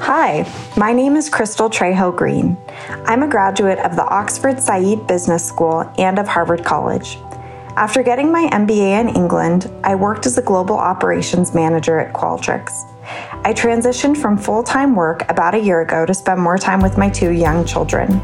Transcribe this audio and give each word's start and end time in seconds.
Hi, 0.00 0.50
my 0.76 0.92
name 0.92 1.16
is 1.16 1.28
Crystal 1.28 1.70
Trejo 1.70 2.16
Green. 2.16 2.56
I'm 3.04 3.22
a 3.22 3.28
graduate 3.28 3.78
of 3.78 3.94
the 3.94 4.04
Oxford 4.04 4.60
Said 4.60 5.06
Business 5.06 5.46
School 5.46 5.90
and 5.98 6.18
of 6.18 6.26
Harvard 6.26 6.64
College. 6.64 7.18
After 7.76 8.02
getting 8.02 8.32
my 8.32 8.48
MBA 8.52 9.00
in 9.00 9.08
England, 9.08 9.70
I 9.84 9.94
worked 9.94 10.26
as 10.26 10.38
a 10.38 10.42
global 10.42 10.76
operations 10.76 11.54
manager 11.54 12.00
at 12.00 12.14
Qualtrics. 12.14 12.72
I 13.44 13.52
transitioned 13.52 14.16
from 14.16 14.38
full 14.38 14.62
time 14.62 14.96
work 14.96 15.30
about 15.30 15.54
a 15.54 15.60
year 15.60 15.82
ago 15.82 16.04
to 16.06 16.14
spend 16.14 16.40
more 16.40 16.58
time 16.58 16.80
with 16.80 16.98
my 16.98 17.08
two 17.08 17.30
young 17.30 17.64
children. 17.64 18.20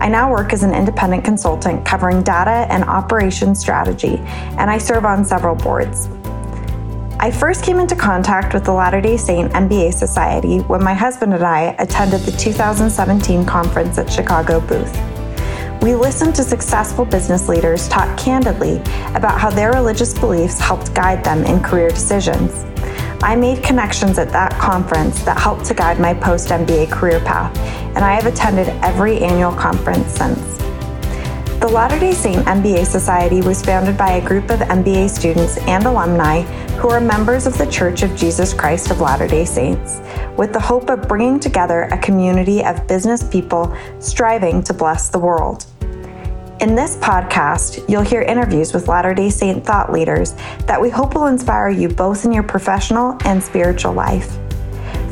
I 0.00 0.08
now 0.08 0.30
work 0.30 0.52
as 0.52 0.62
an 0.62 0.72
independent 0.74 1.24
consultant 1.24 1.84
covering 1.84 2.22
data 2.22 2.66
and 2.72 2.84
operations 2.84 3.58
strategy, 3.58 4.16
and 4.58 4.70
I 4.70 4.78
serve 4.78 5.04
on 5.04 5.24
several 5.24 5.54
boards. 5.54 6.08
I 7.22 7.30
first 7.30 7.62
came 7.62 7.78
into 7.78 7.94
contact 7.94 8.54
with 8.54 8.64
the 8.64 8.72
Latter 8.72 9.02
day 9.02 9.18
Saint 9.18 9.52
MBA 9.52 9.92
Society 9.92 10.60
when 10.60 10.82
my 10.82 10.94
husband 10.94 11.34
and 11.34 11.44
I 11.44 11.76
attended 11.78 12.22
the 12.22 12.32
2017 12.32 13.44
conference 13.44 13.98
at 13.98 14.10
Chicago 14.10 14.58
booth. 14.58 14.98
We 15.82 15.94
listened 15.94 16.34
to 16.36 16.42
successful 16.42 17.04
business 17.04 17.46
leaders 17.46 17.88
talk 17.88 18.18
candidly 18.18 18.78
about 19.14 19.38
how 19.38 19.50
their 19.50 19.70
religious 19.70 20.18
beliefs 20.18 20.58
helped 20.58 20.94
guide 20.94 21.22
them 21.22 21.44
in 21.44 21.62
career 21.62 21.90
decisions. 21.90 22.64
I 23.22 23.36
made 23.36 23.62
connections 23.62 24.18
at 24.18 24.30
that 24.30 24.52
conference 24.52 25.22
that 25.24 25.38
helped 25.38 25.66
to 25.66 25.74
guide 25.74 26.00
my 26.00 26.14
post 26.14 26.48
MBA 26.48 26.90
career 26.90 27.20
path, 27.20 27.54
and 27.94 27.98
I 27.98 28.14
have 28.14 28.24
attended 28.24 28.68
every 28.82 29.18
annual 29.18 29.52
conference 29.52 30.10
since. 30.12 30.59
The 31.60 31.68
Latter 31.68 32.00
day 32.00 32.12
Saint 32.12 32.46
MBA 32.46 32.86
Society 32.86 33.42
was 33.42 33.60
founded 33.60 33.98
by 33.98 34.12
a 34.12 34.26
group 34.26 34.48
of 34.48 34.60
MBA 34.60 35.10
students 35.10 35.58
and 35.58 35.84
alumni 35.84 36.40
who 36.78 36.88
are 36.88 37.02
members 37.02 37.46
of 37.46 37.58
the 37.58 37.66
Church 37.66 38.02
of 38.02 38.16
Jesus 38.16 38.54
Christ 38.54 38.90
of 38.90 39.02
Latter 39.02 39.28
day 39.28 39.44
Saints, 39.44 40.00
with 40.38 40.54
the 40.54 40.58
hope 40.58 40.88
of 40.88 41.06
bringing 41.06 41.38
together 41.38 41.82
a 41.82 41.98
community 41.98 42.64
of 42.64 42.88
business 42.88 43.22
people 43.22 43.76
striving 43.98 44.62
to 44.62 44.72
bless 44.72 45.10
the 45.10 45.18
world. 45.18 45.66
In 46.60 46.74
this 46.74 46.96
podcast, 46.96 47.86
you'll 47.90 48.00
hear 48.00 48.22
interviews 48.22 48.72
with 48.72 48.88
Latter 48.88 49.12
day 49.12 49.28
Saint 49.28 49.62
thought 49.62 49.92
leaders 49.92 50.32
that 50.60 50.80
we 50.80 50.88
hope 50.88 51.14
will 51.14 51.26
inspire 51.26 51.68
you 51.68 51.90
both 51.90 52.24
in 52.24 52.32
your 52.32 52.42
professional 52.42 53.18
and 53.26 53.42
spiritual 53.42 53.92
life. 53.92 54.38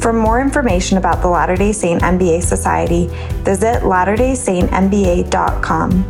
For 0.00 0.12
more 0.12 0.40
information 0.40 0.98
about 0.98 1.22
the 1.22 1.28
Latter 1.28 1.54
day 1.56 1.72
Saint 1.72 2.02
MBA 2.02 2.42
Society, 2.42 3.06
visit 3.44 3.82
latterdaysaintmba.com. 3.82 6.04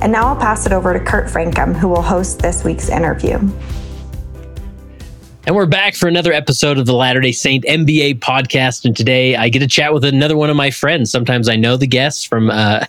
And 0.00 0.12
now 0.12 0.28
I'll 0.28 0.36
pass 0.36 0.66
it 0.66 0.72
over 0.72 0.92
to 0.92 1.00
Kurt 1.00 1.28
Francom, 1.28 1.76
who 1.76 1.88
will 1.88 2.02
host 2.02 2.40
this 2.40 2.64
week's 2.64 2.88
interview. 2.88 3.38
And 5.44 5.56
we're 5.56 5.66
back 5.66 5.96
for 5.96 6.06
another 6.06 6.32
episode 6.32 6.78
of 6.78 6.86
the 6.86 6.94
Latter 6.94 7.20
day 7.20 7.32
Saint 7.32 7.64
MBA 7.64 8.20
podcast. 8.20 8.84
And 8.84 8.96
today 8.96 9.34
I 9.34 9.48
get 9.48 9.58
to 9.58 9.66
chat 9.66 9.92
with 9.92 10.04
another 10.04 10.36
one 10.36 10.50
of 10.50 10.56
my 10.56 10.70
friends. 10.70 11.10
Sometimes 11.10 11.48
I 11.48 11.56
know 11.56 11.76
the 11.76 11.88
guests 11.88 12.24
from 12.24 12.48
uh, 12.48 12.84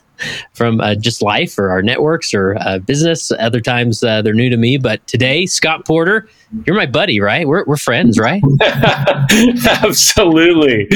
from 0.54 0.80
uh, 0.82 0.96
just 0.96 1.22
life 1.22 1.58
or 1.58 1.70
our 1.70 1.82
networks 1.82 2.34
or 2.34 2.56
uh, 2.60 2.80
business. 2.80 3.32
Other 3.40 3.62
times 3.62 4.04
uh, 4.04 4.22
they're 4.22 4.34
new 4.34 4.50
to 4.50 4.58
me. 4.58 4.78
But 4.78 5.06
today, 5.08 5.46
Scott 5.46 5.86
Porter, 5.86 6.28
you're 6.66 6.76
my 6.76 6.86
buddy, 6.86 7.20
right? 7.20 7.48
We're, 7.48 7.66
we're 7.66 7.78
friends, 7.78 8.20
right? 8.20 8.42
Absolutely. 9.84 10.88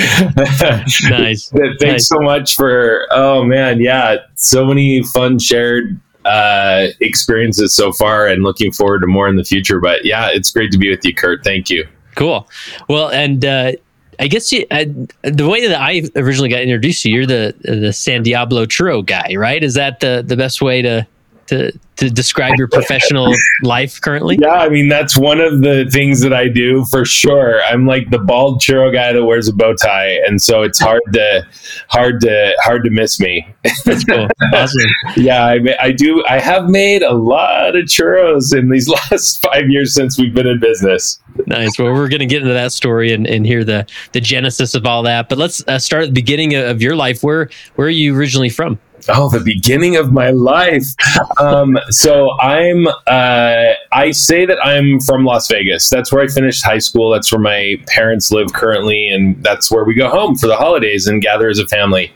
nice. 1.09 1.49
Thanks 1.49 1.83
nice. 1.83 2.07
so 2.07 2.19
much 2.19 2.55
for, 2.55 3.07
oh 3.11 3.43
man, 3.43 3.79
yeah, 3.79 4.17
so 4.35 4.65
many 4.65 5.03
fun 5.03 5.39
shared 5.39 5.99
uh, 6.25 6.87
experiences 6.99 7.73
so 7.73 7.91
far 7.91 8.27
and 8.27 8.43
looking 8.43 8.71
forward 8.71 8.99
to 8.99 9.07
more 9.07 9.27
in 9.27 9.37
the 9.37 9.43
future. 9.43 9.79
But 9.79 10.05
yeah, 10.05 10.29
it's 10.31 10.51
great 10.51 10.71
to 10.71 10.77
be 10.77 10.89
with 10.89 11.03
you, 11.05 11.15
Kurt. 11.15 11.43
Thank 11.43 11.69
you. 11.69 11.87
Cool. 12.15 12.47
Well, 12.89 13.09
and 13.09 13.45
uh, 13.45 13.73
I 14.19 14.27
guess 14.27 14.51
you, 14.51 14.65
uh, 14.71 14.85
the 15.23 15.47
way 15.47 15.67
that 15.67 15.79
I 15.79 16.03
originally 16.15 16.49
got 16.49 16.61
introduced 16.61 17.03
to 17.03 17.09
you, 17.09 17.17
you're 17.17 17.25
the 17.25 17.53
the 17.61 17.93
San 17.93 18.23
Diablo 18.23 18.65
churro 18.65 19.05
guy, 19.05 19.35
right? 19.35 19.63
Is 19.63 19.75
that 19.75 19.99
the 19.99 20.23
the 20.25 20.35
best 20.35 20.61
way 20.61 20.81
to 20.81 21.07
to 21.47 21.71
to 21.97 22.11
describe 22.11 22.53
your 22.57 22.67
professional 22.67 23.33
life 23.63 23.99
currently? 23.99 24.37
Yeah, 24.39 24.53
I 24.53 24.69
mean 24.69 24.87
that's 24.87 25.17
one 25.17 25.39
of 25.39 25.61
the 25.61 25.89
things 25.91 26.21
that 26.21 26.33
I 26.33 26.47
do 26.47 26.85
for 26.91 27.05
sure. 27.05 27.61
I'm 27.63 27.85
like 27.85 28.09
the 28.11 28.19
bald 28.19 28.61
churro 28.61 28.93
guy 28.93 29.11
that 29.13 29.25
wears 29.25 29.47
a 29.47 29.53
bow 29.53 29.73
tie, 29.73 30.19
and 30.27 30.41
so 30.41 30.61
it's 30.61 30.79
hard 30.79 31.01
to 31.13 31.47
hard 31.89 32.21
to 32.21 32.55
hard 32.61 32.83
to 32.83 32.89
miss 32.89 33.19
me. 33.19 33.47
That's 33.85 34.03
cool. 34.03 34.27
Awesome. 34.53 34.91
yeah, 35.17 35.45
I, 35.45 35.59
I 35.81 35.91
do. 35.91 36.23
I 36.29 36.39
have 36.39 36.69
made 36.69 37.03
a 37.03 37.13
lot 37.13 37.75
of 37.75 37.85
churros 37.85 38.55
in 38.55 38.69
these 38.69 38.87
last 39.11 39.41
five 39.41 39.69
years 39.69 39.93
since 39.93 40.19
we've 40.19 40.33
been 40.33 40.47
in 40.47 40.59
business. 40.59 41.19
Nice. 41.45 41.77
Well, 41.77 41.93
we're 41.93 42.09
going 42.09 42.19
to 42.19 42.25
get 42.25 42.41
into 42.41 42.53
that 42.53 42.71
story 42.71 43.13
and, 43.13 43.27
and 43.27 43.45
hear 43.45 43.63
the 43.63 43.87
the 44.11 44.21
genesis 44.21 44.75
of 44.75 44.85
all 44.85 45.03
that. 45.03 45.29
But 45.29 45.37
let's 45.37 45.63
uh, 45.67 45.79
start 45.79 46.03
at 46.03 46.09
the 46.09 46.13
beginning 46.13 46.55
of 46.55 46.81
your 46.81 46.95
life. 46.95 47.23
Where 47.23 47.49
where 47.75 47.87
are 47.87 47.91
you 47.91 48.15
originally 48.15 48.49
from? 48.49 48.79
Oh, 49.09 49.29
the 49.29 49.39
beginning 49.39 49.95
of 49.95 50.11
my 50.11 50.31
life. 50.31 50.85
Um, 51.39 51.77
so 51.89 52.31
I'm. 52.39 52.87
Uh, 53.05 53.73
I 53.91 54.11
say 54.11 54.45
that 54.45 54.57
I'm 54.65 54.99
from 54.99 55.23
Las 55.23 55.47
Vegas. 55.49 55.87
That's 55.89 56.11
where 56.11 56.23
I 56.23 56.27
finished 56.27 56.63
high 56.63 56.79
school. 56.79 57.11
That's 57.11 57.31
where 57.31 57.39
my 57.39 57.75
parents 57.85 58.31
live 58.31 58.53
currently, 58.53 59.09
and 59.09 59.41
that's 59.43 59.69
where 59.69 59.83
we 59.83 59.93
go 59.93 60.09
home 60.09 60.35
for 60.35 60.47
the 60.47 60.55
holidays 60.55 61.05
and 61.05 61.21
gather 61.21 61.47
as 61.47 61.59
a 61.59 61.67
family. 61.67 62.11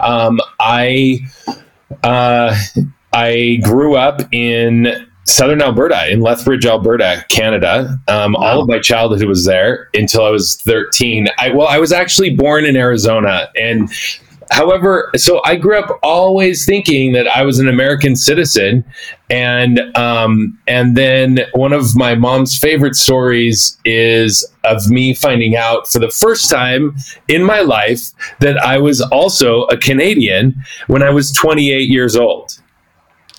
Um, 0.00 0.40
I. 0.58 1.20
Uh, 2.02 2.56
I 3.12 3.58
grew 3.62 3.96
up 3.96 4.22
in 4.32 5.06
southern 5.24 5.62
Alberta, 5.62 6.10
in 6.10 6.20
Lethbridge, 6.20 6.66
Alberta, 6.66 7.24
Canada. 7.28 7.98
Um, 8.08 8.32
wow. 8.32 8.40
All 8.40 8.62
of 8.62 8.68
my 8.68 8.78
childhood 8.78 9.24
was 9.24 9.44
there 9.44 9.88
until 9.94 10.24
I 10.24 10.30
was 10.30 10.60
13. 10.62 11.28
I, 11.38 11.50
well, 11.50 11.68
I 11.68 11.78
was 11.78 11.92
actually 11.92 12.34
born 12.34 12.64
in 12.64 12.76
Arizona, 12.76 13.50
and 13.56 13.90
however, 14.52 15.10
so 15.16 15.40
I 15.44 15.56
grew 15.56 15.78
up 15.78 15.98
always 16.02 16.64
thinking 16.64 17.12
that 17.12 17.26
I 17.26 17.42
was 17.42 17.58
an 17.58 17.68
American 17.68 18.14
citizen, 18.14 18.84
and 19.30 19.80
um, 19.96 20.58
and 20.68 20.96
then 20.96 21.40
one 21.54 21.72
of 21.72 21.96
my 21.96 22.14
mom's 22.14 22.56
favorite 22.56 22.94
stories 22.94 23.78
is 23.84 24.46
of 24.64 24.88
me 24.88 25.14
finding 25.14 25.56
out 25.56 25.90
for 25.90 25.98
the 25.98 26.10
first 26.10 26.50
time 26.50 26.94
in 27.28 27.42
my 27.42 27.60
life 27.60 28.10
that 28.40 28.58
I 28.58 28.78
was 28.78 29.00
also 29.00 29.64
a 29.64 29.76
Canadian 29.76 30.54
when 30.86 31.02
I 31.02 31.10
was 31.10 31.32
28 31.32 31.88
years 31.88 32.14
old. 32.14 32.58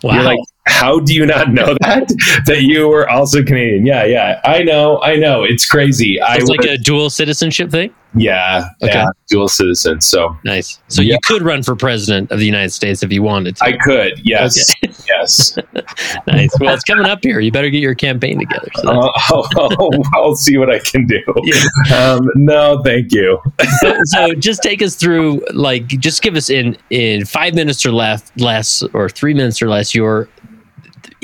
Wow. 0.02 0.16
You're 0.16 0.24
like, 0.24 0.40
how 0.66 1.00
do 1.00 1.14
you 1.14 1.26
not 1.26 1.52
know 1.52 1.78
that 1.82 2.08
that 2.46 2.64
you 2.64 2.90
were 2.90 3.10
also 3.10 3.44
Canadian? 3.44 3.86
Yeah, 3.86 4.04
yeah, 4.04 4.42
I 4.44 4.64
know, 4.64 5.02
I 5.02 5.16
know. 5.16 5.44
It's 5.44 5.66
crazy. 5.66 6.18
It's 6.20 6.50
I 6.50 6.54
like 6.54 6.66
a 6.66 6.78
dual 6.78 7.10
citizenship 7.10 7.70
thing. 7.70 7.94
Yeah, 8.16 8.70
okay. 8.84 8.94
yeah, 8.94 9.08
dual 9.28 9.48
citizen. 9.48 10.02
So 10.02 10.38
nice. 10.44 10.80
So 10.88 11.02
yeah. 11.02 11.14
you 11.14 11.20
could 11.24 11.42
run 11.42 11.64
for 11.64 11.76
president 11.76 12.32
of 12.32 12.40
the 12.40 12.46
United 12.46 12.72
States 12.72 13.04
if 13.04 13.12
you 13.12 13.24
wanted 13.24 13.56
to. 13.58 13.66
I 13.66 13.78
could. 13.78 14.22
Yes. 14.24 14.76
Okay. 14.84 14.94
Yes. 15.08 15.58
nice. 16.28 16.50
Well, 16.60 16.74
it's 16.74 16.84
coming 16.84 17.06
up 17.06 17.20
here. 17.24 17.40
You 17.40 17.52
better 17.52 17.70
get 17.70 17.80
your 17.80 17.96
campaign 17.96 18.40
together. 18.40 18.70
So 18.76 18.90
uh, 18.90 19.12
I'll, 19.16 19.48
I'll, 19.58 19.90
I'll, 20.14 20.36
see 20.36 20.58
what 20.58 20.70
I 20.70 20.80
can 20.80 21.06
do. 21.06 21.22
Yeah. 21.44 21.64
Um, 21.96 22.28
no, 22.36 22.82
thank 22.84 23.12
you. 23.12 23.40
so, 23.80 23.98
so, 24.04 24.34
just 24.34 24.62
take 24.62 24.82
us 24.82 24.96
through, 24.96 25.44
like, 25.54 25.88
just 25.88 26.22
give 26.22 26.36
us 26.36 26.50
in 26.50 26.78
in 26.90 27.26
five 27.26 27.54
minutes 27.54 27.86
or 27.86 27.92
less, 27.92 28.32
less, 28.38 28.84
or 28.94 29.10
three 29.10 29.34
minutes 29.34 29.62
or 29.62 29.70
less, 29.70 29.94
your 29.96 30.28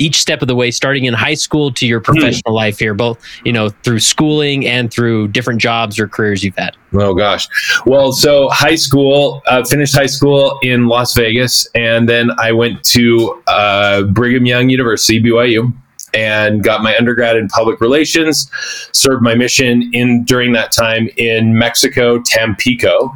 each 0.00 0.20
step 0.20 0.42
of 0.42 0.48
the 0.48 0.56
way, 0.56 0.70
starting 0.70 1.04
in 1.04 1.14
high 1.14 1.34
school 1.34 1.70
to 1.72 1.86
your 1.86 2.00
professional 2.00 2.52
mm. 2.52 2.56
life 2.56 2.78
here, 2.78 2.94
both 2.94 3.22
you 3.44 3.52
know 3.52 3.68
through 3.68 4.00
schooling 4.00 4.66
and 4.66 4.92
through 4.92 5.28
different 5.28 5.60
jobs 5.60 5.98
or 5.98 6.08
careers 6.08 6.42
you've 6.42 6.56
had. 6.56 6.76
Oh 6.92 7.14
gosh, 7.14 7.46
well, 7.86 8.12
so 8.12 8.48
high 8.48 8.74
school, 8.74 9.42
uh, 9.46 9.62
finished 9.64 9.94
high 9.94 10.06
school 10.06 10.58
in 10.62 10.88
Las 10.88 11.14
Vegas, 11.14 11.68
and 11.74 12.08
then 12.08 12.30
I 12.38 12.52
went 12.52 12.82
to 12.84 13.42
uh, 13.46 14.02
Brigham 14.02 14.46
Young 14.46 14.70
University, 14.70 15.22
BYU 15.22 15.72
and 16.14 16.62
got 16.62 16.82
my 16.82 16.96
undergrad 16.96 17.36
in 17.36 17.48
public 17.48 17.80
relations. 17.80 18.50
Served 18.92 19.22
my 19.22 19.34
mission 19.34 19.90
in 19.92 20.24
during 20.24 20.52
that 20.52 20.72
time 20.72 21.08
in 21.16 21.58
Mexico, 21.58 22.20
Tampico, 22.20 23.14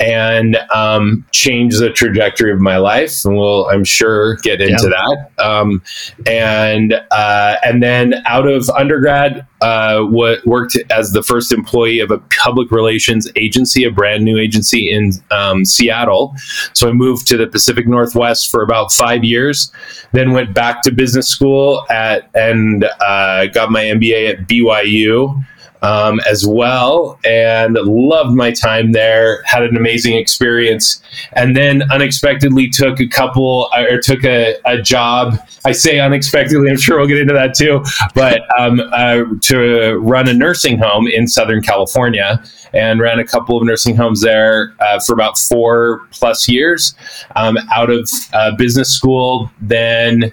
and 0.00 0.56
um, 0.74 1.24
changed 1.32 1.80
the 1.80 1.90
trajectory 1.90 2.52
of 2.52 2.60
my 2.60 2.76
life. 2.76 3.24
And 3.24 3.36
we'll, 3.36 3.66
I'm 3.68 3.84
sure, 3.84 4.36
get 4.36 4.60
into 4.60 4.88
that. 4.88 5.44
Um, 5.44 5.82
and 6.26 6.94
uh, 7.10 7.56
and 7.64 7.82
then 7.82 8.14
out 8.26 8.46
of 8.46 8.68
undergrad, 8.70 9.46
uh, 9.64 10.04
worked 10.44 10.76
as 10.90 11.12
the 11.12 11.22
first 11.22 11.50
employee 11.50 11.98
of 11.98 12.10
a 12.10 12.18
public 12.44 12.70
relations 12.70 13.26
agency, 13.34 13.84
a 13.84 13.90
brand 13.90 14.22
new 14.22 14.38
agency 14.38 14.92
in 14.92 15.12
um, 15.30 15.64
Seattle. 15.64 16.34
So 16.74 16.86
I 16.88 16.92
moved 16.92 17.26
to 17.28 17.38
the 17.38 17.46
Pacific 17.46 17.88
Northwest 17.88 18.50
for 18.50 18.62
about 18.62 18.92
five 18.92 19.24
years, 19.24 19.72
then 20.12 20.32
went 20.32 20.52
back 20.52 20.82
to 20.82 20.92
business 20.92 21.28
school 21.28 21.86
at 21.90 22.28
and 22.34 22.84
uh, 23.00 23.46
got 23.46 23.70
my 23.70 23.84
MBA 23.84 24.34
at 24.34 24.46
BYU. 24.46 25.42
Um, 25.84 26.18
as 26.26 26.46
well, 26.46 27.18
and 27.24 27.74
loved 27.74 28.34
my 28.34 28.50
time 28.50 28.92
there. 28.92 29.42
Had 29.44 29.62
an 29.62 29.76
amazing 29.76 30.16
experience, 30.16 31.02
and 31.34 31.54
then 31.54 31.82
unexpectedly 31.92 32.68
took 32.68 33.00
a 33.00 33.06
couple 33.06 33.68
or 33.76 33.98
took 33.98 34.24
a, 34.24 34.56
a 34.64 34.80
job. 34.80 35.38
I 35.66 35.72
say 35.72 36.00
unexpectedly. 36.00 36.70
I'm 36.70 36.78
sure 36.78 36.98
we'll 36.98 37.06
get 37.06 37.18
into 37.18 37.34
that 37.34 37.54
too. 37.54 37.84
But 38.14 38.42
um, 38.58 38.80
uh, 38.80 39.24
to 39.42 39.98
run 39.98 40.26
a 40.28 40.34
nursing 40.34 40.78
home 40.78 41.06
in 41.06 41.28
Southern 41.28 41.62
California 41.62 42.42
and 42.72 42.98
ran 43.00 43.18
a 43.18 43.24
couple 43.24 43.58
of 43.58 43.64
nursing 43.64 43.94
homes 43.94 44.22
there 44.22 44.74
uh, 44.80 44.98
for 45.00 45.12
about 45.12 45.38
four 45.38 46.06
plus 46.12 46.48
years 46.48 46.94
um, 47.36 47.58
out 47.72 47.90
of 47.90 48.08
uh, 48.32 48.56
business 48.56 48.90
school. 48.90 49.50
Then 49.60 50.32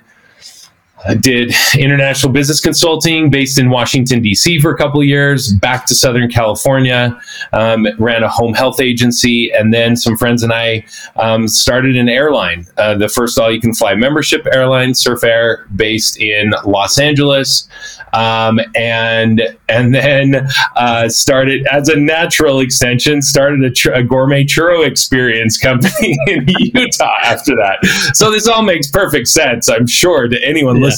I 1.07 1.15
did 1.15 1.53
international 1.77 2.31
business 2.31 2.59
consulting 2.59 3.30
based 3.30 3.59
in 3.59 3.69
Washington, 3.69 4.21
D.C. 4.21 4.59
for 4.59 4.71
a 4.71 4.77
couple 4.77 5.01
of 5.01 5.07
years, 5.07 5.51
back 5.53 5.86
to 5.88 5.95
Southern 5.95 6.30
California, 6.30 7.19
um, 7.53 7.88
ran 7.98 8.24
a 8.24 8.30
home 8.30 8.53
health 8.53 8.80
agency, 8.80 9.51
and 9.51 9.74
then 9.74 9.95
some 9.95 10.15
friends 10.18 10.44
and 10.44 10.53
I 10.53 10.86
um, 11.15 11.48
started 11.48 11.95
an 11.95 12.07
airline, 12.07 12.68
uh, 12.77 12.95
the 12.95 13.09
first 13.09 13.39
all 13.39 13.51
you 13.51 13.59
can 13.59 13.74
fly 13.74 13.95
membership 13.95 14.45
airline, 14.53 14.94
Surf 14.94 15.24
Air, 15.24 15.68
based 15.75 16.19
in 16.19 16.53
Los 16.65 17.00
Angeles 17.00 17.68
um, 18.13 18.59
and 18.75 19.42
and 19.69 19.94
then 19.95 20.47
uh, 20.75 21.07
started 21.09 21.65
as 21.68 21.89
a 21.89 21.95
natural 21.95 22.59
extension 22.59 23.21
started 23.21 23.63
a, 23.63 23.71
tr- 23.71 23.92
a, 23.92 24.04
gourmet 24.04 24.44
churro 24.44 24.86
experience 24.86 25.57
company 25.57 26.18
in 26.27 26.45
Utah 26.74 27.15
after 27.24 27.56
that. 27.56 27.77
So 28.13 28.31
this 28.31 28.47
all 28.47 28.63
makes 28.63 28.89
perfect 28.89 29.27
sense, 29.27 29.69
I'm 29.69 29.88
sure, 29.88 30.27
to 30.27 30.44
anyone 30.44 30.77
yeah. 30.77 30.86
listening. 30.86 30.91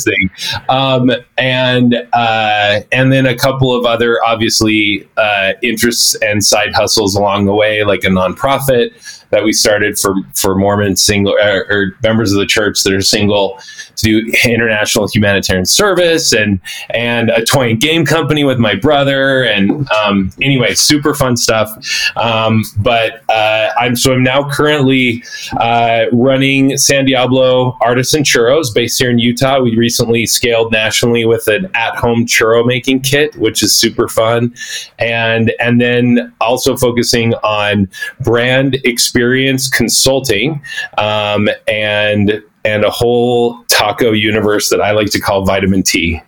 Um, 0.70 1.12
and 1.38 1.96
uh, 2.14 2.82
and 2.92 3.12
then 3.12 3.26
a 3.26 3.36
couple 3.36 3.76
of 3.76 3.86
other 3.86 4.24
obviously 4.24 5.08
uh, 5.18 5.54
interests 5.62 6.16
and 6.22 6.44
side 6.44 6.74
hustles 6.74 7.16
along 7.16 7.46
the 7.46 7.54
way, 7.54 7.84
like 7.84 8.04
a 8.04 8.08
nonprofit 8.08 8.92
that 9.34 9.44
we 9.44 9.52
started 9.52 9.98
for 9.98 10.16
for 10.36 10.56
Mormon 10.56 10.96
single 10.96 11.34
or, 11.34 11.66
or 11.70 11.98
members 12.04 12.32
of 12.32 12.40
the 12.40 12.46
church 12.46 12.84
that 12.84 12.94
are 12.94 13.02
single 13.02 13.60
to 13.96 14.22
do 14.22 14.34
international 14.46 15.08
humanitarian 15.08 15.66
service 15.66 16.34
and 16.34 16.60
and 16.92 17.30
a 17.30 17.44
toy 17.44 17.72
and 17.72 17.82
game 17.82 18.06
company 18.06 18.44
with 18.44 18.60
my 18.60 18.76
brother 18.76 19.44
and 19.44 19.90
um, 19.92 20.32
anyway 20.42 20.74
super 20.74 21.14
fun 21.14 21.36
stuff. 21.36 21.70
Um, 22.16 22.64
but 22.78 23.24
uh, 23.30 23.72
I'm 23.78 23.96
so 23.96 24.14
I'm 24.14 24.24
now 24.24 24.50
currently 24.50 25.24
uh, 25.60 26.06
running 26.12 26.78
San 26.78 27.06
Diablo 27.06 27.78
Artisan 27.82 28.24
Churros 28.24 28.74
based 28.74 29.00
here 29.00 29.10
in 29.10 29.20
Utah. 29.20 29.60
We 29.60 29.76
recently 29.76 30.26
scaled 30.26 30.72
nationally 30.72 31.26
with 31.26 31.48
an 31.48 31.70
at-home 31.74 32.26
churro 32.26 32.66
making 32.66 33.02
kit 33.02 33.36
which 33.38 33.64
is 33.64 33.76
super 33.76 34.08
fun. 34.08 34.54
And 35.00 35.52
and 35.60 35.82
then 35.82 36.34
also 36.40 36.78
focusing 36.78 37.34
on 37.36 37.90
brand 38.20 38.76
experience 38.84 39.23
consulting 39.70 40.62
um, 40.98 41.50
and 41.68 42.44
and 42.66 42.84
a 42.86 42.90
whole 42.90 43.64
taco 43.66 44.12
universe 44.12 44.70
that 44.70 44.82
I 44.82 44.92
like 44.92 45.12
to 45.12 45.20
call 45.20 45.46
vitamin 45.46 45.84
T. 45.84 46.22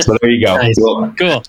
So 0.00 0.16
there 0.20 0.30
you 0.30 0.44
go. 0.44 0.56
Nice. 0.56 0.78
Cool. 0.78 1.12
cool. 1.18 1.42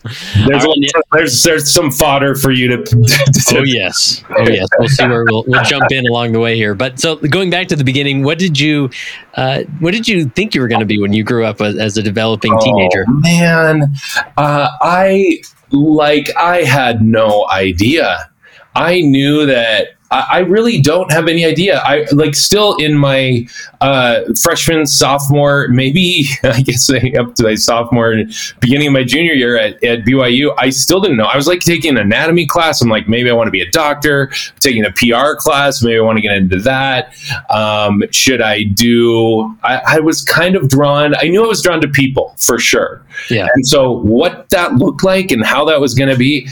There's, 0.48 0.65
right. 0.65 1.03
there's 1.12 1.44
there's 1.44 1.74
some 1.74 1.92
fodder 1.92 2.36
for 2.36 2.51
you 2.51 2.69
to. 2.69 2.77
to 2.83 3.57
oh 3.57 3.63
yes. 3.63 4.24
Oh 4.38 4.48
yes. 4.48 4.68
We'll 4.80 4.89
see 4.89 5.07
where 5.07 5.25
we'll, 5.25 5.44
we'll 5.48 5.63
jump 5.63 5.92
in 5.92 6.07
along 6.07 6.31
the 6.31 6.39
way 6.39 6.56
here. 6.56 6.74
But 6.74 7.00
so 7.00 7.18
going 7.18 7.50
back 7.50 7.68
to 7.68 7.75
the 7.75 7.83
beginning, 7.83 8.24
what 8.24 8.39
did 8.39 8.59
you, 8.59 8.89
uh, 9.36 9.63
what 9.80 9.92
did 9.92 10.07
you 10.07 10.30
think 10.30 10.56
you 10.56 10.62
were 10.62 10.68
going 10.68 10.80
to 10.80 10.86
be 10.86 11.00
when 11.00 11.13
you 11.13 11.24
grew 11.24 11.45
up 11.45 11.62
as, 11.62 11.77
as 11.77 11.98
a 11.98 12.03
developing 12.03 12.53
oh, 12.53 12.63
teenager? 12.63 13.06
Man, 13.07 13.94
uh, 14.38 14.69
I 14.81 15.42
like 15.71 16.36
I 16.38 16.63
had 16.63 17.01
no 17.01 17.50
idea. 17.50 18.31
I 18.76 19.02
knew 19.02 19.46
that 19.46 19.98
I 20.12 20.40
really 20.40 20.82
don't 20.82 21.10
have 21.10 21.30
any 21.30 21.46
idea. 21.46 21.80
I 21.80 22.06
like 22.12 22.36
still 22.36 22.76
in 22.76 22.98
my 22.98 23.48
uh, 23.80 24.24
freshman, 24.42 24.86
sophomore, 24.86 25.70
maybe 25.70 26.26
I 26.44 26.62
guess 26.62 26.90
up 27.18 27.36
to 27.36 27.44
my 27.44 27.56
sophomore, 27.56 28.18
beginning 28.60 28.88
of 28.88 28.94
my 28.94 29.06
junior 29.06 29.32
year 29.32 29.56
at, 29.58 29.82
at 29.86 30.00
BYU. 30.00 30.54
I 30.58 30.70
still 30.70 31.00
didn't 31.00 31.16
know. 31.16 31.24
I 31.24 31.38
was 31.38 31.48
like 31.48 31.62
taking 31.62 31.92
an 31.92 31.98
anatomy 31.98 32.46
class. 32.46 32.82
I'm 32.82 32.90
like, 32.90 33.08
maybe 33.08 33.30
I 33.30 33.34
want 33.34 33.48
to 33.48 33.52
be 33.52 33.62
a 33.62 33.72
doctor. 33.72 34.34
Taking 34.60 34.84
a 34.84 34.92
PR 34.92 35.36
class. 35.38 35.82
Maybe 35.82 35.98
I 35.98 36.02
want 36.02 36.18
to 36.18 36.22
get 36.22 36.36
into 36.36 36.58
that. 36.58 37.16
Um, 37.50 38.04
should 38.12 38.42
I 38.42 38.64
do? 38.64 39.56
I, 39.64 39.82
I 39.96 40.00
was 40.02 40.24
kind 40.24 40.58
of 40.58 40.68
drawn. 40.68 41.16
I 41.16 41.30
knew 41.30 41.42
I 41.42 41.48
was 41.48 41.62
drawn 41.62 41.80
to 41.80 41.88
people 41.88 42.36
for 42.38 42.60
sure. 42.60 43.02
Yeah. 43.30 43.48
And 43.56 43.66
so 43.66 44.00
what 44.00 44.50
that 44.50 44.76
looked 44.76 45.06
like 45.06 45.32
and 45.32 45.46
how 45.46 45.64
that 45.66 45.80
was 45.80 45.94
going 45.94 46.10
to 46.10 46.18
be 46.18 46.50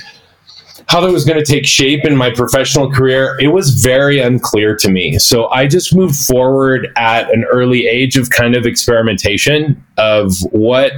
how 0.90 1.00
that 1.00 1.12
was 1.12 1.24
going 1.24 1.38
to 1.38 1.46
take 1.46 1.68
shape 1.68 2.04
in 2.04 2.18
my 2.18 2.32
professional 2.32 2.92
career, 2.92 3.38
it 3.40 3.50
was 3.50 3.76
very 3.76 4.20
unclear 4.20 4.76
to 4.76 4.90
me. 4.90 5.20
So 5.20 5.48
I 5.50 5.68
just 5.68 5.96
moved 5.96 6.16
forward 6.16 6.92
at 6.98 7.32
an 7.32 7.46
early 7.46 7.86
age 7.86 8.18
of 8.18 8.32
kind 8.32 8.56
of 8.56 8.66
experimentation 8.66 9.86
of 9.98 10.34
what, 10.52 10.92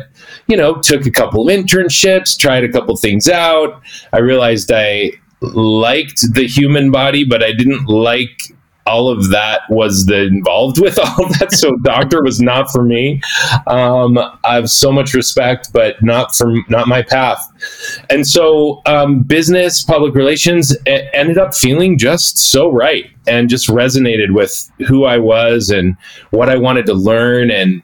you 0.48 0.56
know, 0.56 0.76
took 0.76 1.06
a 1.06 1.12
couple 1.12 1.48
of 1.48 1.54
internships, 1.54 2.40
tried 2.40 2.64
a 2.64 2.72
couple 2.72 2.96
things 2.96 3.28
out. 3.28 3.82
I 4.14 4.20
realized 4.20 4.72
I 4.74 5.12
liked 5.42 6.22
the 6.36 6.48
human 6.48 6.90
body, 6.90 7.26
but 7.26 7.44
I 7.44 7.52
didn't 7.52 7.90
like 7.90 8.54
all 8.86 9.10
of 9.10 9.30
that 9.30 9.62
was 9.70 10.06
the 10.06 10.24
involved 10.24 10.80
with 10.80 10.98
all 11.00 11.28
that. 11.40 11.52
So 11.54 11.76
doctor 11.84 12.24
was 12.24 12.42
not 12.42 12.72
for 12.72 12.84
me. 12.84 13.22
Um, 13.68 14.18
I 14.44 14.56
have 14.56 14.70
so 14.70 14.92
much 14.92 15.14
respect, 15.14 15.72
but 15.74 16.02
not 16.02 16.36
from 16.36 16.66
not 16.70 16.88
my 16.88 17.02
path. 17.02 17.46
And 18.10 18.28
so 18.28 18.82
um, 18.86 19.22
business, 19.22 19.84
public 19.84 20.16
relations 20.16 20.76
ended 20.86 21.38
up 21.38 21.54
feeling 21.54 21.98
just 21.98 22.38
so 22.38 22.72
right 22.72 23.10
and 23.28 23.50
just 23.50 23.68
resonated 23.68 24.34
with 24.34 24.72
who 24.88 25.06
I 25.06 25.18
was 25.18 25.70
and 25.70 25.96
what 26.32 26.50
I 26.50 26.58
wanted 26.58 26.86
to 26.88 26.94
learn 26.94 27.52
and 27.52 27.82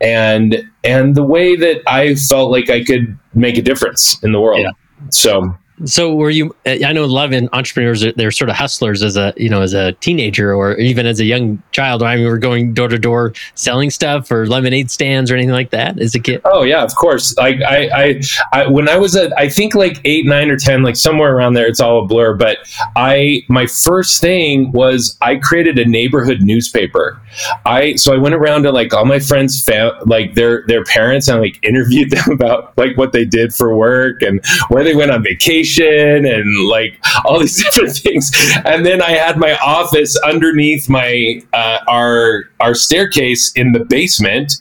and 0.00 0.62
and 0.84 1.14
the 1.14 1.24
way 1.24 1.56
that 1.56 1.82
I 1.86 2.14
felt 2.14 2.50
like 2.50 2.70
I 2.70 2.84
could 2.84 3.18
make 3.34 3.58
a 3.58 3.62
difference 3.62 4.22
in 4.22 4.32
the 4.32 4.40
world. 4.40 4.60
Yeah. 4.60 4.70
So 5.10 5.54
so 5.84 6.14
were 6.14 6.30
you? 6.30 6.54
I 6.66 6.92
know 6.92 7.04
a 7.04 7.06
lot 7.06 7.32
of 7.32 7.48
entrepreneurs 7.52 8.04
they're 8.16 8.30
sort 8.30 8.50
of 8.50 8.56
hustlers 8.56 9.02
as 9.02 9.16
a 9.16 9.32
you 9.36 9.48
know 9.48 9.62
as 9.62 9.74
a 9.74 9.92
teenager 9.92 10.54
or 10.54 10.76
even 10.76 11.06
as 11.06 11.20
a 11.20 11.24
young 11.24 11.62
child. 11.72 12.02
I 12.02 12.16
mean, 12.16 12.24
we 12.24 12.30
were 12.30 12.38
going 12.38 12.74
door 12.74 12.88
to 12.88 12.98
door 12.98 13.32
selling 13.54 13.90
stuff 13.90 14.30
or 14.30 14.46
lemonade 14.46 14.90
stands 14.90 15.30
or 15.30 15.34
anything 15.34 15.52
like 15.52 15.70
that 15.70 16.00
as 16.00 16.14
a 16.14 16.20
kid. 16.20 16.40
Oh 16.44 16.62
yeah, 16.62 16.82
of 16.82 16.94
course. 16.96 17.36
Like 17.36 17.60
I, 17.62 17.88
I, 17.88 18.20
I 18.52 18.66
when 18.66 18.88
I 18.88 18.96
was 18.96 19.14
at 19.14 19.36
I 19.38 19.48
think 19.48 19.74
like 19.74 20.00
eight, 20.04 20.26
nine, 20.26 20.50
or 20.50 20.56
ten, 20.56 20.82
like 20.82 20.96
somewhere 20.96 21.36
around 21.36 21.54
there. 21.54 21.66
It's 21.66 21.80
all 21.80 22.04
a 22.04 22.06
blur. 22.06 22.34
But 22.34 22.58
I 22.96 23.44
my 23.48 23.66
first 23.66 24.20
thing 24.20 24.72
was 24.72 25.16
I 25.20 25.36
created 25.36 25.78
a 25.78 25.84
neighborhood 25.84 26.42
newspaper. 26.42 27.20
I 27.66 27.94
so 27.96 28.14
I 28.14 28.18
went 28.18 28.34
around 28.34 28.64
to 28.64 28.72
like 28.72 28.92
all 28.94 29.04
my 29.04 29.20
friends, 29.20 29.62
fam- 29.62 29.92
like 30.06 30.34
their 30.34 30.64
their 30.66 30.82
parents, 30.84 31.28
and 31.28 31.40
like 31.40 31.58
interviewed 31.62 32.10
them 32.10 32.32
about 32.32 32.76
like 32.76 32.96
what 32.96 33.12
they 33.12 33.24
did 33.24 33.54
for 33.54 33.76
work 33.76 34.22
and 34.22 34.44
where 34.68 34.82
they 34.82 34.94
went 34.94 35.10
on 35.10 35.22
vacation 35.22 35.67
and 35.76 36.68
like 36.68 36.98
all 37.24 37.40
these 37.40 37.62
different 37.64 37.96
things. 37.96 38.30
And 38.64 38.84
then 38.86 39.02
I 39.02 39.10
had 39.10 39.36
my 39.36 39.56
office 39.58 40.18
underneath 40.20 40.88
my 40.88 41.42
uh, 41.52 41.78
our 41.88 42.44
our 42.60 42.74
staircase 42.74 43.52
in 43.52 43.72
the 43.72 43.84
basement. 43.84 44.60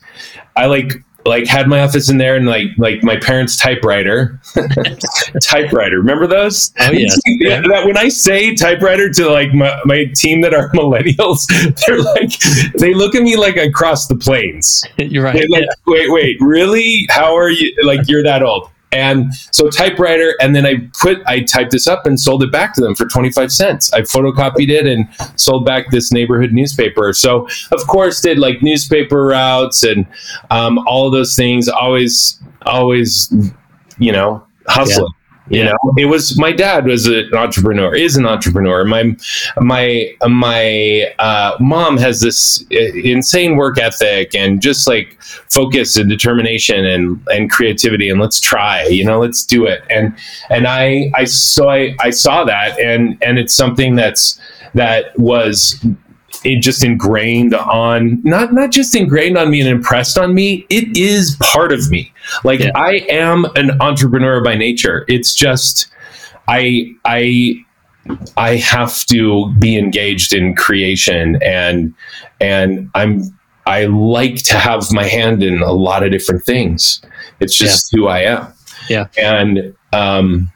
I 0.56 0.66
like 0.66 1.04
like 1.28 1.46
had 1.46 1.68
my 1.68 1.82
office 1.82 2.10
in 2.10 2.18
there 2.18 2.36
and 2.36 2.48
like 2.48 2.70
like 2.78 3.04
my 3.04 3.18
parents' 3.18 3.58
typewriter, 3.58 4.40
typewriter. 5.42 5.98
Remember 5.98 6.26
those? 6.26 6.74
Oh 6.80 6.92
yeah. 6.92 7.62
That 7.62 7.84
when 7.86 7.98
I 7.98 8.08
say 8.08 8.56
typewriter 8.56 9.10
to 9.12 9.30
like 9.30 9.54
my, 9.54 9.80
my 9.86 10.06
team 10.16 10.42
that 10.42 10.54
are 10.54 10.70
millennials, 10.70 11.46
they're 11.86 12.02
like 12.02 12.40
they 12.80 12.94
look 12.94 13.14
at 13.14 13.22
me 13.22 13.36
like 13.36 13.58
I 13.58 13.70
crossed 13.70 14.10
the 14.10 14.16
plains. 14.16 14.84
You're 14.98 15.24
right. 15.24 15.46
Like, 15.50 15.64
yeah. 15.64 15.68
Wait, 15.86 16.12
wait, 16.12 16.38
really? 16.40 17.06
How 17.10 17.36
are 17.36 17.50
you? 17.50 17.76
Like 17.84 18.08
you're 18.08 18.24
that 18.24 18.42
old? 18.42 18.70
And 18.98 19.34
so 19.52 19.70
typewriter, 19.70 20.34
and 20.42 20.56
then 20.56 20.66
I 20.66 20.90
put 21.00 21.20
I 21.28 21.42
typed 21.42 21.72
this 21.72 21.88
up 21.88 22.08
and 22.08 22.20
sold 22.20 22.42
it 22.42 22.52
back 22.52 22.74
to 22.74 22.82
them 22.82 22.96
for 22.96 23.06
25 23.06 23.52
cents. 23.52 23.94
I 23.94 24.02
photocopied 24.02 24.70
it 24.70 24.88
and 24.88 25.08
sold 25.40 25.66
back 25.66 25.92
this 25.92 26.12
neighborhood 26.12 26.52
newspaper. 26.52 27.14
So 27.14 27.48
of 27.72 27.86
course 27.86 28.22
did 28.22 28.40
like 28.40 28.64
newspaper 28.64 29.24
routes 29.28 29.84
and 29.84 30.08
um, 30.50 30.80
all 30.88 31.12
those 31.12 31.36
things. 31.36 31.70
Always, 31.70 32.42
always, 32.66 33.32
you 34.00 34.12
know, 34.12 34.44
hustling. 34.68 35.14
You 35.50 35.64
know, 35.64 35.78
it 35.98 36.06
was 36.06 36.38
my 36.38 36.52
dad 36.52 36.86
was 36.86 37.08
an 37.08 37.34
entrepreneur, 37.34 37.96
is 37.96 38.18
an 38.18 38.26
entrepreneur. 38.26 38.84
My 38.84 39.16
my 39.58 40.14
my 40.28 41.14
uh, 41.20 41.56
mom 41.60 41.98
has 41.98 42.20
this 42.20 42.66
uh, 42.74 42.78
insane 42.78 43.56
work 43.56 43.78
ethic 43.78 44.36
and 44.36 44.62
just 44.62 44.88
like 44.88 45.22
focus 45.22 45.96
and 45.96 46.10
determination 46.10 46.86
and 46.86 47.22
and 47.28 47.50
creativity 47.50 48.10
and 48.10 48.20
let's 48.20 48.42
try. 48.42 48.86
You 48.88 49.06
know, 49.06 49.20
let's 49.20 49.46
do 49.46 49.66
it. 49.66 49.84
And 49.90 50.18
and 50.50 50.68
I 50.68 51.12
I 51.16 51.24
so 51.24 51.70
I 51.70 51.96
I 52.02 52.10
saw 52.10 52.44
that 52.44 52.78
and 52.80 53.18
and 53.22 53.40
it's 53.40 53.54
something 53.54 53.96
that's 53.96 54.40
that 54.74 55.18
was 55.18 55.84
it 56.44 56.62
just 56.62 56.84
ingrained 56.84 57.54
on 57.54 58.22
not 58.24 58.54
not 58.54 58.72
just 58.72 58.96
ingrained 58.96 59.38
on 59.38 59.50
me 59.50 59.60
and 59.60 59.70
impressed 59.70 60.18
on 60.18 60.34
me 60.34 60.66
it 60.70 60.96
is 60.96 61.36
part 61.40 61.72
of 61.72 61.90
me 61.90 62.12
Like 62.44 62.60
Yeah. 62.60 62.72
I 62.76 63.06
am 63.10 63.46
an 63.56 63.80
entrepreneur 63.82 64.44
by 64.44 64.56
nature. 64.56 65.06
It's 65.08 65.34
just 65.34 65.88
I 66.48 66.94
I 67.06 67.64
I 68.38 68.56
have 68.56 69.06
to 69.06 69.54
be 69.60 69.78
engaged 69.78 70.34
in 70.34 70.56
creation 70.56 71.42
and 71.44 71.94
and 72.40 72.90
I'm 72.96 73.24
I 73.66 73.86
like 73.86 74.38
to 74.44 74.58
have 74.58 74.92
my 74.94 75.04
hand 75.04 75.44
in 75.44 75.62
a 75.62 75.74
lot 75.74 76.04
of 76.04 76.12
different 76.12 76.46
things. 76.46 77.02
It's 77.40 77.58
just 77.58 77.90
who 77.94 78.08
I 78.08 78.20
am. 78.22 78.54
Yeah. 78.90 79.08
And 79.18 79.76
um 79.94 80.52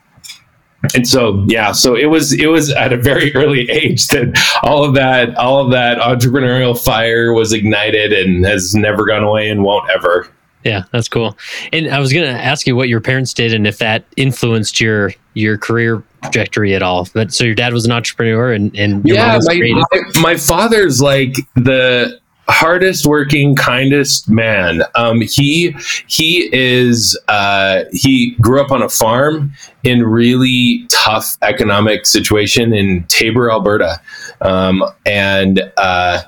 and 0.96 1.08
so 1.08 1.46
yeah, 1.48 1.74
so 1.74 1.96
it 1.96 2.08
was 2.08 2.34
it 2.34 2.48
was 2.48 2.72
at 2.72 2.92
a 2.94 2.98
very 2.98 3.34
early 3.36 3.70
age 3.70 4.08
that 4.08 4.38
all 4.64 4.84
of 4.84 4.96
that 4.96 5.36
all 5.36 5.64
of 5.64 5.72
that 5.72 6.00
entrepreneurial 6.00 6.82
fire 6.82 7.34
was 7.34 7.54
ignited 7.54 8.14
and 8.14 8.46
has 8.46 8.74
never 8.74 9.06
gone 9.06 9.24
away 9.24 9.50
and 9.50 9.64
won't 9.64 9.90
ever. 9.90 10.28
Yeah, 10.64 10.84
that's 10.92 11.08
cool. 11.08 11.38
And 11.74 11.90
I 11.90 12.00
was 12.00 12.14
going 12.14 12.26
to 12.26 12.42
ask 12.42 12.68
you 12.68 12.76
what 12.76 12.90
your 12.90 13.02
parents 13.02 13.34
did 13.34 13.54
and 13.54 13.66
if 13.66 13.80
that 13.80 14.06
influenced 14.16 14.80
your 14.80 15.14
your 15.34 15.58
career 15.58 16.04
trajectory 16.24 16.76
at 16.76 16.84
all. 16.84 17.08
But 17.14 17.34
so 17.34 17.44
your 17.44 17.56
dad 17.56 17.74
was 17.74 17.86
an 17.86 17.92
entrepreneur 17.92 18.52
and 18.52 18.76
and 18.76 19.06
your 19.06 19.18
mom 19.18 19.28
yeah 19.28 19.36
was 19.36 19.48
my, 19.48 19.86
my, 19.92 20.22
my 20.22 20.38
father's 20.38 21.02
like 21.02 21.36
the 21.56 22.20
hardest 22.50 23.06
working 23.06 23.56
kindest 23.56 24.28
man 24.28 24.82
um 24.96 25.22
he 25.22 25.74
he 26.08 26.50
is 26.52 27.18
uh 27.30 27.84
he 27.94 28.32
grew 28.42 28.60
up 28.60 28.72
on 28.72 28.82
a 28.82 28.90
farm 28.90 29.54
in 29.84 30.04
really 30.04 30.86
tough 30.90 31.38
economic 31.44 32.06
situation 32.06 32.74
in 32.74 33.06
Taber 33.06 33.50
alberta 33.50 34.02
um 34.42 34.84
and 35.06 35.72
uh 35.78 36.22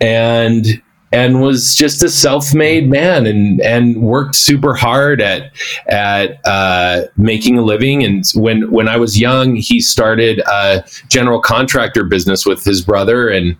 and 0.00 0.80
and 1.12 1.42
was 1.42 1.74
just 1.74 2.02
a 2.02 2.08
self-made 2.08 2.88
man 2.88 3.26
and 3.26 3.60
and 3.60 4.02
worked 4.02 4.34
super 4.34 4.74
hard 4.74 5.20
at 5.20 5.52
at 5.88 6.40
uh, 6.46 7.02
making 7.16 7.58
a 7.58 7.62
living. 7.62 8.02
And 8.02 8.24
when 8.34 8.70
when 8.70 8.88
I 8.88 8.96
was 8.96 9.20
young 9.20 9.56
he 9.56 9.80
started 9.80 10.40
a 10.40 10.84
general 11.08 11.40
contractor 11.40 12.04
business 12.04 12.46
with 12.46 12.64
his 12.64 12.80
brother 12.80 13.28
and 13.28 13.56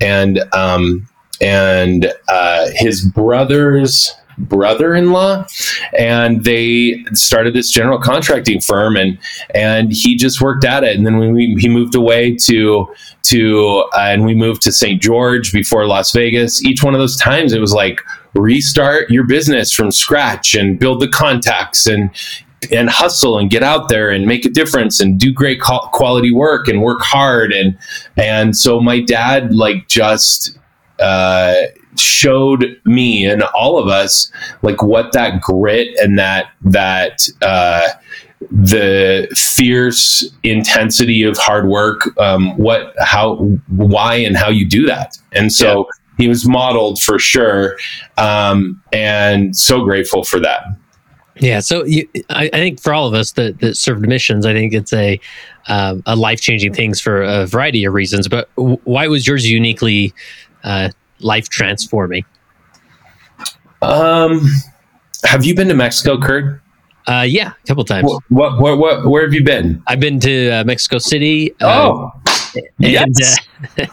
and 0.00 0.40
um, 0.52 1.08
and 1.40 2.12
uh, 2.28 2.66
his 2.74 3.04
brother's 3.04 4.12
brother-in-law 4.38 5.46
and 5.98 6.44
they 6.44 7.02
started 7.12 7.54
this 7.54 7.70
general 7.70 7.98
contracting 7.98 8.60
firm 8.60 8.96
and 8.96 9.18
and 9.54 9.92
he 9.92 10.14
just 10.14 10.40
worked 10.40 10.64
at 10.64 10.84
it 10.84 10.96
and 10.96 11.06
then 11.06 11.18
when 11.18 11.32
we, 11.32 11.56
he 11.58 11.68
moved 11.68 11.94
away 11.94 12.34
to 12.34 12.86
to 13.22 13.84
uh, 13.94 13.98
and 14.00 14.24
we 14.24 14.34
moved 14.34 14.62
to 14.62 14.72
St. 14.72 15.00
George 15.00 15.52
before 15.52 15.86
Las 15.86 16.12
Vegas 16.12 16.62
each 16.64 16.82
one 16.82 16.94
of 16.94 17.00
those 17.00 17.16
times 17.16 17.52
it 17.52 17.60
was 17.60 17.72
like 17.72 18.00
restart 18.34 19.10
your 19.10 19.26
business 19.26 19.72
from 19.72 19.90
scratch 19.90 20.54
and 20.54 20.78
build 20.78 21.00
the 21.00 21.08
contacts 21.08 21.86
and 21.86 22.10
and 22.70 22.90
hustle 22.90 23.38
and 23.38 23.50
get 23.50 23.62
out 23.62 23.88
there 23.88 24.10
and 24.10 24.26
make 24.26 24.44
a 24.44 24.50
difference 24.50 25.00
and 25.00 25.18
do 25.18 25.32
great 25.32 25.60
quality 25.60 26.32
work 26.32 26.68
and 26.68 26.82
work 26.82 27.00
hard 27.00 27.52
and 27.52 27.78
and 28.16 28.56
so 28.56 28.80
my 28.80 29.00
dad 29.00 29.54
like 29.54 29.88
just 29.88 30.58
uh 30.98 31.54
showed 31.98 32.80
me 32.84 33.24
and 33.24 33.42
all 33.54 33.78
of 33.78 33.88
us 33.88 34.30
like 34.62 34.82
what 34.82 35.12
that 35.12 35.40
grit 35.40 35.88
and 35.98 36.18
that 36.18 36.50
that 36.62 37.28
uh 37.42 37.88
the 38.50 39.26
fierce 39.34 40.28
intensity 40.42 41.22
of 41.22 41.36
hard 41.38 41.68
work 41.68 42.16
um 42.18 42.56
what 42.58 42.94
how 43.00 43.36
why 43.68 44.14
and 44.14 44.36
how 44.36 44.50
you 44.50 44.66
do 44.66 44.86
that 44.86 45.18
and 45.32 45.52
so 45.52 45.88
he 46.18 46.28
was 46.28 46.46
modeled 46.46 47.00
for 47.00 47.18
sure 47.18 47.76
um 48.18 48.80
and 48.92 49.56
so 49.56 49.82
grateful 49.84 50.22
for 50.22 50.38
that 50.38 50.64
Yeah, 51.38 51.60
so 51.60 51.84
you, 51.84 52.08
I, 52.30 52.48
I 52.52 52.56
think 52.56 52.80
for 52.80 52.94
all 52.94 53.06
of 53.06 53.12
us 53.12 53.32
that, 53.32 53.60
that 53.60 53.76
served 53.76 54.06
missions, 54.08 54.46
I 54.46 54.54
think 54.54 54.72
it's 54.72 54.92
a 54.92 55.20
um, 55.68 56.02
a 56.06 56.16
life 56.16 56.40
changing 56.40 56.72
things 56.72 56.98
for 56.98 57.22
a 57.22 57.46
variety 57.46 57.84
of 57.84 57.92
reasons. 57.92 58.26
But 58.26 58.48
w- 58.56 58.78
why 58.84 59.06
was 59.08 59.26
yours 59.26 59.46
uniquely 59.46 60.14
uh, 60.64 60.90
life 61.20 61.48
transforming? 61.48 62.24
um 63.82 64.48
have 65.24 65.44
you 65.44 65.54
been 65.54 65.68
to 65.68 65.74
mexico 65.74 66.18
kurt 66.18 66.60
Uh, 67.08 67.22
yeah, 67.22 67.52
a 67.62 67.66
couple 67.68 67.84
times. 67.84 68.04
what, 68.10 68.22
what, 68.30 68.58
what, 68.60 68.78
what 68.78 69.06
where 69.06 69.22
have 69.22 69.32
you 69.34 69.44
been 69.44 69.80
I've 69.86 70.00
been 70.00 70.18
to 70.20 70.50
uh, 70.50 70.64
Mexico 70.64 70.98
City. 70.98 71.52
Uh, 71.60 71.92
oh 71.92 72.12
and, 72.56 73.14
yes. 73.18 73.36
uh, 73.78 73.86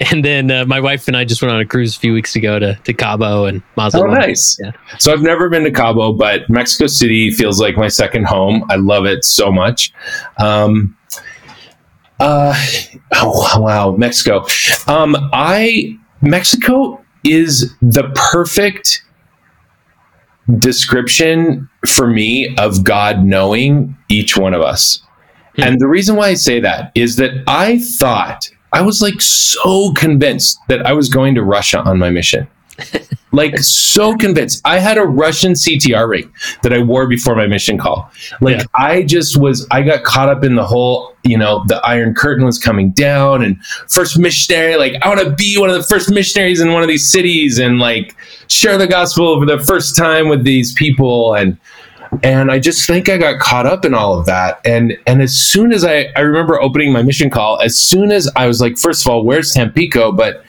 and 0.10 0.24
then 0.24 0.50
uh, 0.50 0.64
my 0.66 0.80
wife 0.80 1.06
and 1.08 1.16
I 1.16 1.24
just 1.24 1.40
went 1.40 1.54
on 1.54 1.60
a 1.60 1.64
cruise 1.64 1.96
a 1.96 2.00
few 2.00 2.12
weeks 2.12 2.34
ago 2.36 2.58
to, 2.58 2.74
to 2.74 2.92
Cabo 2.92 3.44
and 3.46 3.62
Oh, 3.62 3.72
Mazatlan. 3.76 4.10
nice. 4.18 4.58
Yeah. 4.60 4.72
So 4.98 5.12
I've 5.12 5.22
never 5.22 5.48
been 5.48 5.62
to 5.64 5.70
Cabo, 5.70 6.12
but 6.12 6.50
Mexico 6.50 6.88
City 6.88 7.30
feels 7.30 7.60
like 7.60 7.76
my 7.76 7.86
second 7.88 8.26
home. 8.26 8.64
I 8.68 8.74
love 8.76 9.06
it 9.06 9.24
so 9.24 9.52
much. 9.52 9.92
Um, 10.38 10.96
uh, 12.20 12.52
oh, 13.14 13.62
wow, 13.62 13.92
Mexico. 13.96 14.44
Um, 14.88 15.16
I 15.32 15.96
Mexico 16.20 17.04
is 17.24 17.74
the 17.80 18.10
perfect 18.32 19.02
description 20.58 21.68
for 21.86 22.06
me 22.06 22.54
of 22.56 22.84
God 22.84 23.24
knowing 23.24 23.96
each 24.08 24.36
one 24.36 24.54
of 24.54 24.62
us. 24.62 25.02
Hmm. 25.56 25.62
And 25.62 25.80
the 25.80 25.88
reason 25.88 26.16
why 26.16 26.28
I 26.28 26.34
say 26.34 26.60
that 26.60 26.92
is 26.94 27.16
that 27.16 27.42
I 27.46 27.78
thought 27.78 28.48
I 28.72 28.82
was 28.82 29.02
like 29.02 29.20
so 29.20 29.92
convinced 29.92 30.58
that 30.68 30.86
I 30.86 30.92
was 30.92 31.08
going 31.08 31.34
to 31.34 31.42
Russia 31.42 31.80
on 31.80 31.98
my 31.98 32.10
mission. 32.10 32.48
like 33.32 33.58
so 33.58 34.16
convinced. 34.16 34.62
I 34.64 34.78
had 34.78 34.98
a 34.98 35.04
Russian 35.04 35.52
CTR 35.52 36.08
ring 36.08 36.32
that 36.62 36.72
I 36.72 36.78
wore 36.78 37.06
before 37.06 37.36
my 37.36 37.46
mission 37.46 37.78
call. 37.78 38.10
Like 38.40 38.58
Yeah. 38.58 38.64
I 38.74 39.02
just 39.02 39.38
was 39.38 39.66
I 39.70 39.82
got 39.82 40.04
caught 40.04 40.28
up 40.28 40.44
in 40.44 40.54
the 40.54 40.64
whole, 40.64 41.14
you 41.24 41.36
know, 41.36 41.64
the 41.66 41.76
iron 41.86 42.14
curtain 42.14 42.44
was 42.44 42.58
coming 42.58 42.90
down 42.92 43.42
and 43.42 43.62
first 43.88 44.18
missionary 44.18 44.76
like 44.76 44.94
I 45.02 45.08
want 45.08 45.20
to 45.20 45.30
be 45.30 45.58
one 45.58 45.68
of 45.70 45.76
the 45.76 45.82
first 45.82 46.10
missionaries 46.10 46.60
in 46.60 46.72
one 46.72 46.82
of 46.82 46.88
these 46.88 47.10
cities 47.10 47.58
and 47.58 47.78
like 47.78 48.16
share 48.48 48.78
the 48.78 48.86
gospel 48.86 49.38
for 49.38 49.46
the 49.46 49.62
first 49.64 49.96
time 49.96 50.28
with 50.28 50.44
these 50.44 50.72
people 50.74 51.34
and 51.34 51.58
and 52.22 52.50
I 52.50 52.58
just 52.58 52.86
think 52.86 53.10
I 53.10 53.18
got 53.18 53.38
caught 53.38 53.66
up 53.66 53.84
in 53.84 53.92
all 53.92 54.18
of 54.18 54.24
that. 54.26 54.60
And 54.64 54.96
and 55.06 55.20
as 55.20 55.36
soon 55.36 55.72
as 55.72 55.84
I 55.84 56.06
I 56.16 56.20
remember 56.20 56.60
opening 56.60 56.92
my 56.92 57.02
mission 57.02 57.28
call, 57.28 57.60
as 57.60 57.78
soon 57.78 58.10
as 58.10 58.30
I 58.36 58.46
was 58.46 58.60
like, 58.60 58.78
first 58.78 59.04
of 59.04 59.12
all, 59.12 59.24
where's 59.24 59.52
Tampico? 59.52 60.12
But 60.12 60.42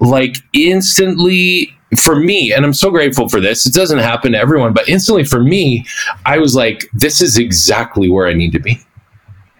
like 0.00 0.36
instantly 0.52 1.76
for 1.98 2.16
me, 2.16 2.52
and 2.52 2.64
I'm 2.64 2.72
so 2.72 2.90
grateful 2.90 3.28
for 3.28 3.40
this. 3.40 3.66
It 3.66 3.74
doesn't 3.74 3.98
happen 3.98 4.32
to 4.32 4.38
everyone, 4.38 4.72
but 4.72 4.88
instantly 4.88 5.24
for 5.24 5.42
me, 5.42 5.84
I 6.24 6.38
was 6.38 6.54
like, 6.54 6.88
this 6.92 7.20
is 7.20 7.38
exactly 7.38 8.08
where 8.08 8.26
I 8.26 8.32
need 8.32 8.52
to 8.52 8.60
be. 8.60 8.80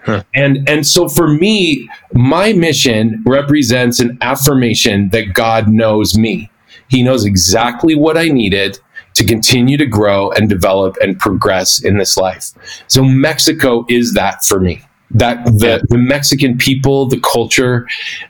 Huh. 0.04 0.24
And 0.34 0.68
and 0.68 0.86
so 0.86 1.08
for 1.08 1.28
me, 1.28 1.88
my 2.12 2.52
mission 2.52 3.22
represents 3.24 4.00
an 4.00 4.18
affirmation 4.20 5.10
that 5.10 5.32
God 5.32 5.68
knows 5.68 6.18
me. 6.18 6.50
He 6.88 7.02
knows 7.02 7.24
exactly 7.24 7.94
what 7.94 8.18
I 8.18 8.28
needed 8.28 8.78
to 9.14 9.24
continue 9.24 9.76
to 9.76 9.86
grow 9.86 10.30
and 10.32 10.48
develop 10.48 10.96
and 11.00 11.18
progress 11.18 11.82
in 11.84 11.98
this 11.98 12.16
life. 12.16 12.52
So 12.88 13.04
Mexico 13.04 13.84
is 13.88 14.14
that 14.14 14.44
for 14.44 14.58
me. 14.58 14.82
That 15.14 15.44
the, 15.44 15.84
the 15.88 15.98
Mexican 15.98 16.56
people, 16.56 17.06
the 17.06 17.20
culture, 17.20 17.86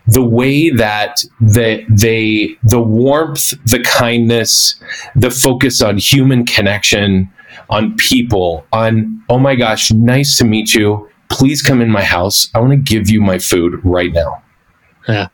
the 0.07 0.25
way 0.25 0.71
that 0.71 1.25
they, 1.41 1.87
they 1.89 2.57
the 2.65 2.81
warmth, 2.81 3.55
the 3.67 3.81
kindness, 3.85 4.75
the 5.15 5.31
focus 5.31 5.81
on 5.81 5.99
human 5.99 6.45
connection, 6.45 7.31
on 7.71 7.97
people, 7.97 8.67
on 8.73 9.23
oh 9.29 9.39
my 9.39 9.55
gosh, 9.55 9.93
nice 9.93 10.37
to 10.39 10.45
meet 10.45 10.75
you. 10.75 11.09
Please 11.31 11.62
come 11.62 11.81
in 11.81 11.91
my 11.91 12.03
house. 12.03 12.49
I 12.55 12.61
want 12.61 12.73
to 12.73 12.77
give 12.77 13.09
you 13.09 13.21
my 13.21 13.39
food 13.39 13.81
right 13.85 14.12
now. 14.12 14.43
Yeah. 15.09 15.29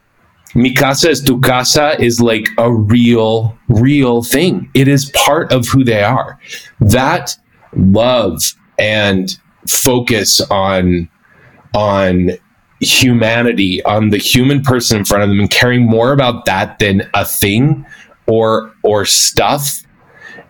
Mi 0.54 0.74
casa 0.74 1.10
es 1.10 1.20
tu 1.20 1.40
casa 1.40 2.00
is 2.00 2.20
like 2.20 2.48
a 2.58 2.72
real, 2.72 3.56
real 3.68 4.22
thing. 4.22 4.70
It 4.74 4.88
is 4.88 5.10
part 5.10 5.52
of 5.52 5.66
who 5.66 5.84
they 5.84 6.02
are. 6.02 6.38
That 6.80 7.36
love 7.76 8.40
and 8.78 9.36
focus 9.66 10.40
on 10.50 11.08
on 11.74 12.30
humanity, 12.80 13.82
on 13.84 14.10
the 14.10 14.18
human 14.18 14.62
person 14.62 14.98
in 14.98 15.04
front 15.04 15.22
of 15.22 15.28
them, 15.28 15.40
and 15.40 15.50
caring 15.50 15.84
more 15.84 16.12
about 16.12 16.44
that 16.44 16.78
than 16.78 17.08
a 17.14 17.24
thing 17.24 17.84
or 18.26 18.72
or 18.82 19.04
stuff. 19.04 19.82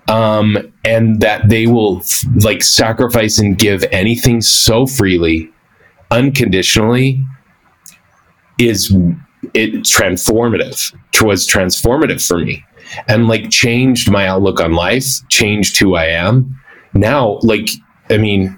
Um, 0.09 0.57
and 0.87 1.21
that 1.21 1.51
they 1.51 1.67
will 1.67 2.03
like 2.37 2.63
sacrifice 2.63 3.39
and 3.39 3.59
give 3.59 3.85
anything 3.93 4.41
so 4.41 4.87
freely, 4.87 5.51
unconditionally, 6.11 7.23
is 8.59 8.91
it 9.55 9.73
transformative 9.85 10.95
was 11.23 11.47
transformative 11.49 12.25
for 12.27 12.39
me 12.39 12.65
and 13.09 13.29
like 13.29 13.51
changed 13.51 14.11
my 14.11 14.27
outlook 14.27 14.61
on 14.61 14.73
life 14.73 15.05
changed 15.29 15.77
who 15.79 15.95
i 15.95 16.05
am 16.05 16.59
now 16.95 17.39
like 17.43 17.69
i 18.11 18.17
mean 18.17 18.58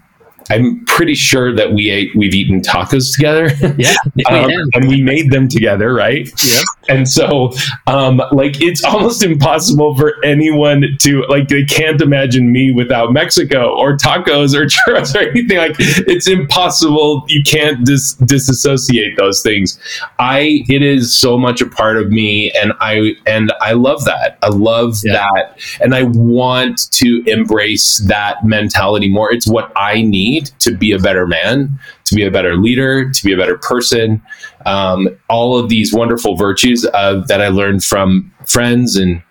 I'm 0.50 0.84
pretty 0.86 1.14
sure 1.14 1.54
that 1.54 1.72
we 1.72 1.90
ate 1.90 2.14
we've 2.14 2.34
eaten 2.34 2.60
tacos 2.60 3.14
together. 3.14 3.50
Yeah, 3.78 3.94
um, 4.28 4.50
and 4.74 4.88
we 4.88 5.00
made 5.00 5.30
them 5.30 5.48
together, 5.48 5.94
right? 5.94 6.28
Yeah. 6.44 6.60
And 6.88 7.08
so, 7.08 7.52
um, 7.86 8.20
like, 8.32 8.60
it's 8.60 8.84
almost 8.84 9.22
impossible 9.22 9.96
for 9.96 10.22
anyone 10.24 10.84
to 11.00 11.22
like. 11.28 11.48
They 11.48 11.64
can't 11.64 12.00
imagine 12.02 12.50
me 12.52 12.72
without 12.72 13.12
Mexico 13.12 13.70
or 13.74 13.96
tacos 13.96 14.54
or 14.54 14.66
churros 14.66 15.14
or 15.14 15.20
anything. 15.30 15.56
Like, 15.58 15.76
it's 15.78 16.28
impossible. 16.28 17.24
You 17.28 17.42
can't 17.42 17.84
dis- 17.86 18.14
disassociate 18.14 19.16
those 19.16 19.42
things. 19.42 19.78
I. 20.18 20.64
It 20.68 20.82
is 20.82 21.16
so 21.16 21.38
much 21.38 21.60
a 21.60 21.66
part 21.66 21.96
of 21.96 22.10
me, 22.10 22.50
and 22.52 22.72
I 22.80 23.14
and 23.26 23.52
I 23.60 23.72
love 23.72 24.04
that. 24.04 24.38
I 24.42 24.48
love 24.48 24.98
Yeah. 25.04 25.12
that, 25.34 25.58
and 25.80 25.94
I 25.94 26.02
want 26.04 26.90
to 26.92 27.22
embrace 27.26 27.98
that 28.08 28.44
mentality 28.44 29.08
more. 29.08 29.32
It's 29.32 29.46
what 29.46 29.72
I 29.76 30.02
need 30.02 30.39
to 30.60 30.76
be 30.76 30.92
a 30.92 30.98
better 30.98 31.26
man, 31.26 31.78
to 32.04 32.14
be 32.14 32.24
a 32.24 32.30
better 32.30 32.56
leader, 32.56 33.10
to 33.10 33.24
be 33.24 33.32
a 33.32 33.36
better 33.36 33.58
person. 33.58 34.22
Um, 34.66 35.08
all 35.28 35.58
of 35.58 35.68
these 35.68 35.92
wonderful 35.92 36.36
virtues 36.36 36.86
uh, 36.94 37.22
that 37.28 37.40
I 37.40 37.48
learned 37.48 37.84
from 37.84 38.32
friends 38.46 38.96
and 38.96 39.22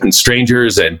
and 0.00 0.14
strangers 0.14 0.78
and 0.78 1.00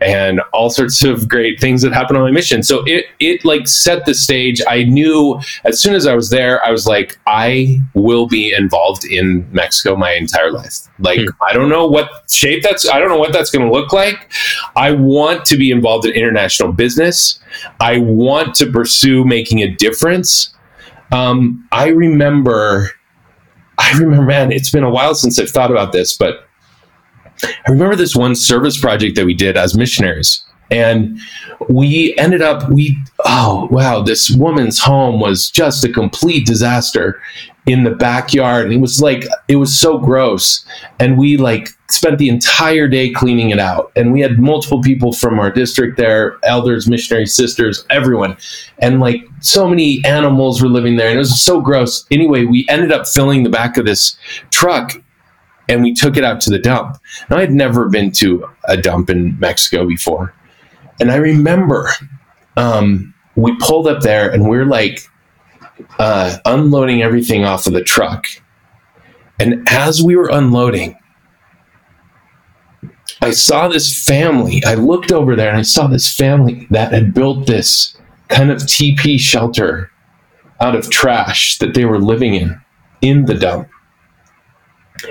and 0.00 0.40
all 0.52 0.70
sorts 0.70 1.02
of 1.04 1.28
great 1.28 1.60
things 1.60 1.82
that 1.82 1.92
happened 1.92 2.16
on 2.16 2.24
my 2.24 2.30
mission. 2.30 2.62
So 2.62 2.82
it 2.86 3.06
it 3.18 3.44
like 3.44 3.68
set 3.68 4.06
the 4.06 4.14
stage. 4.14 4.60
I 4.68 4.84
knew 4.84 5.40
as 5.64 5.80
soon 5.80 5.94
as 5.94 6.06
I 6.06 6.14
was 6.14 6.30
there, 6.30 6.64
I 6.64 6.70
was 6.70 6.86
like, 6.86 7.18
I 7.26 7.78
will 7.94 8.26
be 8.26 8.52
involved 8.52 9.04
in 9.04 9.48
Mexico 9.52 9.96
my 9.96 10.12
entire 10.12 10.50
life. 10.52 10.88
Like 10.98 11.20
Hmm. 11.20 11.26
I 11.42 11.52
don't 11.52 11.68
know 11.68 11.86
what 11.86 12.10
shape 12.30 12.62
that's 12.62 12.88
I 12.88 12.98
don't 12.98 13.08
know 13.08 13.18
what 13.18 13.32
that's 13.32 13.50
going 13.50 13.66
to 13.66 13.72
look 13.72 13.92
like. 13.92 14.30
I 14.76 14.92
want 14.92 15.44
to 15.46 15.56
be 15.56 15.70
involved 15.70 16.06
in 16.06 16.12
international 16.12 16.72
business. 16.72 17.40
I 17.80 17.98
want 17.98 18.54
to 18.56 18.66
pursue 18.66 19.24
making 19.24 19.60
a 19.60 19.70
difference. 19.74 20.54
Um, 21.12 21.66
I 21.72 21.88
remember, 21.88 22.90
I 23.78 23.92
remember, 23.98 24.22
man, 24.24 24.52
it's 24.52 24.70
been 24.70 24.84
a 24.84 24.90
while 24.90 25.14
since 25.14 25.38
I've 25.38 25.50
thought 25.50 25.70
about 25.70 25.92
this, 25.92 26.16
but 26.16 26.48
I 27.44 27.70
remember 27.70 27.96
this 27.96 28.16
one 28.16 28.34
service 28.34 28.78
project 28.78 29.16
that 29.16 29.26
we 29.26 29.34
did 29.34 29.56
as 29.56 29.76
missionaries. 29.76 30.44
And 30.70 31.18
we 31.68 32.16
ended 32.16 32.42
up, 32.42 32.70
we, 32.70 32.96
oh, 33.24 33.68
wow, 33.70 34.02
this 34.02 34.30
woman's 34.30 34.78
home 34.78 35.20
was 35.20 35.50
just 35.50 35.84
a 35.84 35.92
complete 35.92 36.46
disaster 36.46 37.20
in 37.66 37.84
the 37.84 37.90
backyard. 37.90 38.66
And 38.66 38.72
it 38.72 38.80
was 38.80 39.02
like, 39.02 39.24
it 39.48 39.56
was 39.56 39.78
so 39.78 39.98
gross. 39.98 40.64
And 40.98 41.18
we 41.18 41.36
like 41.36 41.68
spent 41.90 42.18
the 42.18 42.28
entire 42.28 42.86
day 42.86 43.10
cleaning 43.10 43.50
it 43.50 43.58
out. 43.58 43.90
And 43.96 44.12
we 44.12 44.20
had 44.20 44.38
multiple 44.38 44.80
people 44.80 45.12
from 45.12 45.38
our 45.40 45.50
district 45.50 45.96
there, 45.96 46.38
elders, 46.44 46.88
missionary 46.88 47.26
sisters, 47.26 47.84
everyone. 47.90 48.36
And 48.78 49.00
like 49.00 49.24
so 49.40 49.68
many 49.68 50.04
animals 50.04 50.62
were 50.62 50.68
living 50.68 50.96
there. 50.96 51.08
And 51.08 51.16
it 51.16 51.18
was 51.18 51.42
so 51.42 51.60
gross. 51.60 52.06
Anyway, 52.10 52.44
we 52.44 52.64
ended 52.68 52.92
up 52.92 53.08
filling 53.08 53.42
the 53.42 53.50
back 53.50 53.76
of 53.76 53.86
this 53.86 54.16
truck 54.50 54.92
and 55.70 55.82
we 55.82 55.94
took 55.94 56.16
it 56.16 56.24
out 56.24 56.40
to 56.42 56.50
the 56.50 56.58
dump. 56.58 56.98
Now, 57.30 57.36
I 57.36 57.40
had 57.40 57.52
never 57.52 57.88
been 57.88 58.10
to 58.12 58.44
a 58.64 58.76
dump 58.76 59.08
in 59.08 59.38
Mexico 59.38 59.86
before. 59.86 60.34
And 60.98 61.12
I 61.12 61.16
remember 61.16 61.88
um, 62.56 63.14
we 63.36 63.56
pulled 63.60 63.86
up 63.86 64.02
there 64.02 64.30
and 64.30 64.48
we're 64.48 64.66
like 64.66 65.00
uh, 66.00 66.38
unloading 66.44 67.02
everything 67.02 67.44
off 67.44 67.68
of 67.68 67.72
the 67.72 67.84
truck. 67.84 68.26
And 69.38 69.66
as 69.70 70.02
we 70.02 70.16
were 70.16 70.28
unloading, 70.28 70.98
I 73.22 73.30
saw 73.30 73.68
this 73.68 74.04
family. 74.04 74.62
I 74.64 74.74
looked 74.74 75.12
over 75.12 75.36
there 75.36 75.50
and 75.50 75.58
I 75.58 75.62
saw 75.62 75.86
this 75.86 76.12
family 76.12 76.66
that 76.70 76.92
had 76.92 77.14
built 77.14 77.46
this 77.46 77.96
kind 78.28 78.50
of 78.50 78.58
TP 78.62 79.20
shelter 79.20 79.90
out 80.60 80.74
of 80.74 80.90
trash 80.90 81.58
that 81.58 81.74
they 81.74 81.84
were 81.84 81.98
living 82.00 82.34
in, 82.34 82.60
in 83.02 83.26
the 83.26 83.34
dump. 83.34 83.68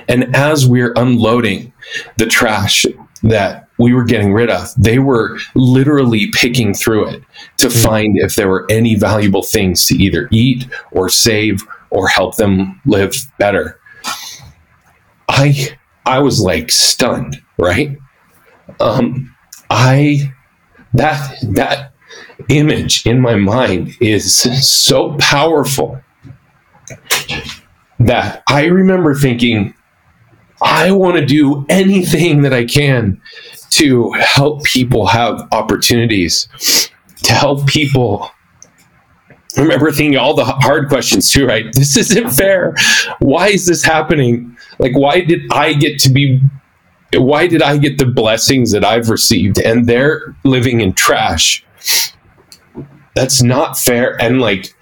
And 0.07 0.35
as 0.35 0.67
we're 0.67 0.93
unloading 0.95 1.73
the 2.17 2.25
trash 2.25 2.85
that 3.23 3.67
we 3.77 3.93
were 3.93 4.03
getting 4.03 4.33
rid 4.33 4.49
of, 4.49 4.69
they 4.77 4.99
were 4.99 5.37
literally 5.55 6.29
picking 6.31 6.73
through 6.73 7.07
it 7.09 7.23
to 7.57 7.69
find 7.69 8.17
if 8.19 8.35
there 8.35 8.47
were 8.47 8.65
any 8.69 8.95
valuable 8.95 9.43
things 9.43 9.85
to 9.85 9.95
either 9.95 10.27
eat 10.31 10.67
or 10.91 11.09
save 11.09 11.61
or 11.89 12.07
help 12.07 12.35
them 12.37 12.79
live 12.85 13.13
better. 13.37 13.79
I 15.27 15.77
I 16.05 16.19
was 16.19 16.41
like 16.41 16.71
stunned, 16.71 17.41
right? 17.57 17.97
Um, 18.79 19.35
I 19.69 20.33
that 20.93 21.37
that 21.43 21.93
image 22.49 23.05
in 23.05 23.21
my 23.21 23.35
mind 23.35 23.95
is 24.01 24.35
so 24.67 25.15
powerful 25.19 26.01
that 27.99 28.43
I 28.47 28.65
remember 28.65 29.13
thinking, 29.13 29.73
I 30.61 30.91
want 30.91 31.17
to 31.17 31.25
do 31.25 31.65
anything 31.69 32.41
that 32.41 32.53
I 32.53 32.65
can 32.65 33.21
to 33.71 34.11
help 34.11 34.63
people 34.63 35.07
have 35.07 35.47
opportunities, 35.51 36.47
to 37.23 37.33
help 37.33 37.67
people. 37.67 38.29
I 39.57 39.61
remember 39.61 39.91
thinking 39.91 40.17
all 40.17 40.35
the 40.35 40.45
hard 40.45 40.89
questions 40.89 41.31
too, 41.31 41.45
right? 41.45 41.65
This 41.73 41.97
isn't 41.97 42.31
fair. 42.31 42.75
Why 43.19 43.49
is 43.49 43.65
this 43.65 43.83
happening? 43.83 44.55
Like, 44.79 44.95
why 44.95 45.21
did 45.21 45.41
I 45.51 45.73
get 45.73 45.99
to 45.99 46.09
be 46.09 46.41
why 47.13 47.47
did 47.47 47.63
I 47.63 47.77
get 47.77 47.97
the 47.97 48.05
blessings 48.05 48.71
that 48.71 48.85
I've 48.85 49.09
received 49.09 49.57
and 49.57 49.87
they're 49.87 50.35
living 50.43 50.81
in 50.81 50.93
trash? 50.93 51.65
That's 53.19 53.41
not 53.43 53.77
fair. 53.77 54.15
And 54.21 54.39
like 54.39 54.73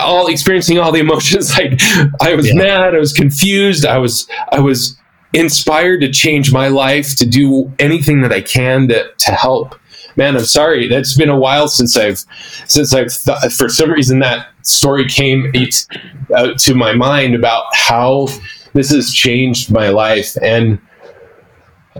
all 0.00 0.28
experiencing 0.28 0.78
all 0.78 0.92
the 0.92 1.00
emotions, 1.00 1.50
like 1.58 1.78
I 2.22 2.34
was 2.34 2.48
Yeah. 2.48 2.54
mad, 2.54 2.94
I 2.94 2.98
was 2.98 3.12
confused, 3.12 3.84
I 3.84 3.98
was 3.98 4.26
I 4.50 4.60
was 4.60 4.96
inspired 5.34 6.00
to 6.00 6.10
change 6.10 6.52
my 6.52 6.68
life, 6.68 7.14
to 7.16 7.26
do 7.26 7.70
anything 7.78 8.22
that 8.22 8.32
I 8.32 8.40
can 8.40 8.88
to 8.88 9.10
to 9.26 9.32
help. 9.32 9.74
Man, 10.16 10.36
I'm 10.36 10.44
sorry. 10.44 10.88
That's 10.88 11.14
been 11.16 11.28
a 11.28 11.38
while 11.38 11.68
since 11.68 11.96
I've 11.98 12.24
since 12.66 12.94
I've 12.94 13.12
th- 13.14 13.52
for 13.52 13.68
some 13.68 13.90
reason 13.90 14.20
that 14.20 14.46
story 14.62 15.06
came 15.06 15.50
it- 15.54 15.86
out 16.34 16.58
to 16.60 16.74
my 16.74 16.94
mind 16.94 17.34
about 17.34 17.64
how 17.74 18.28
this 18.72 18.90
has 18.90 19.12
changed 19.12 19.70
my 19.70 19.88
life 19.90 20.36
and 20.42 20.78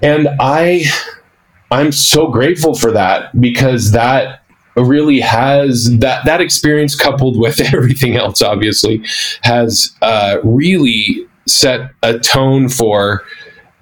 and 0.02 0.28
i 0.38 0.84
i'm 1.72 1.90
so 1.90 2.28
grateful 2.28 2.74
for 2.74 2.92
that 2.92 3.38
because 3.40 3.90
that 3.90 4.44
really 4.76 5.20
has 5.20 5.88
that 5.98 6.24
that 6.24 6.40
experience 6.40 6.94
coupled 6.94 7.38
with 7.38 7.60
everything 7.74 8.16
else 8.16 8.42
obviously 8.42 9.04
has 9.42 9.92
uh, 10.02 10.38
really 10.42 11.26
set 11.46 11.90
a 12.02 12.18
tone 12.18 12.68
for 12.68 13.24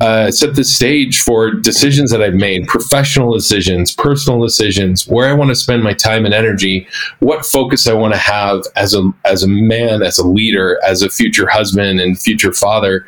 uh, 0.01 0.31
set 0.31 0.55
the 0.55 0.63
stage 0.63 1.21
for 1.21 1.51
decisions 1.51 2.11
that 2.13 2.23
I've 2.23 2.35
made, 2.35 2.69
professional 2.69 3.35
decisions, 3.35 3.93
personal 3.93 4.41
decisions, 4.41 5.09
where 5.09 5.29
I 5.29 5.33
want 5.33 5.49
to 5.51 5.57
spend 5.57 5.83
my 5.83 5.93
time 5.93 6.25
and 6.25 6.33
energy, 6.33 6.87
what 7.19 7.45
focus 7.45 7.89
I 7.89 7.95
want 7.95 8.15
to 8.15 8.21
have 8.21 8.63
as 8.77 8.95
a 8.95 9.11
as 9.25 9.43
a 9.43 9.49
man, 9.49 10.03
as 10.03 10.19
a 10.19 10.27
leader, 10.27 10.79
as 10.87 11.03
a 11.03 11.11
future 11.11 11.49
husband 11.49 12.01
and 12.01 12.21
future 12.21 12.53
father. 12.53 13.07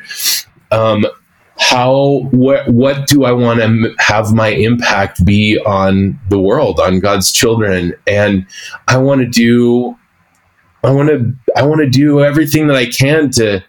Um, 0.71 1.05
how 1.61 2.27
what 2.31 2.67
what 2.67 3.07
do 3.07 3.23
I 3.23 3.31
want 3.31 3.59
to 3.59 3.65
m- 3.65 3.95
have 3.99 4.33
my 4.33 4.47
impact 4.49 5.23
be 5.23 5.57
on 5.59 6.19
the 6.29 6.39
world, 6.39 6.79
on 6.79 6.99
God's 6.99 7.31
children, 7.31 7.93
and 8.07 8.45
I 8.87 8.97
want 8.97 9.21
to 9.21 9.27
do, 9.27 9.95
I 10.83 10.89
want 10.91 11.09
to 11.09 11.33
I 11.55 11.63
want 11.63 11.79
to 11.81 11.89
do 11.89 12.21
everything 12.23 12.67
that 12.67 12.75
I 12.75 12.87
can 12.87 13.29
to 13.31 13.63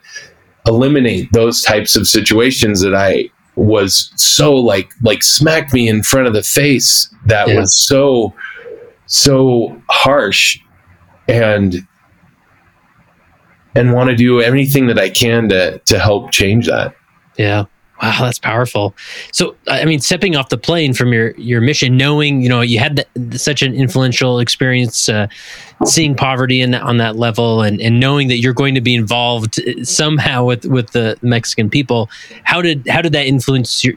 eliminate 0.66 1.30
those 1.32 1.62
types 1.62 1.94
of 1.94 2.06
situations 2.08 2.80
that 2.80 2.94
I 2.94 3.28
was 3.56 4.10
so 4.16 4.54
like 4.54 4.90
like 5.02 5.22
smacked 5.22 5.74
me 5.74 5.86
in 5.86 6.02
front 6.02 6.26
of 6.26 6.32
the 6.32 6.42
face 6.42 7.14
that 7.26 7.48
Yeah. 7.48 7.60
was 7.60 7.76
so 7.86 8.32
so 9.06 9.76
harsh 9.90 10.58
and 11.28 11.86
and 13.74 13.92
want 13.92 14.08
to 14.10 14.16
do 14.16 14.40
anything 14.40 14.86
that 14.86 14.98
I 14.98 15.10
can 15.10 15.48
to 15.50 15.78
to 15.78 15.98
help 15.98 16.30
change 16.30 16.66
that. 16.68 16.94
Yeah. 17.36 17.64
Wow, 18.02 18.18
that's 18.22 18.40
powerful. 18.40 18.96
So, 19.30 19.54
I 19.68 19.84
mean, 19.84 20.00
stepping 20.00 20.34
off 20.34 20.48
the 20.48 20.58
plane 20.58 20.92
from 20.92 21.12
your 21.12 21.30
your 21.36 21.60
mission, 21.60 21.96
knowing 21.96 22.42
you 22.42 22.48
know 22.48 22.60
you 22.60 22.80
had 22.80 23.06
the, 23.14 23.38
such 23.38 23.62
an 23.62 23.74
influential 23.74 24.40
experience, 24.40 25.08
uh, 25.08 25.28
seeing 25.84 26.16
poverty 26.16 26.60
in 26.60 26.74
on 26.74 26.96
that 26.96 27.14
level, 27.14 27.62
and 27.62 27.80
and 27.80 28.00
knowing 28.00 28.26
that 28.26 28.38
you're 28.38 28.54
going 28.54 28.74
to 28.74 28.80
be 28.80 28.96
involved 28.96 29.60
somehow 29.84 30.44
with 30.44 30.64
with 30.64 30.90
the 30.90 31.16
Mexican 31.22 31.70
people. 31.70 32.10
How 32.42 32.60
did 32.60 32.88
how 32.88 33.02
did 33.02 33.12
that 33.12 33.26
influence 33.26 33.84
your 33.84 33.94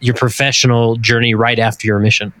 your 0.00 0.14
professional 0.14 0.96
journey 0.96 1.34
right 1.34 1.58
after 1.58 1.86
your 1.86 1.98
mission? 1.98 2.32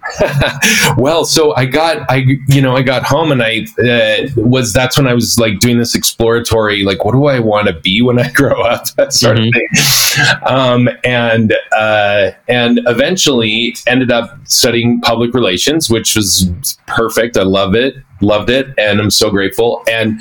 well, 0.96 1.24
so 1.24 1.54
I 1.54 1.66
got 1.66 2.10
I 2.10 2.24
you 2.48 2.60
know 2.60 2.76
I 2.76 2.82
got 2.82 3.02
home 3.02 3.32
and 3.32 3.42
I 3.42 3.66
uh, 3.82 4.28
was 4.36 4.72
that's 4.72 4.96
when 4.96 5.06
I 5.06 5.14
was 5.14 5.38
like 5.38 5.58
doing 5.58 5.78
this 5.78 5.94
exploratory 5.94 6.84
like 6.84 7.04
what 7.04 7.12
do 7.12 7.26
I 7.26 7.40
want 7.40 7.68
to 7.68 7.74
be 7.80 8.02
when 8.02 8.18
I 8.18 8.30
grow 8.32 8.62
up 8.62 8.88
that 8.96 9.12
sort 9.12 9.38
mm-hmm. 9.38 9.48
of 9.48 9.54
thing, 9.54 10.48
um, 10.48 10.88
and 11.04 11.54
uh, 11.76 12.32
and 12.48 12.80
eventually 12.86 13.76
ended 13.86 14.10
up 14.10 14.38
studying 14.44 15.00
public 15.00 15.34
relations, 15.34 15.90
which 15.90 16.16
was 16.16 16.50
perfect. 16.86 17.36
I 17.36 17.42
love 17.42 17.74
it 17.74 17.96
loved 18.22 18.48
it 18.48 18.68
and 18.78 18.98
i'm 18.98 19.10
so 19.10 19.28
grateful 19.30 19.82
and 19.86 20.20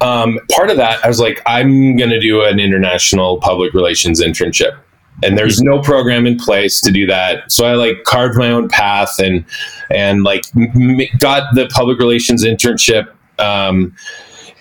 um, 0.00 0.36
part 0.50 0.68
of 0.68 0.76
that 0.76 0.98
i 1.04 1.08
was 1.08 1.20
like 1.20 1.40
i'm 1.46 1.96
going 1.96 2.10
to 2.10 2.18
do 2.18 2.42
an 2.42 2.58
international 2.58 3.38
public 3.38 3.72
relations 3.72 4.20
internship 4.20 4.76
and 5.22 5.38
there's 5.38 5.60
no 5.60 5.80
program 5.80 6.26
in 6.26 6.36
place 6.36 6.80
to 6.80 6.90
do 6.90 7.06
that 7.06 7.50
so 7.50 7.66
i 7.66 7.74
like 7.74 8.02
carved 8.04 8.36
my 8.36 8.50
own 8.50 8.68
path 8.68 9.18
and 9.18 9.44
and 9.90 10.22
like 10.24 10.44
m- 10.56 11.00
got 11.18 11.54
the 11.54 11.66
public 11.68 11.98
relations 11.98 12.44
internship 12.44 13.10
um, 13.38 13.94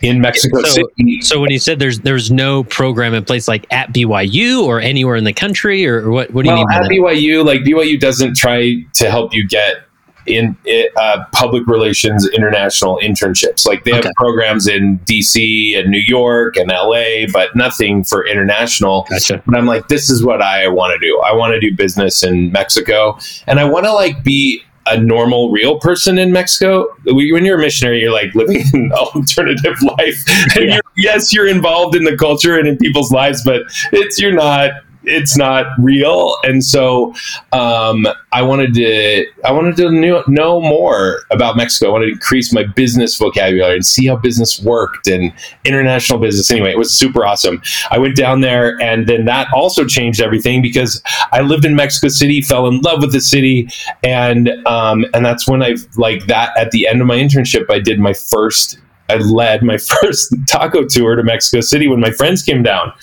in 0.01 0.21
Mexico 0.21 0.61
so, 0.61 0.69
City. 0.69 1.21
So 1.21 1.39
when 1.39 1.51
you 1.51 1.59
said 1.59 1.79
there's 1.79 1.99
there's 1.99 2.31
no 2.31 2.63
program 2.65 3.13
in 3.13 3.23
place 3.23 3.47
like 3.47 3.65
at 3.71 3.93
BYU 3.93 4.63
or 4.63 4.79
anywhere 4.79 5.15
in 5.15 5.23
the 5.23 5.33
country 5.33 5.87
or 5.87 6.09
what 6.09 6.31
what 6.31 6.43
do 6.43 6.51
you 6.51 6.55
well, 6.55 6.65
mean 6.65 6.83
at 6.83 7.15
BYU 7.15 7.45
like 7.45 7.61
BYU 7.61 7.99
doesn't 7.99 8.35
try 8.35 8.75
to 8.93 9.09
help 9.09 9.33
you 9.33 9.47
get 9.47 9.85
in 10.25 10.57
uh, 10.97 11.23
public 11.31 11.67
relations 11.67 12.27
international 12.29 12.99
internships. 13.01 13.65
Like 13.65 13.83
they 13.83 13.91
have 13.91 14.05
programs 14.15 14.67
in 14.67 14.99
DC 14.99 15.77
and 15.77 15.89
New 15.89 16.03
York 16.05 16.57
and 16.57 16.69
LA, 16.69 17.27
but 17.31 17.55
nothing 17.55 18.03
for 18.03 18.25
international. 18.25 19.05
Gotcha. 19.09 19.41
But 19.45 19.55
I'm 19.55 19.65
like, 19.65 19.87
this 19.87 20.09
is 20.09 20.23
what 20.23 20.41
I 20.41 20.67
want 20.67 20.99
to 20.99 21.07
do. 21.07 21.19
I 21.19 21.33
want 21.33 21.53
to 21.53 21.59
do 21.59 21.75
business 21.75 22.23
in 22.23 22.51
Mexico, 22.51 23.17
and 23.47 23.59
I 23.59 23.65
want 23.65 23.85
to 23.85 23.93
like 23.93 24.23
be 24.23 24.63
a 24.87 24.99
normal, 24.99 25.49
real 25.49 25.79
person 25.79 26.19
in 26.19 26.31
Mexico. 26.31 26.87
When 27.05 27.43
you're 27.43 27.57
a 27.57 27.61
missionary, 27.61 28.01
you're 28.01 28.13
like 28.13 28.33
living 28.35 28.63
an 28.73 28.91
alternative 28.93 29.81
life. 29.81 30.23
And 30.55 30.65
yeah. 30.65 30.73
you're, 30.73 30.81
yes, 30.95 31.33
you're 31.33 31.47
involved 31.47 31.95
in 31.95 32.03
the 32.03 32.15
culture 32.15 32.57
and 32.57 32.67
in 32.67 32.77
people's 32.77 33.11
lives, 33.11 33.43
but 33.43 33.63
it's 33.91 34.19
you're 34.19 34.31
not 34.31 34.71
it's 35.07 35.37
not 35.37 35.67
real. 35.79 36.35
And 36.43 36.63
so 36.63 37.13
um, 37.51 38.07
I 38.31 38.41
wanted 38.41 38.73
to 38.75 39.25
I 39.43 39.51
wanted 39.51 39.75
to 39.77 39.91
know, 39.91 40.23
know 40.27 40.59
more 40.59 41.21
about 41.31 41.57
Mexico. 41.57 41.89
I 41.89 41.91
wanted 41.93 42.07
to 42.07 42.11
increase 42.13 42.53
my 42.53 42.63
business 42.63 43.17
vocabulary 43.17 43.75
and 43.75 43.85
see 43.85 44.07
how 44.07 44.15
business 44.15 44.59
worked 44.61 45.07
and 45.07 45.33
international 45.63 46.19
business. 46.19 46.51
Anyway, 46.51 46.71
it 46.71 46.77
was 46.77 46.93
super 46.93 47.25
awesome. 47.25 47.61
I 47.91 47.97
went 47.97 48.15
down 48.15 48.41
there, 48.41 48.79
and 48.81 49.07
then 49.07 49.25
that 49.25 49.47
also 49.53 49.85
changed 49.85 50.21
everything 50.21 50.61
because 50.61 51.01
I 51.31 51.41
lived 51.41 51.65
in 51.65 51.75
Mexico 51.75 52.09
City, 52.09 52.41
fell 52.41 52.67
in 52.67 52.81
love 52.81 53.01
with 53.01 53.11
the 53.11 53.21
city, 53.21 53.69
and 54.03 54.49
um, 54.67 55.05
and 55.13 55.25
that's 55.25 55.47
when 55.47 55.61
I 55.61 55.75
like 55.97 56.25
that 56.27 56.57
at 56.57 56.71
the 56.71 56.87
end 56.87 57.01
of 57.01 57.07
my 57.07 57.17
internship, 57.17 57.69
I 57.69 57.79
did 57.79 57.99
my 57.99 58.13
first 58.13 58.79
I 59.09 59.15
led 59.15 59.63
my 59.63 59.77
first 60.01 60.33
taco 60.47 60.85
tour 60.85 61.15
to 61.15 61.23
Mexico 61.23 61.61
City 61.61 61.87
when 61.87 61.99
my 61.99 62.11
friends 62.11 62.43
came 62.43 62.63
down 62.63 62.93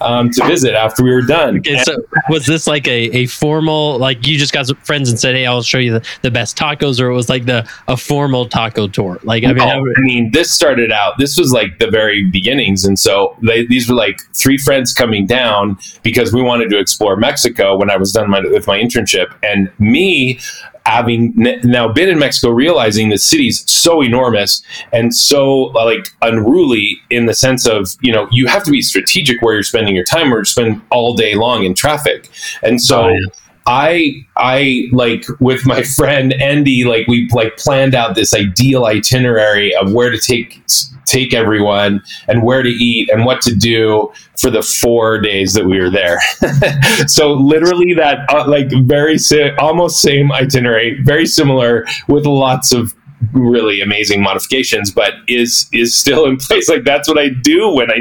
um, 0.00 0.30
to 0.30 0.44
visit 0.46 0.74
after 0.74 1.04
we 1.04 1.10
were 1.10 1.22
done. 1.22 1.58
Okay, 1.58 1.78
so 1.78 1.96
was 2.28 2.46
this 2.46 2.66
like 2.66 2.86
a, 2.88 3.16
a 3.16 3.26
formal, 3.26 3.98
like 3.98 4.26
you 4.26 4.38
just 4.38 4.52
got 4.52 4.66
some 4.66 4.76
friends 4.76 5.08
and 5.08 5.18
said, 5.18 5.34
"Hey, 5.34 5.46
I'll 5.46 5.62
show 5.62 5.78
you 5.78 5.92
the, 5.92 6.06
the 6.22 6.30
best 6.30 6.56
tacos," 6.56 7.00
or 7.00 7.10
it 7.10 7.14
was 7.14 7.28
like 7.28 7.46
the 7.46 7.68
a 7.88 7.96
formal 7.96 8.46
taco 8.46 8.88
tour? 8.88 9.18
Like, 9.22 9.44
I 9.44 9.52
mean, 9.52 9.62
oh, 9.62 9.84
I 9.96 10.00
mean, 10.00 10.30
this 10.32 10.52
started 10.52 10.92
out. 10.92 11.18
This 11.18 11.38
was 11.38 11.52
like 11.52 11.78
the 11.78 11.90
very 11.90 12.24
beginnings, 12.24 12.84
and 12.84 12.98
so 12.98 13.36
they, 13.42 13.66
these 13.66 13.88
were 13.88 13.94
like 13.94 14.20
three 14.34 14.58
friends 14.58 14.92
coming 14.92 15.26
down 15.26 15.78
because 16.02 16.32
we 16.32 16.42
wanted 16.42 16.70
to 16.70 16.78
explore 16.78 17.16
Mexico 17.16 17.76
when 17.76 17.90
I 17.90 17.96
was 17.96 18.12
done 18.12 18.30
my, 18.30 18.40
with 18.40 18.66
my 18.66 18.78
internship, 18.78 19.32
and 19.42 19.70
me 19.78 20.40
having 20.86 21.32
now 21.36 21.92
been 21.92 22.08
in 22.08 22.18
Mexico, 22.18 22.50
realizing 22.50 23.08
the 23.08 23.18
city's 23.18 23.70
so 23.70 24.02
enormous 24.02 24.62
and 24.92 25.14
so 25.14 25.74
uh, 25.76 25.84
like 25.84 26.08
unruly 26.22 27.00
in 27.10 27.26
the 27.26 27.34
sense 27.34 27.66
of 27.66 27.88
you 28.00 28.12
know 28.12 28.28
you 28.30 28.46
have 28.46 28.64
to 28.64 28.70
be 28.70 28.82
strategic 28.82 29.40
where 29.42 29.54
you're 29.54 29.62
spending 29.62 29.94
your 29.94 30.04
time, 30.04 30.32
or 30.32 30.44
spend 30.44 30.80
all 30.90 31.14
day 31.14 31.34
long 31.34 31.64
in 31.64 31.74
traffic, 31.74 32.28
and 32.62 32.80
so. 32.80 33.04
Oh, 33.04 33.08
yeah. 33.08 33.41
I 33.66 34.26
I 34.36 34.88
like 34.92 35.24
with 35.40 35.66
my 35.66 35.82
friend 35.96 36.32
Andy, 36.34 36.84
like 36.84 37.06
we 37.06 37.28
like 37.32 37.56
planned 37.56 37.94
out 37.94 38.14
this 38.14 38.34
ideal 38.34 38.84
itinerary 38.86 39.74
of 39.76 39.92
where 39.92 40.10
to 40.10 40.18
take 40.18 40.62
take 41.04 41.34
everyone 41.34 42.02
and 42.28 42.42
where 42.42 42.62
to 42.62 42.68
eat 42.70 43.10
and 43.10 43.24
what 43.24 43.42
to 43.42 43.54
do 43.54 44.10
for 44.40 44.50
the 44.50 44.62
four 44.62 45.20
days 45.20 45.52
that 45.52 45.66
we 45.66 45.78
were 45.78 45.90
there. 45.90 46.18
so 47.06 47.32
literally 47.32 47.92
that 47.94 48.20
uh, 48.30 48.48
like 48.48 48.68
very 48.84 49.18
si- 49.18 49.50
almost 49.58 50.00
same 50.00 50.32
itinerary, 50.32 50.98
very 51.02 51.26
similar 51.26 51.84
with 52.08 52.24
lots 52.24 52.72
of 52.72 52.94
really 53.32 53.80
amazing 53.80 54.22
modifications, 54.22 54.90
but 54.90 55.14
is 55.28 55.68
is 55.72 55.94
still 55.94 56.24
in 56.26 56.36
place. 56.40 56.68
Like 56.68 56.84
that's 56.84 57.08
what 57.08 57.18
I 57.18 57.28
do 57.28 57.72
when 57.74 57.90
I 57.90 58.00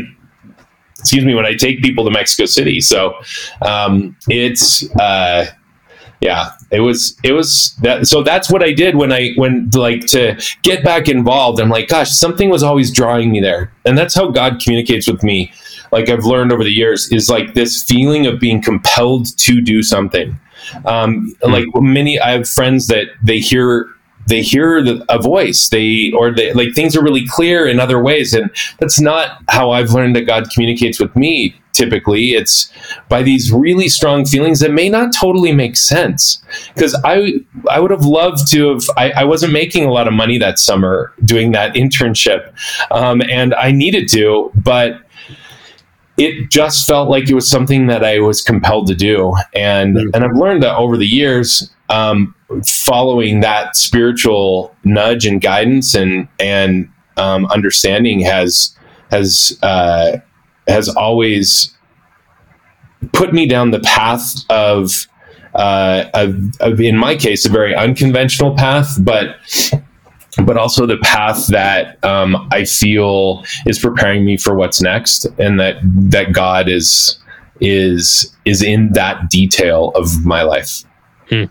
excuse 1.02 1.26
me 1.26 1.36
when 1.36 1.46
I 1.46 1.56
take 1.56 1.82
people 1.82 2.06
to 2.06 2.12
Mexico 2.12 2.46
City. 2.46 2.82
So 2.82 3.16
um, 3.62 4.16
it's. 4.28 4.90
Uh, 4.96 5.48
yeah 6.22 6.52
it 6.70 6.80
was 6.80 7.18
it 7.24 7.34
was 7.34 7.76
that 7.82 8.08
so 8.08 8.24
that's 8.24 8.50
what 8.50 8.64
i 8.64 8.72
did 8.72 8.96
when 8.96 9.12
i 9.12 9.32
when 9.36 9.70
like 9.74 10.06
to 10.06 10.40
get 10.62 10.84
back 10.84 11.10
involved 11.10 11.60
i'm 11.60 11.70
like 11.70 11.90
gosh 11.90 12.12
something 12.12 12.50
was 12.50 12.64
always 12.64 12.94
drawing 12.94 13.32
me 13.32 13.42
there 13.42 13.74
and 13.86 13.98
that's 13.98 14.14
how 14.14 14.30
god 14.30 14.62
communicates 14.64 15.08
with 15.08 15.24
me 15.24 15.52
like 15.92 16.10
i've 16.10 16.24
learned 16.24 16.52
over 16.52 16.64
the 16.64 16.72
years 16.72 17.12
is 17.12 17.28
like 17.28 17.56
this 17.56 17.84
feeling 17.84 18.28
of 18.28 18.40
being 18.40 18.62
compelled 18.62 19.36
to 19.38 19.62
do 19.62 19.82
something 19.82 20.40
um, 20.86 21.36
mm-hmm. 21.42 21.52
like 21.52 21.66
many 21.82 22.20
i 22.20 22.32
have 22.32 22.48
friends 22.48 22.86
that 22.88 23.08
they 23.24 23.40
hear 23.40 23.90
they 24.28 24.42
hear 24.42 24.84
the, 24.84 25.06
a 25.10 25.22
voice. 25.22 25.70
They 25.70 26.12
or 26.18 26.34
they 26.34 26.54
like 26.54 26.74
things 26.74 26.96
are 26.96 27.04
really 27.04 27.26
clear 27.28 27.68
in 27.68 27.80
other 27.80 28.02
ways. 28.02 28.34
And 28.34 28.50
that's 28.80 29.00
not 29.00 29.42
how 29.50 29.72
i've 29.72 29.92
learned 29.92 30.16
that 30.16 30.26
god 30.26 30.50
communicates 30.52 31.00
with 31.00 31.16
me 31.16 31.56
typically. 31.74 32.34
It's 32.34 32.72
by 33.08 33.24
these 33.24 33.50
really 33.50 33.88
strong 33.88 34.26
feelings 34.26 34.60
that 34.60 34.72
may 34.72 34.90
not 34.90 35.14
totally 35.14 35.54
make 35.54 35.76
sense. 35.76 36.42
Because 36.74 37.00
i 37.04 37.34
i 37.70 37.80
would 37.80 37.92
have 37.92 38.06
loved 38.06 38.50
to 38.52 38.70
have 38.74 38.84
I, 38.98 39.12
I, 39.12 39.24
wasn't 39.24 39.54
making 39.54 39.86
a 39.86 39.92
lot 39.92 40.08
of 40.08 40.14
money 40.14 40.38
that 40.38 40.60
summer 40.60 41.14
doing 41.24 41.52
that 41.54 41.74
internship. 41.74 42.54
Um, 42.92 43.22
and 43.22 43.54
i 43.56 43.72
needed 43.72 44.08
to 44.10 44.52
but 44.56 45.02
it 46.18 46.52
just 46.52 46.88
felt 46.88 47.10
like 47.10 47.30
it 47.30 47.34
was 47.34 47.50
something 47.50 47.88
that 47.88 48.04
i 48.04 48.20
was 48.20 48.42
compelled 48.42 48.88
to 48.88 48.96
do. 48.96 49.34
And 49.54 49.96
mm-hmm. 49.96 50.10
and 50.14 50.24
i've 50.24 50.36
learned 50.36 50.64
that 50.64 50.76
over 50.76 50.98
the 50.98 51.08
years 51.08 51.72
um, 51.92 52.34
following 52.68 53.42
that 53.42 53.76
spiritual 53.76 54.76
nudge 54.84 55.26
and 55.26 55.42
guidance 55.42 55.96
and 55.96 56.28
and 56.40 56.90
um, 57.18 57.46
understanding 57.48 58.20
has 58.22 58.76
has 59.12 59.58
uh, 59.62 60.18
has 60.68 60.90
always 60.90 61.76
put 63.14 63.34
me 63.34 63.46
down 63.46 63.72
the 63.72 63.80
path 63.80 64.34
of, 64.50 65.08
uh, 65.56 66.06
of, 66.14 66.36
of, 66.60 66.80
in 66.80 66.98
my 66.98 67.16
case, 67.16 67.46
a 67.46 67.50
very 67.50 67.76
unconventional 67.76 68.56
path, 68.56 68.98
but 69.02 69.38
but 70.46 70.56
also 70.56 70.86
the 70.86 70.98
path 71.00 71.48
that 71.48 72.02
um, 72.06 72.48
I 72.54 72.64
feel 72.64 73.44
is 73.66 73.80
preparing 73.80 74.24
me 74.24 74.38
for 74.38 74.56
what's 74.56 74.82
next, 74.82 75.26
and 75.38 75.60
that 75.60 75.76
that 75.84 76.32
God 76.32 76.70
is 76.70 77.20
is 77.60 78.34
is 78.46 78.64
in 78.64 78.94
that 78.94 79.30
detail 79.30 79.92
of 79.94 80.26
my 80.26 80.44
life. 80.44 80.84
Hmm. 81.30 81.46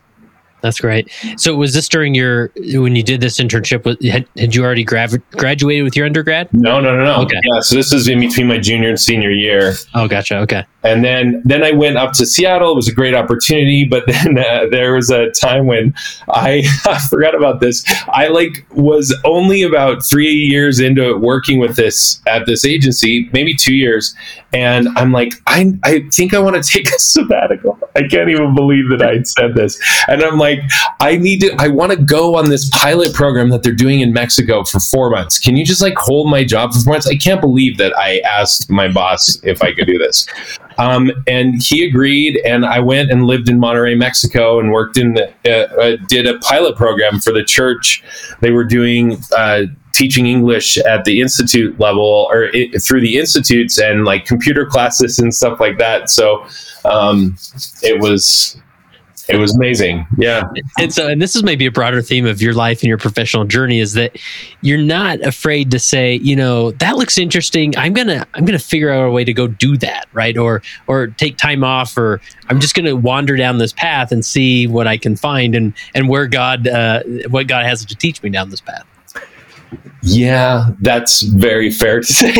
That's 0.60 0.80
great. 0.80 1.10
So 1.36 1.56
was 1.56 1.72
this 1.74 1.88
during 1.88 2.14
your 2.14 2.52
when 2.56 2.96
you 2.96 3.02
did 3.02 3.20
this 3.20 3.38
internship? 3.38 3.84
Had, 4.10 4.26
had 4.36 4.54
you 4.54 4.64
already 4.64 4.84
gra- 4.84 5.08
graduated 5.32 5.84
with 5.84 5.96
your 5.96 6.06
undergrad? 6.06 6.52
No, 6.52 6.80
no, 6.80 6.96
no, 6.96 7.04
no. 7.04 7.22
Okay. 7.22 7.40
Yeah, 7.44 7.60
so 7.60 7.76
this 7.76 7.92
is 7.92 8.08
in 8.08 8.20
between 8.20 8.46
my 8.46 8.58
junior 8.58 8.88
and 8.88 9.00
senior 9.00 9.30
year. 9.30 9.74
Oh, 9.94 10.08
gotcha. 10.08 10.38
Okay. 10.38 10.64
And 10.82 11.04
then 11.04 11.42
then 11.44 11.62
I 11.62 11.72
went 11.72 11.98
up 11.98 12.12
to 12.14 12.26
Seattle. 12.26 12.72
It 12.72 12.76
was 12.76 12.88
a 12.88 12.94
great 12.94 13.14
opportunity, 13.14 13.84
but 13.84 14.04
then 14.06 14.38
uh, 14.38 14.66
there 14.70 14.94
was 14.94 15.10
a 15.10 15.30
time 15.30 15.66
when 15.66 15.94
I, 16.28 16.64
I 16.86 16.98
forgot 17.08 17.34
about 17.34 17.60
this. 17.60 17.84
I 18.08 18.28
like 18.28 18.66
was 18.74 19.14
only 19.24 19.62
about 19.62 20.04
three 20.04 20.32
years 20.32 20.80
into 20.80 21.16
working 21.16 21.58
with 21.58 21.76
this 21.76 22.20
at 22.26 22.46
this 22.46 22.64
agency, 22.64 23.28
maybe 23.32 23.54
two 23.54 23.74
years, 23.74 24.14
and 24.52 24.88
I'm 24.96 25.12
like, 25.12 25.34
I 25.46 25.72
I 25.84 26.04
think 26.12 26.34
I 26.34 26.38
want 26.38 26.62
to 26.62 26.62
take 26.62 26.88
a 26.88 26.98
sabbatical. 26.98 27.78
I 27.94 28.02
can't 28.08 28.30
even 28.30 28.54
believe 28.54 28.88
that 28.90 29.02
I 29.02 29.22
said 29.22 29.54
this, 29.54 29.80
and 30.08 30.22
I'm 30.22 30.38
like 30.38 30.49
like, 30.50 30.70
I 31.00 31.16
need 31.16 31.40
to, 31.40 31.54
I 31.58 31.68
want 31.68 31.92
to 31.92 31.98
go 31.98 32.36
on 32.36 32.50
this 32.50 32.68
pilot 32.70 33.14
program 33.14 33.50
that 33.50 33.62
they're 33.62 33.72
doing 33.72 34.00
in 34.00 34.12
Mexico 34.12 34.64
for 34.64 34.80
four 34.80 35.10
months. 35.10 35.38
Can 35.38 35.56
you 35.56 35.64
just 35.64 35.82
like 35.82 35.96
hold 35.96 36.30
my 36.30 36.44
job 36.44 36.72
for 36.72 36.80
four 36.80 36.92
months? 36.94 37.06
I 37.06 37.16
can't 37.16 37.40
believe 37.40 37.78
that 37.78 37.96
I 37.96 38.18
asked 38.20 38.70
my 38.70 38.88
boss 38.88 39.38
if 39.42 39.62
I 39.62 39.72
could 39.72 39.86
do 39.86 39.98
this. 39.98 40.26
Um, 40.78 41.10
and 41.26 41.62
he 41.62 41.84
agreed, 41.84 42.40
and 42.44 42.64
I 42.64 42.80
went 42.80 43.10
and 43.10 43.26
lived 43.26 43.48
in 43.48 43.58
Monterrey, 43.58 43.96
Mexico, 43.96 44.58
and 44.60 44.72
worked 44.72 44.96
in 44.96 45.14
the, 45.14 45.30
uh, 45.44 45.80
uh, 45.80 45.96
did 46.08 46.26
a 46.26 46.38
pilot 46.38 46.76
program 46.76 47.20
for 47.20 47.32
the 47.32 47.44
church. 47.44 48.02
They 48.40 48.50
were 48.50 48.64
doing 48.64 49.18
uh, 49.36 49.64
teaching 49.92 50.26
English 50.26 50.78
at 50.78 51.04
the 51.04 51.20
institute 51.20 51.78
level 51.78 52.28
or 52.30 52.44
it, 52.44 52.82
through 52.82 53.00
the 53.00 53.18
institutes 53.18 53.78
and 53.78 54.04
like 54.04 54.24
computer 54.24 54.64
classes 54.64 55.18
and 55.18 55.34
stuff 55.34 55.60
like 55.60 55.78
that. 55.78 56.08
So 56.08 56.46
um, 56.84 57.36
it 57.82 58.00
was 58.00 58.56
it 59.30 59.38
was 59.38 59.54
amazing. 59.54 60.06
Yeah. 60.16 60.42
And 60.78 60.92
so, 60.92 61.08
and 61.08 61.20
this 61.20 61.36
is 61.36 61.42
maybe 61.42 61.66
a 61.66 61.70
broader 61.70 62.02
theme 62.02 62.26
of 62.26 62.42
your 62.42 62.54
life 62.54 62.80
and 62.80 62.88
your 62.88 62.98
professional 62.98 63.44
journey 63.44 63.78
is 63.78 63.94
that 63.94 64.16
you're 64.60 64.78
not 64.78 65.20
afraid 65.20 65.70
to 65.70 65.78
say, 65.78 66.14
you 66.14 66.36
know, 66.36 66.72
that 66.72 66.96
looks 66.96 67.18
interesting. 67.18 67.76
I'm 67.76 67.92
gonna, 67.92 68.26
I'm 68.34 68.44
gonna 68.44 68.58
figure 68.58 68.90
out 68.90 69.06
a 69.06 69.10
way 69.10 69.24
to 69.24 69.32
go 69.32 69.46
do 69.46 69.76
that, 69.78 70.08
right? 70.12 70.36
Or, 70.36 70.62
or 70.86 71.08
take 71.08 71.36
time 71.36 71.64
off, 71.64 71.96
or 71.96 72.20
I'm 72.48 72.60
just 72.60 72.74
gonna 72.74 72.96
wander 72.96 73.36
down 73.36 73.58
this 73.58 73.72
path 73.72 74.12
and 74.12 74.24
see 74.24 74.66
what 74.66 74.86
I 74.86 74.96
can 74.96 75.16
find 75.16 75.54
and 75.54 75.74
and 75.94 76.08
where 76.08 76.26
God, 76.26 76.66
uh, 76.66 77.02
what 77.28 77.46
God 77.46 77.64
has 77.64 77.84
to 77.84 77.96
teach 77.96 78.22
me 78.22 78.30
down 78.30 78.50
this 78.50 78.60
path. 78.60 78.86
Yeah, 80.02 80.70
that's 80.80 81.22
very 81.22 81.70
fair 81.70 82.00
to 82.00 82.06
say. 82.06 82.32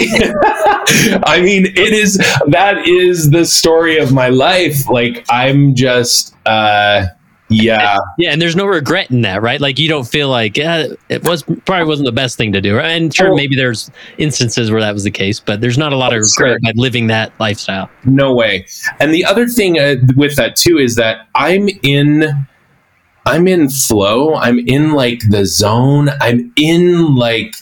I 1.24 1.40
mean, 1.42 1.66
it 1.66 1.92
is 1.92 2.16
that 2.48 2.86
is 2.86 3.30
the 3.30 3.44
story 3.44 3.98
of 3.98 4.12
my 4.12 4.28
life. 4.28 4.88
Like 4.88 5.24
I'm 5.30 5.74
just 5.74 6.34
uh 6.46 7.06
yeah. 7.50 7.98
Yeah, 8.16 8.30
and 8.30 8.40
there's 8.40 8.54
no 8.54 8.64
regret 8.64 9.10
in 9.10 9.22
that, 9.22 9.42
right? 9.42 9.60
Like 9.60 9.78
you 9.78 9.88
don't 9.88 10.06
feel 10.06 10.28
like 10.28 10.58
uh, 10.58 10.88
it 11.08 11.24
was 11.24 11.42
probably 11.42 11.84
wasn't 11.84 12.06
the 12.06 12.12
best 12.12 12.38
thing 12.38 12.52
to 12.52 12.60
do. 12.60 12.76
Right? 12.76 12.90
And 12.90 13.12
sure, 13.12 13.34
maybe 13.34 13.56
there's 13.56 13.90
instances 14.18 14.70
where 14.70 14.80
that 14.80 14.94
was 14.94 15.04
the 15.04 15.10
case, 15.10 15.40
but 15.40 15.60
there's 15.60 15.76
not 15.76 15.92
a 15.92 15.96
lot 15.96 16.14
of 16.14 16.22
regret 16.22 16.60
by 16.62 16.72
living 16.76 17.08
that 17.08 17.32
lifestyle. 17.40 17.90
No 18.04 18.32
way. 18.32 18.66
And 19.00 19.12
the 19.12 19.24
other 19.24 19.48
thing 19.48 19.78
uh, 19.78 19.96
with 20.16 20.36
that 20.36 20.56
too 20.56 20.78
is 20.78 20.94
that 20.94 21.28
I'm 21.34 21.68
in 21.82 22.46
I'm 23.26 23.46
in 23.46 23.68
flow. 23.68 24.34
I'm 24.34 24.58
in 24.58 24.92
like 24.92 25.22
the 25.30 25.44
zone. 25.46 26.10
I'm 26.20 26.52
in 26.56 27.14
like 27.14 27.54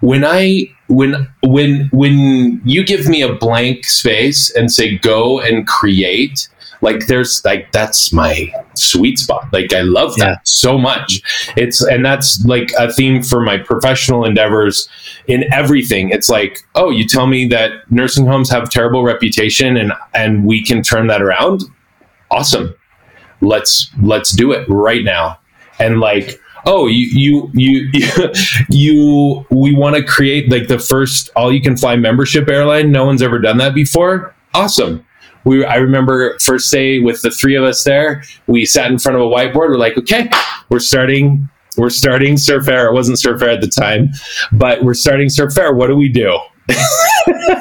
when 0.00 0.24
I 0.24 0.70
when 0.88 1.28
when 1.42 1.88
when 1.92 2.60
you 2.64 2.84
give 2.84 3.06
me 3.06 3.22
a 3.22 3.32
blank 3.32 3.86
space 3.86 4.54
and 4.54 4.70
say 4.70 4.98
go 4.98 5.40
and 5.40 5.66
create, 5.66 6.48
like 6.82 7.06
there's 7.06 7.44
like 7.44 7.72
that's 7.72 8.12
my 8.12 8.52
sweet 8.74 9.18
spot. 9.18 9.48
Like 9.52 9.72
I 9.72 9.80
love 9.82 10.14
that 10.16 10.26
yeah. 10.26 10.36
so 10.44 10.76
much. 10.76 11.22
It's 11.56 11.82
and 11.82 12.04
that's 12.04 12.44
like 12.44 12.72
a 12.78 12.92
theme 12.92 13.22
for 13.22 13.40
my 13.40 13.58
professional 13.58 14.24
endeavors 14.24 14.88
in 15.26 15.50
everything. 15.52 16.10
It's 16.10 16.28
like, 16.28 16.60
oh, 16.74 16.90
you 16.90 17.06
tell 17.06 17.26
me 17.26 17.46
that 17.48 17.90
nursing 17.90 18.26
homes 18.26 18.50
have 18.50 18.68
terrible 18.70 19.02
reputation 19.02 19.76
and 19.76 19.92
and 20.14 20.44
we 20.44 20.62
can 20.62 20.82
turn 20.82 21.06
that 21.06 21.22
around. 21.22 21.62
Awesome 22.30 22.74
let's 23.40 23.90
let's 24.02 24.32
do 24.32 24.52
it 24.52 24.66
right 24.68 25.04
now. 25.04 25.38
And 25.78 26.00
like 26.00 26.40
oh 26.66 26.86
you 26.86 27.06
you 27.06 27.50
you 27.54 27.90
you, 27.92 28.32
you 28.70 29.46
we 29.50 29.74
want 29.74 29.96
to 29.96 30.02
create 30.02 30.50
like 30.50 30.68
the 30.68 30.78
first 30.78 31.30
all 31.36 31.52
you 31.52 31.60
can 31.60 31.76
fly 31.76 31.96
membership 31.96 32.48
airline. 32.48 32.92
No 32.92 33.04
one's 33.04 33.22
ever 33.22 33.38
done 33.38 33.58
that 33.58 33.74
before. 33.74 34.34
Awesome. 34.54 35.04
We 35.44 35.64
i 35.64 35.76
remember 35.76 36.38
first 36.40 36.70
day 36.72 36.98
with 36.98 37.22
the 37.22 37.30
three 37.30 37.54
of 37.54 37.62
us 37.64 37.84
there 37.84 38.24
we 38.46 38.66
sat 38.66 38.90
in 38.90 38.98
front 38.98 39.16
of 39.16 39.22
a 39.22 39.26
whiteboard. 39.26 39.68
We're 39.68 39.78
like 39.78 39.96
okay 39.98 40.28
we're 40.68 40.80
starting 40.80 41.48
we're 41.76 41.90
starting 41.90 42.36
surf 42.36 42.68
air. 42.68 42.88
It 42.88 42.94
wasn't 42.94 43.18
surf 43.18 43.42
air 43.42 43.50
at 43.50 43.60
the 43.60 43.68
time 43.68 44.10
but 44.52 44.82
we're 44.82 44.94
starting 44.94 45.28
surf 45.28 45.56
air. 45.56 45.74
What 45.74 45.88
do 45.88 45.96
we 45.96 46.08
do? 46.08 46.38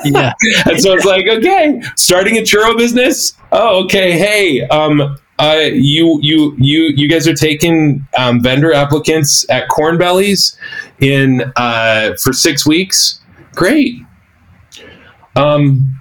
Yeah. 0.03 0.33
And 0.65 0.81
so 0.81 0.93
it's 0.93 1.05
like 1.05 1.27
okay 1.27 1.81
starting 1.95 2.37
a 2.37 2.41
churro 2.41 2.75
business. 2.77 3.33
Oh 3.51 3.83
okay. 3.85 4.13
Hey 4.13 4.61
um 4.67 5.17
uh, 5.39 5.69
you 5.71 6.19
you 6.21 6.55
you 6.57 6.83
you 6.95 7.09
guys 7.09 7.27
are 7.27 7.33
taking 7.33 8.07
um, 8.17 8.41
vendor 8.41 8.73
applicants 8.73 9.45
at 9.49 9.67
Cornbelly's 9.69 10.57
in 10.99 11.51
uh, 11.55 12.15
for 12.21 12.31
six 12.31 12.65
weeks. 12.65 13.21
Great. 13.53 13.95
Um, 15.35 15.99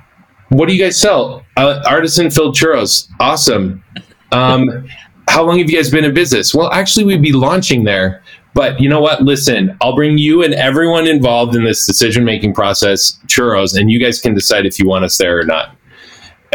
what 0.50 0.68
do 0.68 0.74
you 0.74 0.82
guys 0.82 0.96
sell? 0.96 1.44
Uh, 1.56 1.82
artisan 1.86 2.30
filled 2.30 2.54
churros. 2.54 3.08
Awesome. 3.18 3.82
Um, 4.30 4.88
how 5.28 5.42
long 5.42 5.58
have 5.58 5.68
you 5.68 5.76
guys 5.76 5.90
been 5.90 6.04
in 6.04 6.14
business? 6.14 6.54
Well, 6.54 6.70
actually, 6.72 7.04
we'd 7.04 7.22
be 7.22 7.32
launching 7.32 7.84
there. 7.84 8.22
But 8.54 8.78
you 8.80 8.88
know 8.88 9.00
what? 9.00 9.22
Listen, 9.22 9.76
I'll 9.80 9.96
bring 9.96 10.16
you 10.16 10.44
and 10.44 10.54
everyone 10.54 11.08
involved 11.08 11.56
in 11.56 11.64
this 11.64 11.86
decision 11.86 12.24
making 12.24 12.54
process 12.54 13.18
churros, 13.26 13.76
and 13.76 13.90
you 13.90 13.98
guys 13.98 14.20
can 14.20 14.32
decide 14.32 14.64
if 14.64 14.78
you 14.78 14.86
want 14.86 15.04
us 15.04 15.18
there 15.18 15.40
or 15.40 15.42
not. 15.42 15.76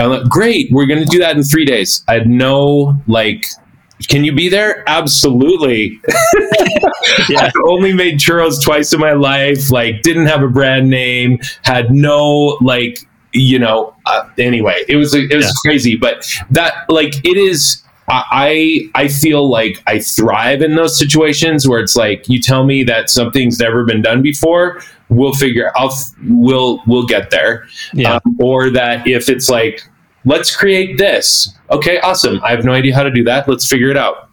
Like, 0.06 0.28
Great, 0.30 0.72
we're 0.72 0.86
going 0.86 1.00
to 1.00 1.06
do 1.06 1.20
that 1.20 1.36
in 1.36 1.44
three 1.44 1.66
days. 1.66 2.04
I 2.08 2.14
had 2.14 2.28
no 2.28 3.00
like 3.08 3.46
can 4.08 4.24
you 4.24 4.32
be 4.32 4.48
there? 4.50 4.84
Absolutely. 4.88 6.00
yeah. 7.30 7.42
I've 7.44 7.52
only 7.66 7.94
made 7.94 8.16
churros 8.16 8.64
twice 8.64 8.94
in 8.94 9.00
my 9.00 9.14
life. 9.14 9.72
Like, 9.72 10.02
didn't 10.04 10.28
have 10.28 10.42
a 10.42 10.48
brand 10.48 10.90
name. 10.90 11.40
Had 11.64 11.92
no 11.92 12.58
like, 12.62 13.00
you 13.34 13.60
know. 13.60 13.94
Uh, 14.06 14.30
anyway, 14.38 14.84
it 14.88 14.96
was 14.96 15.14
it 15.14 15.34
was 15.36 15.46
yeah. 15.46 15.52
crazy. 15.62 15.96
But 15.96 16.26
that 16.52 16.86
like 16.90 17.26
it 17.26 17.38
is. 17.38 17.84
I 18.12 18.90
I 18.96 19.08
feel 19.08 19.48
like 19.48 19.84
I 19.86 20.00
thrive 20.00 20.64
in 20.64 20.76
those 20.76 20.98
situations 20.98 21.68
where 21.68 21.80
it's 21.80 21.96
like 21.96 22.28
you 22.28 22.42
tell 22.42 22.64
me 22.64 22.84
that 22.86 23.12
something's 23.12 23.60
never 23.60 23.84
been 23.84 24.02
done 24.02 24.24
before. 24.24 24.82
We'll 25.10 25.34
figure. 25.34 25.72
I'll 25.76 25.96
we'll 26.28 26.82
we'll 26.86 27.06
get 27.06 27.30
there. 27.30 27.68
Yeah. 27.94 28.20
Um, 28.26 28.38
or 28.40 28.70
that 28.72 29.08
if 29.08 29.30
it's 29.30 29.50
like 29.50 29.82
let's 30.26 30.56
create 30.56 30.98
this. 30.98 31.58
Okay, 31.72 32.00
awesome. 32.00 32.40
I 32.44 32.52
have 32.52 32.64
no 32.64 32.74
idea 32.74 32.96
how 32.96 33.04
to 33.04 33.12
do 33.12 33.24
that. 33.24 33.48
Let's 33.48 33.68
figure 33.68 33.90
it 33.90 33.98
out. 33.98 34.30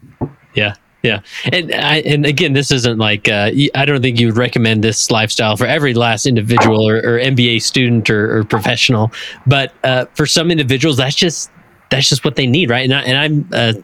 Yeah. 0.55 0.75
Yeah, 1.03 1.21
and 1.53 1.73
I, 1.73 1.99
and 2.01 2.27
again, 2.27 2.53
this 2.53 2.73
isn't 2.73 2.99
like 2.99 3.29
uh, 3.29 3.53
I 3.77 3.85
don't 3.85 4.03
think 4.03 4.19
you 4.19 4.27
would 4.27 4.37
recommend 4.37 4.83
this 4.83 5.09
lifestyle 5.09 5.57
for 5.57 5.65
every 5.65 5.95
last 5.95 6.27
individual 6.27 6.89
or, 6.89 6.97
or 6.97 7.21
MBA 7.21 7.63
student 7.63 8.11
or, 8.11 8.39
or 8.39 8.45
professional, 8.45 9.13
but 9.47 9.73
uh, 9.85 10.07
for 10.15 10.27
some 10.27 10.51
individuals, 10.51 10.97
that's 10.97 11.15
just 11.15 11.53
that's 11.91 12.09
just 12.09 12.25
what 12.25 12.35
they 12.35 12.47
need, 12.47 12.71
right? 12.71 12.83
And, 12.83 12.93
I, 12.93 13.03
and 13.03 13.19
I'm 13.19 13.49
uh, 13.53 13.81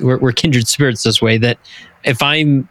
we're, 0.00 0.18
we're 0.18 0.32
kindred 0.32 0.68
spirits 0.68 1.02
this 1.02 1.22
way. 1.22 1.38
That 1.38 1.58
if 2.04 2.22
I'm 2.22 2.68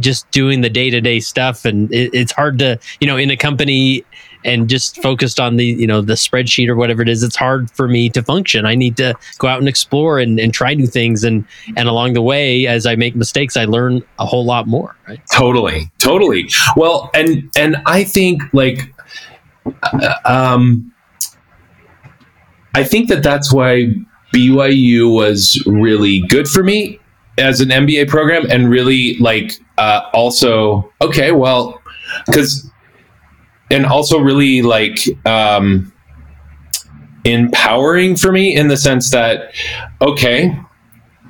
just 0.00 0.30
doing 0.30 0.60
the 0.60 0.70
day 0.70 0.90
to 0.90 1.00
day 1.00 1.20
stuff, 1.20 1.64
and 1.64 1.92
it, 1.92 2.10
it's 2.12 2.32
hard 2.32 2.58
to 2.60 2.78
you 3.00 3.06
know 3.06 3.16
in 3.16 3.30
a 3.30 3.36
company 3.36 4.04
and 4.44 4.68
just 4.68 5.02
focused 5.02 5.40
on 5.40 5.56
the 5.56 5.64
you 5.64 5.86
know 5.86 6.00
the 6.00 6.14
spreadsheet 6.14 6.68
or 6.68 6.76
whatever 6.76 7.02
it 7.02 7.08
is 7.08 7.22
it's 7.22 7.36
hard 7.36 7.70
for 7.72 7.88
me 7.88 8.08
to 8.10 8.22
function. 8.22 8.64
I 8.64 8.74
need 8.74 8.96
to 8.98 9.14
go 9.38 9.48
out 9.48 9.58
and 9.58 9.68
explore 9.68 10.18
and, 10.18 10.38
and 10.38 10.54
try 10.54 10.72
new 10.74 10.86
things. 10.86 11.24
And 11.24 11.44
and 11.76 11.88
along 11.88 12.14
the 12.14 12.22
way 12.22 12.66
as 12.66 12.86
i 12.86 12.94
make 12.94 13.16
mistakes 13.16 13.56
i 13.56 13.64
learn 13.64 14.02
a 14.18 14.26
whole 14.26 14.44
lot 14.44 14.66
more 14.66 14.96
right? 15.08 15.20
Totally. 15.32 15.90
Totally. 15.98 16.48
Well 16.76 17.10
and 17.14 17.50
and 17.56 17.76
i 17.86 18.04
think 18.04 18.42
like 18.52 18.94
uh, 19.82 20.14
um 20.24 20.92
i 22.74 22.84
think 22.84 23.08
that 23.08 23.22
that's 23.22 23.52
why 23.52 23.92
byu 24.32 25.12
was 25.12 25.62
really 25.66 26.20
good 26.28 26.48
for 26.48 26.62
me 26.62 27.00
as 27.38 27.60
an 27.60 27.68
mba 27.68 28.08
program 28.08 28.46
and 28.50 28.70
really 28.70 29.16
like 29.18 29.52
uh, 29.78 30.02
also 30.14 30.90
okay 31.02 31.32
well 31.32 31.80
because 32.26 32.70
and 33.70 33.84
also 33.84 34.18
really 34.18 34.62
like 34.62 35.00
um, 35.26 35.92
empowering 37.24 38.16
for 38.16 38.32
me 38.32 38.54
in 38.54 38.68
the 38.68 38.76
sense 38.76 39.10
that 39.10 39.52
okay 40.00 40.58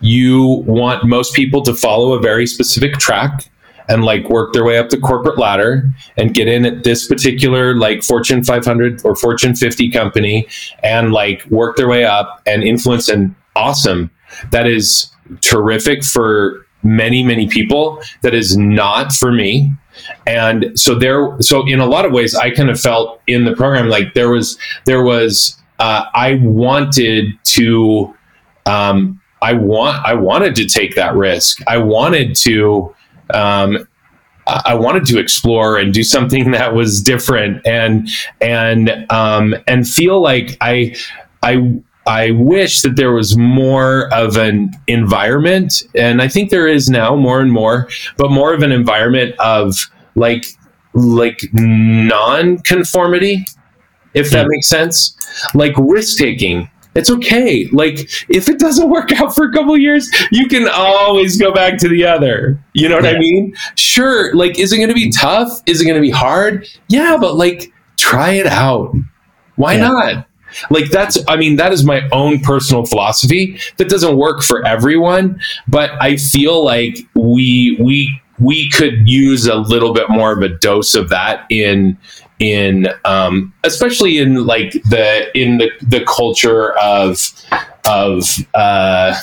you 0.00 0.62
want 0.66 1.04
most 1.04 1.34
people 1.34 1.62
to 1.62 1.74
follow 1.74 2.12
a 2.12 2.20
very 2.20 2.46
specific 2.46 2.94
track 2.94 3.50
and 3.88 4.04
like 4.04 4.28
work 4.28 4.52
their 4.52 4.64
way 4.64 4.78
up 4.78 4.90
the 4.90 4.98
corporate 4.98 5.38
ladder 5.38 5.90
and 6.16 6.34
get 6.34 6.48
in 6.48 6.66
at 6.66 6.84
this 6.84 7.06
particular 7.06 7.74
like 7.74 8.02
fortune 8.02 8.42
500 8.44 9.00
or 9.04 9.16
fortune 9.16 9.54
50 9.54 9.90
company 9.90 10.46
and 10.82 11.12
like 11.12 11.44
work 11.46 11.76
their 11.76 11.88
way 11.88 12.04
up 12.04 12.42
and 12.46 12.62
influence 12.62 13.08
and 13.08 13.34
awesome 13.54 14.10
that 14.50 14.66
is 14.66 15.10
terrific 15.40 16.04
for 16.04 16.66
many 16.82 17.22
many 17.22 17.48
people. 17.48 18.02
That 18.22 18.34
is 18.34 18.56
not 18.56 19.12
for 19.12 19.32
me. 19.32 19.72
And 20.26 20.78
so 20.78 20.94
there 20.94 21.36
so 21.40 21.66
in 21.66 21.80
a 21.80 21.86
lot 21.86 22.04
of 22.04 22.12
ways 22.12 22.34
i 22.34 22.50
kind 22.50 22.68
of 22.68 22.78
felt 22.78 23.20
in 23.26 23.46
the 23.46 23.56
program 23.56 23.88
like 23.88 24.12
there 24.12 24.28
was 24.28 24.58
there 24.84 25.02
was 25.02 25.56
uh, 25.78 26.04
i 26.14 26.34
wanted 26.42 27.32
to 27.44 28.14
um, 28.66 29.20
i 29.40 29.54
want 29.54 30.04
i 30.04 30.12
wanted 30.12 30.54
to 30.56 30.66
take 30.66 30.94
that 30.96 31.14
risk. 31.14 31.62
I 31.66 31.78
wanted 31.78 32.34
to 32.36 32.94
um, 33.32 33.88
I 34.46 34.74
wanted 34.74 35.06
to 35.06 35.18
explore 35.18 35.76
and 35.76 35.92
do 35.92 36.02
something 36.02 36.50
that 36.52 36.74
was 36.74 37.00
different 37.00 37.66
and 37.66 38.08
and 38.40 39.06
um, 39.10 39.54
and 39.66 39.88
feel 39.88 40.20
like 40.20 40.56
I 40.60 40.96
I 41.42 41.80
I 42.06 42.30
wish 42.32 42.82
that 42.82 42.96
there 42.96 43.12
was 43.12 43.36
more 43.36 44.12
of 44.14 44.36
an 44.36 44.70
environment, 44.86 45.82
and 45.94 46.22
I 46.22 46.28
think 46.28 46.50
there 46.50 46.68
is 46.68 46.88
now 46.88 47.16
more 47.16 47.40
and 47.40 47.52
more, 47.52 47.88
but 48.16 48.30
more 48.30 48.54
of 48.54 48.62
an 48.62 48.72
environment 48.72 49.34
of 49.38 49.74
like 50.14 50.46
like 50.94 51.40
non-conformity, 51.52 53.44
if 54.14 54.30
that 54.30 54.44
hmm. 54.44 54.50
makes 54.50 54.68
sense, 54.68 55.16
like 55.54 55.74
risk 55.76 56.16
taking. 56.18 56.70
It's 56.94 57.10
okay. 57.10 57.68
Like 57.72 58.08
if 58.30 58.48
it 58.48 58.58
doesn't 58.58 58.88
work 58.88 59.12
out 59.12 59.34
for 59.34 59.44
a 59.44 59.52
couple 59.52 59.76
years, 59.76 60.10
you 60.32 60.48
can 60.48 60.66
always 60.66 61.38
go 61.38 61.52
back 61.52 61.76
to 61.78 61.88
the 61.88 62.06
other. 62.06 62.58
You 62.72 62.88
know 62.88 62.96
what 62.96 63.04
yeah. 63.04 63.10
I 63.10 63.18
mean? 63.18 63.54
Sure. 63.74 64.34
Like, 64.34 64.58
is 64.58 64.72
it 64.72 64.78
going 64.78 64.88
to 64.88 64.94
be 64.94 65.10
tough? 65.10 65.60
Is 65.66 65.82
it 65.82 65.84
going 65.84 65.96
to 65.96 66.00
be 66.00 66.10
hard? 66.10 66.66
Yeah, 66.88 67.18
but 67.20 67.34
like, 67.34 67.70
try 67.98 68.30
it 68.32 68.46
out. 68.46 68.94
Why 69.56 69.74
yeah. 69.74 69.88
not? 69.88 70.26
Like 70.70 70.90
that's 70.90 71.18
i 71.28 71.36
mean 71.36 71.56
that 71.56 71.72
is 71.72 71.84
my 71.84 72.08
own 72.10 72.40
personal 72.40 72.84
philosophy 72.84 73.58
that 73.76 73.88
doesn't 73.88 74.16
work 74.16 74.42
for 74.42 74.64
everyone 74.66 75.40
but 75.68 75.90
i 76.02 76.16
feel 76.16 76.64
like 76.64 76.98
we 77.14 77.76
we 77.80 78.20
we 78.38 78.68
could 78.70 79.08
use 79.08 79.46
a 79.46 79.56
little 79.56 79.94
bit 79.94 80.08
more 80.10 80.32
of 80.32 80.42
a 80.42 80.48
dose 80.48 80.94
of 80.94 81.08
that 81.08 81.46
in 81.50 81.96
in 82.38 82.88
um, 83.04 83.52
especially 83.64 84.18
in 84.18 84.46
like 84.46 84.72
the 84.90 85.30
in 85.38 85.58
the 85.58 85.70
the 85.80 86.04
culture 86.04 86.72
of 86.78 87.18
of 87.86 88.24
uh, 88.54 89.14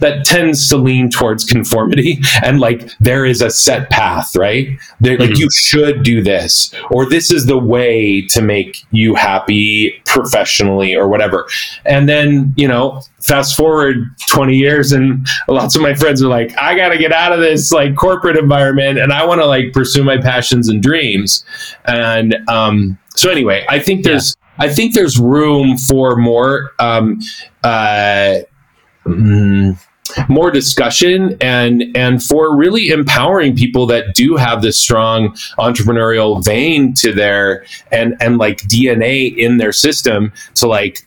that 0.00 0.24
tends 0.24 0.68
to 0.68 0.76
lean 0.76 1.10
towards 1.10 1.44
conformity. 1.44 2.18
And 2.42 2.60
like 2.60 2.90
there 3.00 3.24
is 3.24 3.40
a 3.42 3.50
set 3.50 3.90
path 3.90 4.34
right? 4.36 4.68
Like 5.00 5.18
Mhm. 5.20 5.38
you 5.38 5.48
should 5.54 6.02
do 6.02 6.22
this 6.22 6.72
or 6.90 7.06
this 7.08 7.30
is 7.30 7.46
the 7.46 7.58
way 7.58 8.22
to 8.28 8.40
make 8.42 8.84
you 8.90 9.14
happy 9.14 10.00
professionally 10.06 10.94
or 10.94 11.08
whatever. 11.08 11.46
And 11.84 12.08
then 12.08 12.52
you 12.56 12.66
know 12.68 13.02
fast 13.20 13.56
forward 13.56 14.06
20 14.28 14.56
years 14.56 14.92
and 14.92 15.26
lots 15.48 15.76
of 15.76 15.82
my 15.82 15.92
friends 15.94 16.22
are 16.22 16.28
like 16.28 16.56
i 16.56 16.74
gotta 16.74 16.96
get 16.96 17.12
out 17.12 17.32
of 17.32 17.40
this 17.40 17.70
like 17.70 17.94
corporate 17.94 18.34
environment 18.36 18.98
and 18.98 19.12
i 19.12 19.22
want 19.26 19.40
to 19.40 19.46
like 19.46 19.74
pursue 19.74 20.02
my 20.02 20.16
passions 20.16 20.70
and 20.70 20.82
dreams. 20.82 21.44
And 21.84 22.34
um 22.48 22.98
so 23.16 23.30
anyway 23.30 23.64
i 23.68 23.78
think 23.78 24.04
there's 24.04 24.36
i 24.58 24.68
think 24.68 24.94
there's 24.94 25.18
room 25.18 25.76
for 25.76 26.16
more 26.16 26.70
um 26.78 27.20
uh 27.62 28.36
mm, 29.06 29.78
more 30.28 30.50
discussion 30.50 31.36
and 31.40 31.84
and 31.94 32.22
for 32.22 32.54
really 32.56 32.88
empowering 32.88 33.56
people 33.56 33.86
that 33.86 34.14
do 34.14 34.36
have 34.36 34.62
this 34.62 34.78
strong 34.78 35.30
entrepreneurial 35.58 36.44
vein 36.44 36.92
to 36.94 37.12
their 37.12 37.64
and 37.92 38.16
and 38.20 38.38
like 38.38 38.58
DNA 38.62 39.34
in 39.36 39.58
their 39.58 39.72
system 39.72 40.32
to 40.54 40.66
like 40.66 41.06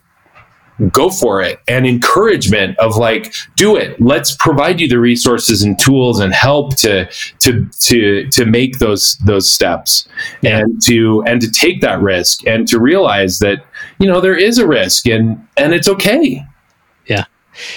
go 0.92 1.12
for 1.12 1.40
it 1.40 1.60
and 1.68 1.86
encouragement 1.86 2.76
of 2.80 2.98
like 2.98 3.32
do 3.56 3.76
it 3.76 4.00
let's 4.02 4.36
provide 4.38 4.82
you 4.82 4.88
the 4.88 4.98
resources 5.00 5.62
and 5.62 5.80
tools 5.80 6.20
and 6.20 6.34
help 6.34 6.76
to 6.76 7.06
to 7.38 7.66
to 7.80 8.28
to 8.30 8.44
make 8.46 8.80
those 8.80 9.16
those 9.24 9.52
steps 9.52 10.08
Yeah. 10.42 10.58
and 10.60 10.82
to 10.88 11.24
and 11.28 11.40
to 11.42 11.52
take 11.52 11.82
that 11.82 12.02
risk 12.02 12.46
and 12.48 12.68
to 12.70 12.80
realize 12.80 13.38
that 13.40 13.64
you 14.00 14.08
know 14.08 14.20
there 14.20 14.36
is 14.36 14.58
a 14.58 14.66
risk 14.68 15.06
and 15.08 15.48
and 15.58 15.74
it's 15.76 15.88
okay 15.88 16.44
Yeah. 17.08 17.26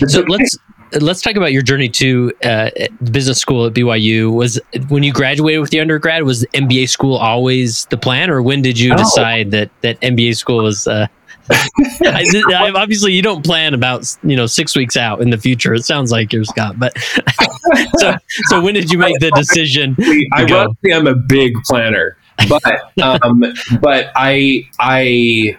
It's 0.00 0.14
So 0.14 0.20
okay. 0.20 0.28
let's 0.32 0.56
let's 1.00 1.20
talk 1.22 1.36
about 1.36 1.52
your 1.52 1.62
journey 1.62 1.88
to 1.90 2.32
uh, 2.44 2.70
business 3.10 3.38
school 3.38 3.66
at 3.66 3.74
BYU. 3.74 4.32
Was 4.32 4.60
when 4.88 5.02
you 5.02 5.12
graduated 5.12 5.60
with 5.60 5.70
the 5.70 5.80
undergrad, 5.80 6.22
was 6.24 6.44
MBA 6.54 6.88
school 6.88 7.16
always 7.16 7.86
the 7.86 7.96
plan, 7.96 8.30
or 8.30 8.42
when 8.42 8.62
did 8.62 8.78
you 8.78 8.90
No. 8.90 8.96
decide 8.98 9.50
that 9.52 9.70
that 9.82 10.00
MBA 10.00 10.36
school 10.36 10.62
was? 10.64 10.86
Uh, 10.86 11.06
I, 11.50 12.24
I- 12.48 12.72
obviously, 12.74 13.12
you 13.12 13.22
don't 13.22 13.44
plan 13.44 13.72
about 13.74 14.04
you 14.24 14.34
know 14.36 14.46
six 14.46 14.74
weeks 14.76 14.96
out 14.96 15.20
in 15.20 15.30
the 15.30 15.38
future. 15.38 15.74
It 15.74 15.84
sounds 15.84 16.10
like 16.10 16.32
you're 16.32 16.44
Scott, 16.44 16.78
but 16.78 16.98
so 17.98 18.16
so 18.48 18.60
when 18.60 18.74
did 18.74 18.90
you 18.90 18.98
make 18.98 19.18
the 19.20 19.30
decision? 19.30 19.96
Ironically, 20.36 20.92
I'm 20.92 21.06
a 21.06 21.14
big 21.14 21.54
planner, 21.64 22.16
but 22.48 22.62
um, 23.00 23.44
but 23.80 24.10
I 24.16 24.68
I 24.80 25.56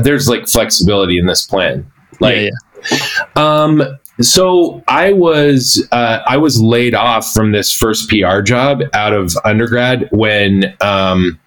there's 0.00 0.28
like 0.28 0.48
flexibility 0.48 1.18
in 1.18 1.26
this 1.26 1.46
plan. 1.46 1.88
Like, 2.18 2.36
yeah, 2.36 2.50
yeah. 2.90 3.06
um, 3.36 3.98
so 4.24 4.82
I 4.88 5.12
was 5.12 5.86
uh, 5.92 6.20
I 6.26 6.36
was 6.36 6.60
laid 6.60 6.94
off 6.94 7.32
from 7.32 7.52
this 7.52 7.72
first 7.72 8.08
PR 8.08 8.40
job 8.40 8.82
out 8.92 9.12
of 9.12 9.32
undergrad 9.44 10.08
when. 10.12 10.74
Um, 10.80 11.38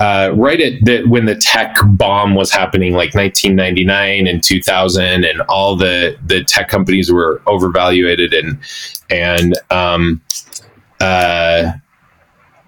uh, 0.00 0.32
right 0.36 0.60
at 0.60 0.74
the 0.84 1.02
when 1.08 1.24
the 1.24 1.34
tech 1.34 1.74
bomb 1.84 2.36
was 2.36 2.52
happening, 2.52 2.92
like 2.92 3.14
1999 3.14 4.28
and 4.28 4.44
2000, 4.44 5.24
and 5.24 5.40
all 5.48 5.74
the 5.74 6.16
the 6.24 6.44
tech 6.44 6.68
companies 6.68 7.10
were 7.10 7.42
overvaluated, 7.46 8.32
and 8.32 8.60
and 9.10 9.58
um, 9.70 10.22
uh, 11.00 11.72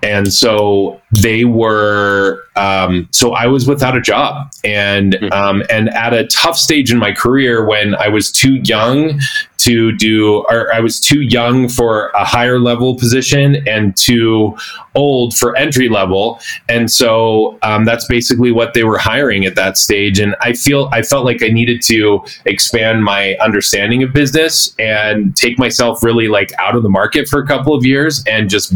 and 0.03 0.33
so 0.33 1.01
they 1.23 1.45
were 1.45 2.43
um, 2.57 3.09
so 3.11 3.33
i 3.33 3.47
was 3.47 3.67
without 3.67 3.97
a 3.97 4.01
job. 4.01 4.51
And 4.65 5.15
Mhm. 5.15 5.33
um, 5.33 5.63
and 5.71 5.89
at 5.91 6.13
a 6.13 6.27
tough 6.27 6.57
stage 6.57 6.93
in 6.93 6.99
my 6.99 7.13
career 7.13 7.65
when 7.67 7.95
i 7.97 8.09
was 8.09 8.31
too 8.31 8.55
young 8.65 9.19
to 9.59 9.93
do 9.93 10.45
or 10.51 10.73
i 10.73 10.81
was 10.81 11.01
too 11.01 11.21
young 11.23 11.69
for 11.69 12.09
a 12.11 12.25
higher 12.25 12.59
level 12.59 12.95
position 12.97 13.67
and 13.69 13.97
too 13.97 14.57
old 14.95 15.37
for 15.37 15.55
entry 15.57 15.89
level. 15.89 16.41
And 16.69 16.91
so 16.91 17.57
um, 17.63 17.85
that's 17.85 18.07
basically 18.07 18.51
what 18.51 18.75
they 18.75 18.83
were 18.83 18.99
hiring 18.99 19.45
at 19.45 19.55
that 19.57 19.77
stage. 19.79 20.19
And 20.19 20.35
i 20.41 20.53
feel 20.53 20.89
i 20.93 21.03
felt 21.03 21.25
like 21.25 21.43
i 21.43 21.49
needed 21.49 21.83
to 21.83 22.23
expand 22.45 23.05
my 23.05 23.35
understanding 23.43 24.03
of 24.03 24.13
business 24.13 24.75
and 24.79 25.35
take 25.37 25.59
myself 25.59 26.03
really 26.03 26.29
like 26.29 26.53
out 26.59 26.75
of 26.77 26.83
the 26.83 26.89
market 26.89 27.29
for 27.29 27.41
a 27.41 27.47
couple 27.47 27.75
of 27.75 27.85
years 27.85 28.23
and 28.27 28.49
just 28.51 28.75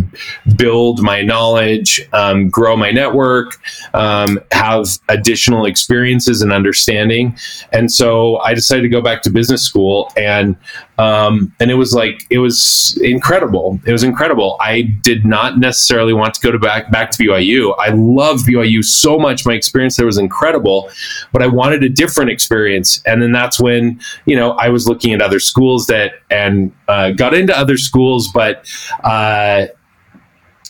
build 0.56 1.00
my 1.02 1.13
knowledge, 1.22 2.06
um, 2.12 2.48
grow 2.48 2.76
my 2.76 2.90
network, 2.90 3.58
um, 3.94 4.40
have 4.52 4.86
additional 5.08 5.66
experiences 5.66 6.42
and 6.42 6.52
understanding. 6.52 7.36
And 7.72 7.92
so 7.92 8.38
I 8.38 8.54
decided 8.54 8.82
to 8.82 8.88
go 8.88 9.00
back 9.00 9.22
to 9.22 9.30
business 9.30 9.62
school, 9.62 10.12
and 10.16 10.56
um, 10.98 11.52
and 11.60 11.70
it 11.70 11.74
was 11.74 11.92
like 11.94 12.26
it 12.30 12.38
was 12.38 12.98
incredible. 13.02 13.80
It 13.84 13.92
was 13.92 14.02
incredible. 14.02 14.56
I 14.60 14.82
did 14.82 15.24
not 15.24 15.58
necessarily 15.58 16.12
want 16.12 16.34
to 16.34 16.40
go 16.40 16.50
to 16.50 16.58
back 16.58 16.90
back 16.90 17.10
to 17.12 17.22
BYU. 17.22 17.74
I 17.78 17.90
love 17.90 18.40
BYU 18.40 18.84
so 18.84 19.18
much. 19.18 19.44
My 19.44 19.54
experience 19.54 19.96
there 19.96 20.06
was 20.06 20.18
incredible, 20.18 20.90
but 21.32 21.42
I 21.42 21.46
wanted 21.46 21.82
a 21.82 21.88
different 21.88 22.30
experience. 22.30 23.02
And 23.06 23.20
then 23.20 23.32
that's 23.32 23.60
when 23.60 24.00
you 24.26 24.36
know 24.36 24.52
I 24.52 24.68
was 24.68 24.88
looking 24.88 25.12
at 25.12 25.20
other 25.20 25.40
schools 25.40 25.86
that 25.86 26.12
and 26.30 26.72
uh, 26.88 27.10
got 27.12 27.34
into 27.34 27.56
other 27.56 27.76
schools, 27.76 28.28
but. 28.32 28.66
Uh, 29.02 29.66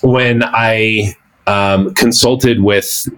when 0.05 0.43
I 0.45 1.15
um, 1.47 1.95
consulted 1.95 2.63
with 2.63 3.09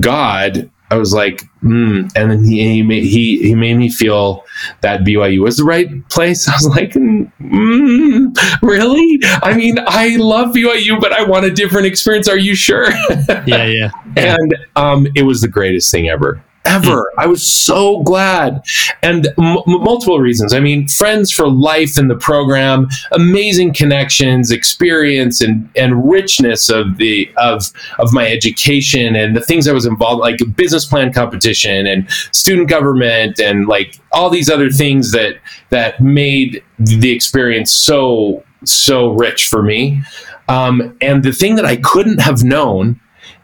God, 0.00 0.70
I 0.90 0.96
was 0.96 1.14
like, 1.14 1.42
mm. 1.62 2.10
and 2.16 2.30
then 2.30 2.44
he, 2.44 2.64
he 2.64 2.82
made, 2.82 3.04
he 3.04 3.38
he 3.38 3.54
made 3.54 3.74
me 3.74 3.88
feel 3.88 4.44
that 4.80 5.02
BYU 5.02 5.42
was 5.42 5.58
the 5.58 5.64
right 5.64 6.08
place. 6.08 6.48
I 6.48 6.52
was 6.52 6.66
like, 6.66 6.92
mm, 6.92 8.36
really? 8.62 9.20
I 9.22 9.54
mean, 9.54 9.76
I 9.86 10.16
love 10.16 10.54
BYU, 10.54 11.00
but 11.00 11.12
I 11.12 11.22
want 11.22 11.44
a 11.44 11.50
different 11.50 11.86
experience. 11.86 12.28
Are 12.28 12.38
you 12.38 12.56
sure? 12.56 12.90
yeah, 13.46 13.66
yeah. 13.66 13.90
and 14.16 14.56
um, 14.74 15.06
it 15.14 15.22
was 15.22 15.42
the 15.42 15.48
greatest 15.48 15.90
thing 15.92 16.08
ever 16.08 16.42
ever. 16.64 17.10
I 17.18 17.26
was 17.26 17.42
so 17.42 18.02
glad. 18.02 18.62
And 19.02 19.26
m- 19.38 19.58
m- 19.58 19.62
multiple 19.66 20.20
reasons. 20.20 20.52
I 20.52 20.60
mean 20.60 20.88
friends 20.88 21.30
for 21.30 21.48
life 21.48 21.98
in 21.98 22.08
the 22.08 22.16
program 22.16 22.88
amazing 23.12 23.72
connections 23.74 24.50
experience 24.50 25.40
and 25.40 25.68
and 25.76 26.10
richness 26.10 26.68
of 26.68 26.96
the 26.96 27.30
of 27.36 27.70
of 27.98 28.12
my 28.12 28.26
education 28.26 29.16
and 29.16 29.36
the 29.36 29.40
things 29.40 29.66
i 29.68 29.72
was 29.72 29.86
involved 29.86 30.20
like 30.20 30.38
business 30.56 30.84
plan 30.84 31.12
competition 31.12 31.86
and 31.86 32.10
student 32.32 32.68
government 32.68 33.38
and 33.38 33.66
like 33.66 33.98
all 34.12 34.30
these 34.30 34.50
other 34.50 34.70
things 34.70 35.12
that 35.12 35.36
that 35.70 36.00
made 36.00 36.62
the 36.78 37.10
experience 37.10 37.74
so 37.74 38.42
so 38.64 39.10
rich 39.12 39.46
for 39.46 39.62
me. 39.62 40.02
Um, 40.48 40.96
and 41.00 41.22
the 41.22 41.32
thing 41.32 41.54
that 41.56 41.64
i 41.64 41.76
couldn't 41.76 42.20
have 42.20 42.42
known 42.42 43.00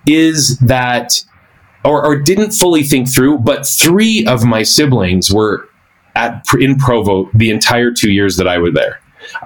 is 0.07 0.59
that 0.59 1.24
or, 1.87 2.05
or 2.05 2.16
didn't 2.16 2.51
fully 2.53 2.83
think 2.83 3.09
through 3.09 3.38
but 3.38 3.66
three 3.66 4.27
of 4.27 4.44
my 4.44 4.62
siblings 4.62 5.33
were 5.33 5.68
at 6.14 6.44
in 6.59 6.77
provo 6.77 7.31
the 7.35 7.51
entire 7.51 7.92
two 7.92 8.11
years 8.12 8.37
that 8.37 8.49
i 8.49 8.59
was 8.59 8.72
there. 8.75 9.01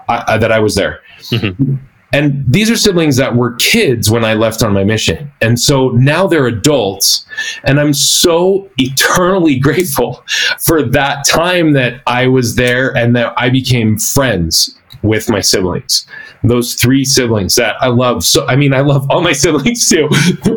Uh, 0.08 0.38
that 0.38 0.52
i 0.52 0.58
was 0.58 0.74
there. 0.74 1.00
Mhm. 1.30 1.78
and 2.12 2.44
these 2.48 2.70
are 2.70 2.76
siblings 2.76 3.16
that 3.16 3.36
were 3.36 3.54
kids 3.56 4.10
when 4.10 4.24
i 4.24 4.34
left 4.34 4.62
on 4.62 4.72
my 4.72 4.82
mission. 4.84 5.30
And 5.40 5.58
so 5.60 5.90
now 5.90 6.26
they're 6.26 6.46
adults 6.46 7.26
and 7.64 7.78
i'm 7.80 7.92
so 7.94 8.68
eternally 8.78 9.58
grateful 9.68 10.24
for 10.58 10.82
that 10.82 11.24
time 11.26 11.72
that 11.72 12.00
i 12.06 12.26
was 12.26 12.54
there 12.56 12.96
and 12.96 13.14
that 13.16 13.32
i 13.36 13.48
became 13.50 13.98
friends 13.98 14.76
with 15.02 15.30
my 15.30 15.40
siblings 15.40 16.06
those 16.42 16.74
three 16.74 17.04
siblings 17.04 17.54
that 17.56 17.76
I 17.80 17.88
love. 17.88 18.24
So, 18.24 18.46
I 18.46 18.56
mean, 18.56 18.72
I 18.72 18.80
love 18.80 19.06
all 19.10 19.20
my 19.20 19.32
siblings 19.44 19.88
too. 19.88 20.08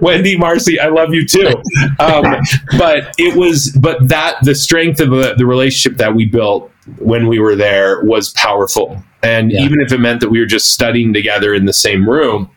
Wendy, 0.01 0.37
Marcy, 0.37 0.79
I 0.79 0.87
love 0.87 1.13
you 1.13 1.27
too. 1.27 1.61
Um, 1.99 2.23
but 2.77 3.13
it 3.17 3.37
was, 3.37 3.71
but 3.81 4.07
that 4.07 4.37
the 4.43 4.55
strength 4.55 4.99
of 4.99 5.09
the, 5.09 5.35
the 5.37 5.45
relationship 5.45 5.97
that 5.97 6.15
we 6.15 6.25
built 6.25 6.71
when 6.99 7.27
we 7.27 7.39
were 7.39 7.55
there 7.55 8.01
was 8.03 8.29
powerful. 8.31 9.01
And 9.21 9.51
Yeah. 9.51 9.61
even 9.61 9.81
if 9.81 9.91
it 9.91 9.99
meant 9.99 10.19
that 10.21 10.29
we 10.29 10.39
were 10.39 10.45
just 10.45 10.71
studying 10.71 11.13
together 11.13 11.53
in 11.53 11.65
the 11.65 11.73
same 11.73 12.09
room, 12.09 12.49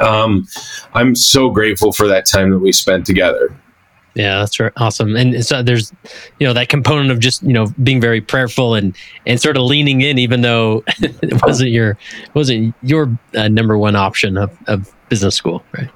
um, 0.00 0.46
I'm 0.94 1.14
so 1.14 1.50
grateful 1.50 1.92
for 1.92 2.08
that 2.08 2.26
time 2.26 2.50
that 2.50 2.58
we 2.58 2.72
spent 2.72 3.06
together. 3.06 3.54
Yeah, 4.14 4.38
that's 4.38 4.58
right. 4.58 4.72
Awesome. 4.76 5.14
And 5.14 5.44
so 5.44 5.62
there's, 5.62 5.92
you 6.38 6.46
know, 6.46 6.52
that 6.52 6.68
component 6.68 7.10
of 7.10 7.20
just, 7.20 7.42
you 7.42 7.52
know, 7.52 7.66
being 7.82 8.00
very 8.00 8.20
prayerful 8.20 8.74
and 8.74 8.96
and 9.26 9.40
sort 9.40 9.56
of 9.56 9.62
leaning 9.62 10.00
in, 10.00 10.18
even 10.18 10.40
though 10.40 10.82
it 10.98 11.40
wasn't 11.42 11.70
your 11.70 11.96
wasn't 12.34 12.74
your 12.82 13.16
uh, 13.34 13.48
number 13.48 13.78
one 13.78 13.94
option 13.94 14.36
of, 14.36 14.56
of 14.66 14.92
business 15.08 15.34
school, 15.34 15.62
right? 15.72 15.90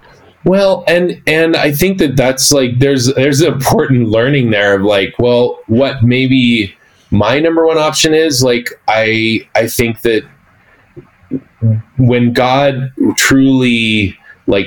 Well, 0.44 0.85
and 0.88 1.20
and 1.27 1.57
I 1.57 1.72
think 1.72 1.98
that 1.98 2.16
that's 2.16 2.53
like 2.53 2.79
there's 2.79 3.12
there's 3.14 3.40
an 3.40 3.53
important 3.53 4.09
learning 4.09 4.51
there 4.51 4.75
of 4.75 4.83
like, 4.83 5.14
well, 5.18 5.61
what 5.66 6.03
maybe 6.03 6.75
my 7.11 7.38
number 7.38 7.66
one 7.66 7.79
option 7.79 8.14
is 8.14 8.42
like 8.42 8.68
I 8.88 9.48
I 9.55 9.68
think 9.68 10.03
that 10.03 10.22
when 11.98 12.33
God 12.33 12.92
truly 13.16 14.18
like 14.47 14.66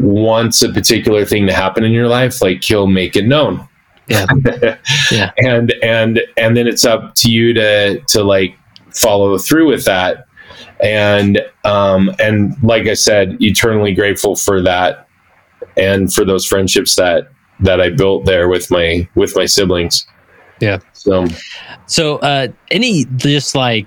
wants 0.00 0.62
a 0.62 0.72
particular 0.72 1.24
thing 1.24 1.46
to 1.46 1.52
happen 1.52 1.84
in 1.84 1.92
your 1.92 2.08
life, 2.08 2.40
like 2.42 2.62
he'll 2.62 2.86
make 2.86 3.16
it 3.16 3.26
known. 3.26 3.68
Yeah. 4.08 4.26
yeah. 5.10 5.32
And 5.38 5.72
and 5.82 6.20
and 6.36 6.56
then 6.56 6.66
it's 6.66 6.84
up 6.84 7.14
to 7.16 7.30
you 7.30 7.52
to 7.54 8.00
to 8.00 8.22
like 8.22 8.56
follow 8.92 9.36
through 9.38 9.68
with 9.68 9.84
that. 9.84 10.26
And 10.80 11.40
um 11.64 12.10
and 12.18 12.54
like 12.62 12.86
I 12.86 12.94
said, 12.94 13.36
eternally 13.40 13.94
grateful 13.94 14.36
for 14.36 14.62
that 14.62 15.08
and 15.76 16.12
for 16.12 16.24
those 16.24 16.46
friendships 16.46 16.96
that 16.96 17.28
that 17.60 17.80
I 17.80 17.90
built 17.90 18.24
there 18.24 18.48
with 18.48 18.70
my 18.70 19.08
with 19.14 19.36
my 19.36 19.44
siblings. 19.44 20.06
Yeah. 20.60 20.78
So 20.94 21.26
so 21.86 22.16
uh 22.18 22.48
any 22.70 23.04
just 23.16 23.54
like 23.54 23.86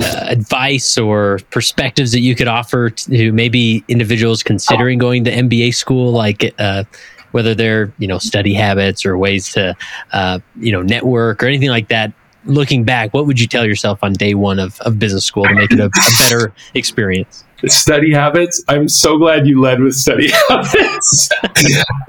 uh, 0.00 0.26
advice 0.28 0.98
or 0.98 1.38
perspectives 1.50 2.12
that 2.12 2.20
you 2.20 2.34
could 2.34 2.48
offer 2.48 2.90
to 2.90 3.32
maybe 3.32 3.84
individuals 3.88 4.42
considering 4.42 4.98
going 4.98 5.24
to 5.24 5.30
MBA 5.30 5.74
school, 5.74 6.12
like 6.12 6.54
uh, 6.58 6.84
whether 7.32 7.54
they're 7.54 7.92
you 7.98 8.06
know 8.06 8.18
study 8.18 8.54
habits 8.54 9.04
or 9.04 9.16
ways 9.18 9.52
to 9.52 9.76
uh, 10.12 10.38
you 10.58 10.72
know 10.72 10.82
network 10.82 11.42
or 11.42 11.46
anything 11.46 11.70
like 11.70 11.88
that? 11.88 12.12
Looking 12.44 12.82
back, 12.82 13.14
what 13.14 13.26
would 13.26 13.38
you 13.38 13.46
tell 13.46 13.64
yourself 13.64 14.02
on 14.02 14.14
day 14.14 14.34
one 14.34 14.58
of, 14.58 14.80
of 14.80 14.98
business 14.98 15.24
school 15.24 15.44
to 15.44 15.54
make 15.54 15.70
it 15.70 15.78
a, 15.78 15.86
a 15.86 16.10
better 16.18 16.52
experience? 16.74 17.44
study 17.68 18.12
habits. 18.12 18.64
I'm 18.68 18.88
so 18.88 19.18
glad 19.18 19.46
you 19.46 19.60
led 19.60 19.80
with 19.80 19.94
study 19.94 20.30
habits. 20.48 21.28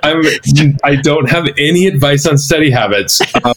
I'm, 0.01 0.21
I 0.83 0.95
don't 0.95 1.29
have 1.29 1.47
any 1.57 1.85
advice 1.85 2.25
on 2.25 2.37
study 2.37 2.71
habits. 2.71 3.21
Um, 3.43 3.53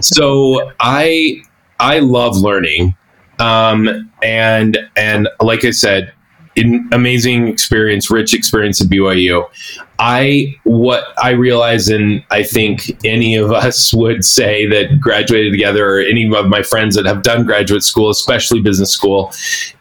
so 0.00 0.70
I 0.80 1.42
I 1.80 1.98
love 1.98 2.36
learning. 2.36 2.94
Um, 3.38 4.10
and 4.22 4.78
and 4.96 5.28
like 5.40 5.64
I 5.64 5.70
said, 5.70 6.12
in 6.56 6.88
amazing 6.92 7.48
experience, 7.48 8.10
rich 8.10 8.34
experience 8.34 8.80
at 8.80 8.88
BYU. 8.88 9.44
I 9.98 10.56
what 10.64 11.04
I 11.22 11.30
realize, 11.30 11.88
and 11.88 12.24
I 12.30 12.42
think 12.42 12.90
any 13.04 13.36
of 13.36 13.52
us 13.52 13.92
would 13.94 14.24
say 14.24 14.66
that 14.66 15.00
graduated 15.00 15.52
together, 15.52 15.96
or 15.96 16.00
any 16.00 16.32
of 16.34 16.46
my 16.46 16.62
friends 16.62 16.96
that 16.96 17.06
have 17.06 17.22
done 17.22 17.44
graduate 17.44 17.84
school, 17.84 18.10
especially 18.10 18.60
business 18.60 18.90
school, 18.90 19.32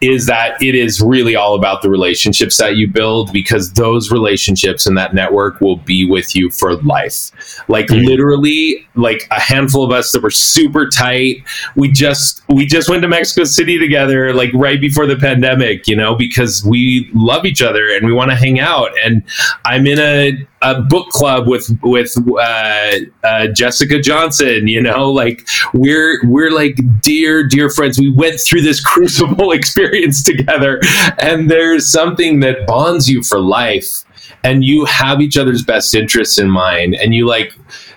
is 0.02 0.26
that 0.28 0.62
it 0.62 0.76
is 0.76 1.02
really 1.02 1.36
all 1.36 1.56
about 1.56 1.82
the 1.82 1.90
relationships 1.90 2.58
that 2.58 2.76
you 2.76 2.88
build 2.88 3.34
because 3.34 3.74
those 3.74 4.12
relationships 4.12 4.86
and 4.86 4.98
that 4.98 5.14
network 5.14 5.60
will 5.62 5.78
be 5.78 6.06
with 6.06 6.36
you 6.36 6.50
for 6.52 6.76
life. 6.78 7.32
Like 7.68 7.88
mm-hmm. 7.88 8.06
literally, 8.06 8.88
like 8.96 9.28
a 9.32 9.40
handful 9.40 9.84
of 9.84 9.92
us 9.92 10.12
that 10.12 10.22
were 10.22 10.32
super 10.32 10.88
tight. 10.90 11.44
We 11.76 11.92
just 11.92 12.44
we 12.50 12.66
just 12.66 12.90
went 12.90 13.02
to 13.02 13.08
Mexico 13.08 13.46
City 13.46 13.80
together, 13.80 14.34
like 14.34 14.52
right 14.54 14.80
before 14.80 15.08
the 15.08 15.16
pandemic, 15.16 15.88
you 15.88 15.96
know, 15.96 16.16
because 16.16 16.64
we 16.64 17.10
love 17.14 17.46
each 17.46 17.62
other 17.62 17.90
and 17.90 18.06
we 18.06 18.14
want 18.14 18.30
to 18.30 18.36
hang 18.36 18.60
out. 18.60 18.92
And 19.04 19.24
I'm 19.66 19.88
in 19.88 20.03
a, 20.04 20.48
a 20.62 20.82
book 20.82 21.10
club 21.10 21.48
with 21.48 21.70
with 21.82 22.16
uh, 22.40 22.98
uh, 23.24 23.48
Jessica 23.48 24.00
Johnson. 24.00 24.68
You 24.68 24.82
know, 24.82 25.12
like 25.12 25.48
we're 25.74 26.20
we're 26.26 26.52
like 26.52 26.78
dear 27.02 27.44
dear 27.44 27.70
friends. 27.70 28.00
We 28.00 28.12
went 28.12 28.40
through 28.40 28.62
this 28.62 28.84
crucible 28.86 29.52
experience 29.52 30.24
together, 30.24 30.80
and 31.20 31.50
there's 31.50 31.92
something 31.92 32.40
that 32.42 32.68
bonds 32.68 33.10
you 33.10 33.24
for 33.24 33.40
life. 33.40 34.04
And 34.46 34.64
you 34.64 34.84
have 34.86 35.22
each 35.22 35.38
other's 35.38 35.64
best 35.64 35.96
interests 35.96 36.38
in 36.38 36.50
mind, 36.50 36.96
and 36.96 37.14
you 37.14 37.26
like 37.26 37.54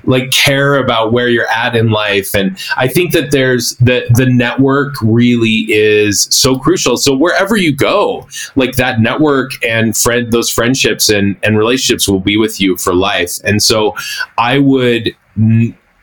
like 0.07 0.31
care 0.31 0.77
about 0.77 1.13
where 1.13 1.29
you're 1.29 1.49
at 1.49 1.77
in 1.77 1.91
life. 1.91 2.35
And 2.35 2.57
i 2.77 2.89
think 2.89 3.13
that 3.13 3.31
there's 3.31 3.77
the 3.77 4.07
the 4.15 4.27
network 4.27 4.95
really 5.03 5.67
is 5.69 6.29
so 6.31 6.59
crucial. 6.59 6.97
So 6.97 7.17
wherever 7.17 7.57
you 7.57 7.75
go 7.75 8.27
like 8.55 8.77
that 8.77 9.01
network 9.01 9.53
and 9.65 9.97
friend 9.97 10.33
those 10.33 10.51
friendships 10.51 11.09
and 11.09 11.37
and 11.43 11.59
relationships 11.59 12.09
will 12.09 12.21
be 12.21 12.37
with 12.37 12.61
you 12.61 12.77
for 12.77 12.95
life. 12.95 13.39
And 13.45 13.63
so 13.63 13.95
i 14.39 14.59
would 14.59 15.15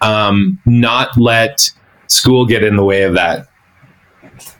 um, 0.02 0.60
not 0.66 1.18
let 1.18 1.72
school 2.08 2.46
get 2.46 2.64
in 2.64 2.76
the 2.76 2.84
way 2.84 3.04
of 3.04 3.14
that. 3.16 3.48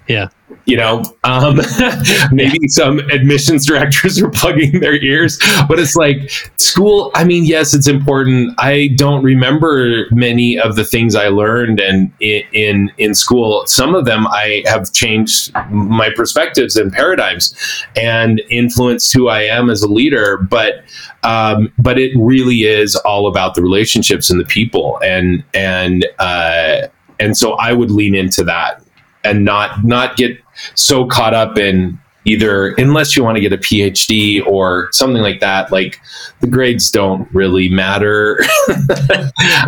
Yeah 0.08 0.30
you 0.66 0.78
know 0.78 1.04
um, 1.24 1.60
maybe 2.32 2.68
some 2.68 3.00
admissions 3.12 3.66
directors 3.66 4.20
are 4.22 4.30
plugging 4.30 4.80
their 4.80 4.96
ears 4.96 5.38
but 5.68 5.80
it's 5.80 5.96
like 5.96 6.30
school 6.58 7.12
i 7.16 7.24
mean 7.24 7.46
yes 7.46 7.74
it's 7.74 7.88
important. 7.88 8.54
I 8.60 8.90
don't 8.96 9.24
remember 9.24 10.06
many 10.12 10.58
of 10.60 10.76
the 10.76 10.86
things 10.86 11.16
i 11.16 11.28
learned 11.28 11.80
and 11.80 12.12
in, 12.20 12.44
in 12.54 12.92
in 12.98 13.16
school. 13.16 13.64
Some 13.68 13.96
of 13.96 14.06
them 14.06 14.28
i 14.28 14.64
have 14.66 14.92
changed 14.92 15.54
my 15.70 16.10
perspectives 16.16 16.76
and 16.76 16.92
paradigms 16.92 17.56
and 17.96 18.42
influenced 18.50 19.14
who 19.14 19.28
i 19.30 19.42
am 19.42 19.70
as 19.70 19.82
a 19.82 19.88
leader 19.88 20.38
but 20.38 20.84
um, 21.24 21.72
but 21.78 21.98
it 21.98 22.12
really 22.18 22.64
is 22.64 22.96
all 22.98 23.28
about 23.28 23.56
the 23.56 23.62
relationships 23.62 24.30
and 24.30 24.40
the 24.40 24.46
people 24.46 25.00
and 25.04 25.44
and 25.54 26.06
uh, 26.20 26.88
and 27.20 27.38
so 27.38 27.54
i 27.54 27.72
would 27.72 27.92
lean 27.92 28.16
into 28.16 28.44
that 28.44 28.83
and 29.24 29.46
not 29.46 29.84
not 29.84 30.18
get 30.18 30.40
so 30.76 31.06
caught 31.06 31.34
up 31.34 31.58
in 31.58 32.00
either 32.26 32.70
unless 32.76 33.18
you 33.18 33.24
want 33.24 33.36
to 33.36 33.42
get 33.42 33.52
a 33.52 33.58
PhD 33.58 34.46
or 34.48 34.88
something 34.94 35.22
like 35.22 35.42
that 35.42 35.72
like 35.74 36.00
the 36.40 36.48
grades 36.48 36.90
don't 36.90 37.28
really 37.34 37.68
matter. 37.68 38.40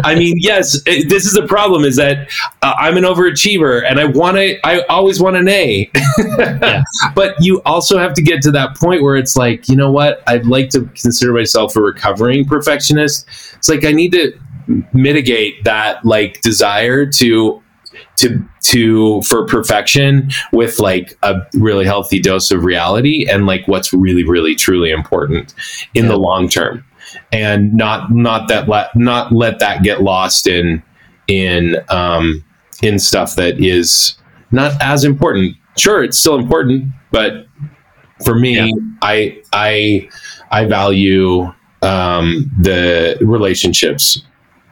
I 0.06 0.16
mean 0.18 0.36
yes 0.40 0.80
it, 0.86 1.10
this 1.10 1.26
is 1.26 1.34
the 1.34 1.46
problem 1.48 1.84
is 1.84 1.98
that 1.98 2.30
uh, 2.62 2.74
I'm 2.78 2.96
an 2.96 3.04
overachiever 3.04 3.84
and 3.86 4.00
I 4.00 4.06
want 4.06 4.38
to 4.38 4.58
I 4.66 4.82
always 4.86 5.22
want 5.22 5.36
an 5.36 5.48
A. 5.48 5.92
Yeah. 6.28 6.84
but 7.14 7.36
you 7.40 7.62
also 7.64 7.98
have 7.98 8.14
to 8.14 8.22
get 8.22 8.42
to 8.44 8.52
that 8.52 8.76
point 8.78 9.04
where 9.04 9.16
it's 9.16 9.36
like 9.36 9.68
you 9.68 9.76
know 9.76 9.92
what? 9.92 10.24
I'd 10.28 10.46
like 10.46 10.70
to 10.72 10.86
consider 11.02 11.34
myself 11.34 11.76
a 11.76 11.82
recovering 11.82 12.46
perfectionist. 12.46 13.28
It's 13.54 13.70
like 13.70 13.84
I 13.84 13.92
need 13.92 14.12
to 14.14 14.38
mitigate 14.94 15.64
that 15.64 16.04
like 16.06 16.42
desire 16.42 17.06
to 17.06 17.62
to 18.18 18.44
to 18.62 19.22
for 19.22 19.46
perfection 19.46 20.30
with 20.52 20.80
like 20.80 21.18
a 21.24 21.36
really 21.54 21.86
healthy 21.86 22.20
dose 22.20 22.52
of 22.52 22.64
reality 22.64 23.28
and 23.30 23.46
like 23.46 23.68
what's 23.68 23.94
really 23.94 24.24
really 24.24 24.56
truly 24.56 24.92
important 24.92 25.54
in 25.94 26.06
yeah. 26.06 26.12
the 26.12 26.18
long 26.18 26.48
term 26.48 26.84
and 27.32 27.74
not 27.74 28.12
not 28.12 28.48
that 28.48 28.68
let 28.68 28.96
not 28.96 29.32
let 29.32 29.60
that 29.60 29.84
get 29.84 30.02
lost 30.02 30.48
in 30.48 30.82
in 31.28 31.76
um 31.90 32.44
in 32.82 33.00
stuff 33.00 33.36
that 33.36 33.60
is 33.60 34.18
not 34.52 34.74
as 34.82 35.04
important 35.04 35.56
sure 35.78 36.04
it's 36.04 36.18
still 36.18 36.36
important 36.36 36.86
but 37.12 37.48
for 38.24 38.36
me 38.36 38.56
yeah. 38.56 38.72
i 39.02 39.42
i 39.54 40.10
i 40.52 40.66
value 40.66 41.42
um 41.82 42.50
the 42.60 43.18
relationships 43.22 44.22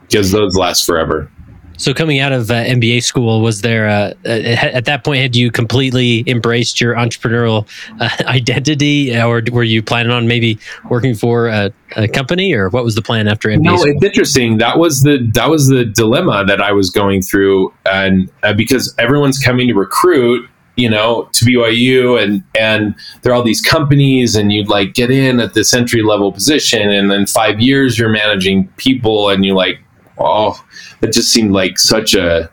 because 0.02 0.32
those 0.32 0.56
last 0.56 0.86
forever 0.86 1.30
so 1.78 1.94
coming 1.94 2.20
out 2.20 2.32
of 2.32 2.52
uh, 2.52 2.64
MBA 2.64 3.04
school, 3.04 3.42
was 3.42 3.62
there 3.62 3.88
uh, 3.88 4.14
uh 4.26 4.30
at 4.30 4.86
that 4.86 5.04
point 5.04 5.22
had 5.22 5.36
you 5.36 5.52
completely 5.52 6.24
embraced 6.28 6.80
your 6.80 6.96
entrepreneurial 6.96 7.68
uh, 8.00 8.10
identity, 8.28 9.16
or 9.20 9.42
were 9.52 9.64
you 9.64 9.82
planning 9.82 10.12
on 10.12 10.28
maybe 10.28 10.60
working 10.90 11.16
for 11.16 11.48
a, 11.48 11.72
a, 11.96 12.08
company, 12.08 12.54
or 12.54 12.70
what 12.70 12.84
was 12.84 12.96
the 12.96 13.02
plan 13.02 13.28
after 13.28 13.50
MBA? 13.50 13.62
No, 13.62 13.78
school? 13.78 13.94
it's 13.96 14.04
interesting. 14.04 14.58
That 14.58 14.78
was 14.78 15.04
the 15.04 15.30
that 15.34 15.50
was 15.50 15.68
the 15.68 15.86
dilemma 15.86 16.46
that 16.46 16.62
I 16.62 16.72
was 16.72 16.90
going 16.90 17.22
through, 17.22 17.74
and 17.86 18.30
uh, 18.44 18.54
because 18.54 18.94
everyone's 18.98 19.40
coming 19.40 19.68
to 19.68 19.74
recruit, 19.74 20.48
you 20.76 20.90
know, 20.90 21.30
to 21.34 21.46
BYU 21.46 22.22
and 22.22 22.44
and 22.58 22.96
there 23.22 23.32
are 23.32 23.36
all 23.36 23.44
these 23.44 23.62
companies 23.62 24.36
and 24.36 24.52
you'd 24.52 24.70
like 24.70 24.94
get 24.94 25.12
in 25.12 25.40
at 25.40 25.54
this 25.54 25.74
entry 25.74 26.02
level 26.02 26.32
position 26.32 26.90
and 26.90 27.12
then 27.12 27.26
five 27.26 27.60
years 27.60 27.98
you're 27.98 28.10
managing 28.10 28.68
people 28.78 29.30
and 29.30 29.46
you 29.46 29.54
like 29.54 29.80
oh, 30.18 30.64
it 31.04 31.14
just 31.14 31.32
seemed 31.32 31.52
like 31.52 31.78
such 31.78 32.14
a 32.14 32.50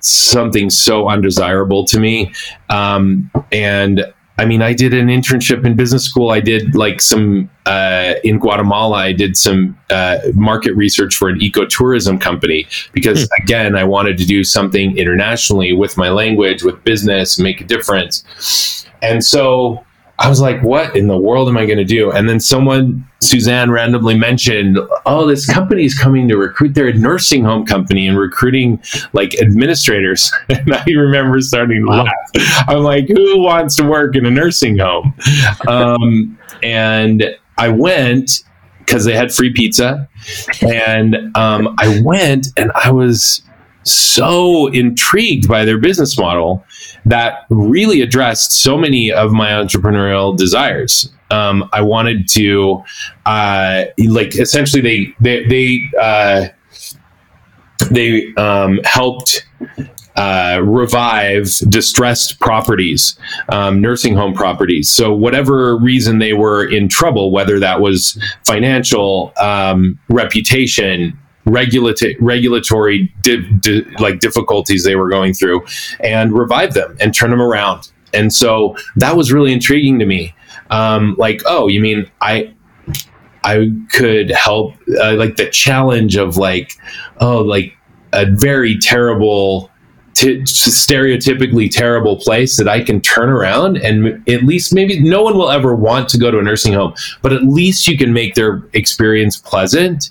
something 0.00 0.70
so 0.70 1.08
undesirable 1.08 1.84
to 1.84 2.00
me. 2.00 2.32
Um, 2.70 3.30
and 3.52 4.04
I 4.38 4.46
mean, 4.46 4.62
I 4.62 4.72
did 4.72 4.94
an 4.94 5.08
internship 5.08 5.66
in 5.66 5.76
business 5.76 6.02
school. 6.02 6.30
I 6.30 6.40
did 6.40 6.74
like 6.74 7.02
some 7.02 7.50
uh, 7.66 8.14
in 8.24 8.38
Guatemala. 8.38 8.96
I 8.96 9.12
did 9.12 9.36
some 9.36 9.78
uh, 9.90 10.18
market 10.34 10.72
research 10.72 11.14
for 11.14 11.28
an 11.28 11.38
ecotourism 11.40 12.18
company 12.18 12.66
because, 12.92 13.24
hmm. 13.24 13.42
again, 13.42 13.76
I 13.76 13.84
wanted 13.84 14.16
to 14.16 14.24
do 14.24 14.42
something 14.42 14.96
internationally 14.96 15.74
with 15.74 15.98
my 15.98 16.08
language, 16.08 16.62
with 16.62 16.82
business, 16.84 17.38
make 17.38 17.60
a 17.60 17.64
difference. 17.64 18.86
And 19.02 19.22
so 19.22 19.84
I 20.20 20.28
was 20.28 20.40
like, 20.40 20.62
what 20.62 20.94
in 20.94 21.06
the 21.06 21.16
world 21.16 21.48
am 21.48 21.56
I 21.56 21.64
going 21.64 21.78
to 21.78 21.84
do? 21.84 22.12
And 22.12 22.28
then 22.28 22.40
someone, 22.40 23.06
Suzanne, 23.20 23.70
randomly 23.70 24.18
mentioned, 24.18 24.78
oh, 25.06 25.26
this 25.26 25.50
company 25.50 25.86
is 25.86 25.98
coming 25.98 26.28
to 26.28 26.36
recruit. 26.36 26.74
They're 26.74 26.88
a 26.88 26.92
nursing 26.94 27.42
home 27.42 27.64
company 27.64 28.06
and 28.06 28.18
recruiting 28.18 28.82
like 29.14 29.34
administrators. 29.40 30.30
And 30.50 30.74
I 30.74 30.84
remember 30.86 31.40
starting 31.40 31.86
to 31.86 31.90
laugh. 31.90 32.12
I'm 32.68 32.82
like, 32.82 33.08
who 33.08 33.40
wants 33.40 33.76
to 33.76 33.84
work 33.84 34.14
in 34.14 34.26
a 34.26 34.30
nursing 34.30 34.76
home? 34.76 35.14
Um, 35.66 36.38
and 36.62 37.24
I 37.56 37.68
went 37.68 38.44
because 38.78 39.04
they 39.04 39.14
had 39.14 39.32
free 39.32 39.52
pizza, 39.52 40.08
and 40.60 41.14
um, 41.36 41.74
I 41.78 42.00
went 42.04 42.48
and 42.56 42.72
I 42.74 42.90
was 42.90 43.42
so 43.82 44.66
intrigued 44.68 45.48
by 45.48 45.64
their 45.64 45.78
business 45.78 46.18
model 46.18 46.64
that 47.04 47.46
really 47.48 48.02
addressed 48.02 48.52
so 48.52 48.76
many 48.76 49.10
of 49.10 49.32
my 49.32 49.50
entrepreneurial 49.50 50.36
desires. 50.36 51.10
Um, 51.30 51.68
I 51.72 51.80
wanted 51.80 52.28
to, 52.30 52.82
uh, 53.24 53.84
like, 53.98 54.34
essentially, 54.36 54.82
they 54.82 55.14
they 55.20 55.46
they 55.46 55.90
uh, 56.00 56.48
they 57.90 58.34
um, 58.34 58.80
helped 58.84 59.46
uh, 60.16 60.60
revive 60.62 61.48
distressed 61.68 62.40
properties, 62.40 63.18
um, 63.48 63.80
nursing 63.80 64.14
home 64.14 64.34
properties. 64.34 64.90
So, 64.90 65.14
whatever 65.14 65.76
reason 65.76 66.18
they 66.18 66.32
were 66.32 66.64
in 66.64 66.88
trouble, 66.88 67.30
whether 67.30 67.58
that 67.60 67.80
was 67.80 68.20
financial, 68.44 69.32
um, 69.40 69.98
reputation, 70.08 71.18
regulatory 71.44 72.16
regulatory 72.20 73.12
di- 73.22 73.42
di- 73.60 73.84
like 73.98 74.20
difficulties 74.20 74.84
they 74.84 74.96
were 74.96 75.08
going 75.08 75.34
through, 75.34 75.64
and 76.00 76.32
revive 76.32 76.74
them 76.74 76.96
and 77.00 77.14
turn 77.14 77.30
them 77.30 77.42
around. 77.42 77.90
And 78.12 78.32
so 78.32 78.76
that 78.96 79.16
was 79.16 79.32
really 79.32 79.52
intriguing 79.52 79.98
to 80.00 80.06
me. 80.06 80.34
Um, 80.70 81.14
like, 81.18 81.42
oh, 81.46 81.68
you 81.68 81.80
mean 81.80 82.10
I 82.20 82.52
I 83.44 83.70
could 83.92 84.30
help 84.30 84.74
uh, 85.00 85.14
like 85.14 85.36
the 85.36 85.48
challenge 85.48 86.16
of 86.16 86.36
like, 86.36 86.72
oh, 87.20 87.38
like 87.38 87.76
a 88.12 88.26
very 88.26 88.78
terrible 88.78 89.70
t- 90.14 90.40
stereotypically 90.42 91.70
terrible 91.70 92.16
place 92.16 92.56
that 92.58 92.68
I 92.68 92.82
can 92.82 93.00
turn 93.00 93.28
around 93.28 93.78
and 93.78 94.28
at 94.28 94.42
least 94.42 94.74
maybe 94.74 95.00
no 95.00 95.22
one 95.22 95.36
will 95.38 95.50
ever 95.50 95.74
want 95.74 96.08
to 96.10 96.18
go 96.18 96.30
to 96.30 96.38
a 96.38 96.42
nursing 96.42 96.72
home, 96.72 96.94
but 97.22 97.32
at 97.32 97.44
least 97.44 97.88
you 97.88 97.96
can 97.96 98.12
make 98.12 98.34
their 98.34 98.62
experience 98.72 99.38
pleasant. 99.38 100.10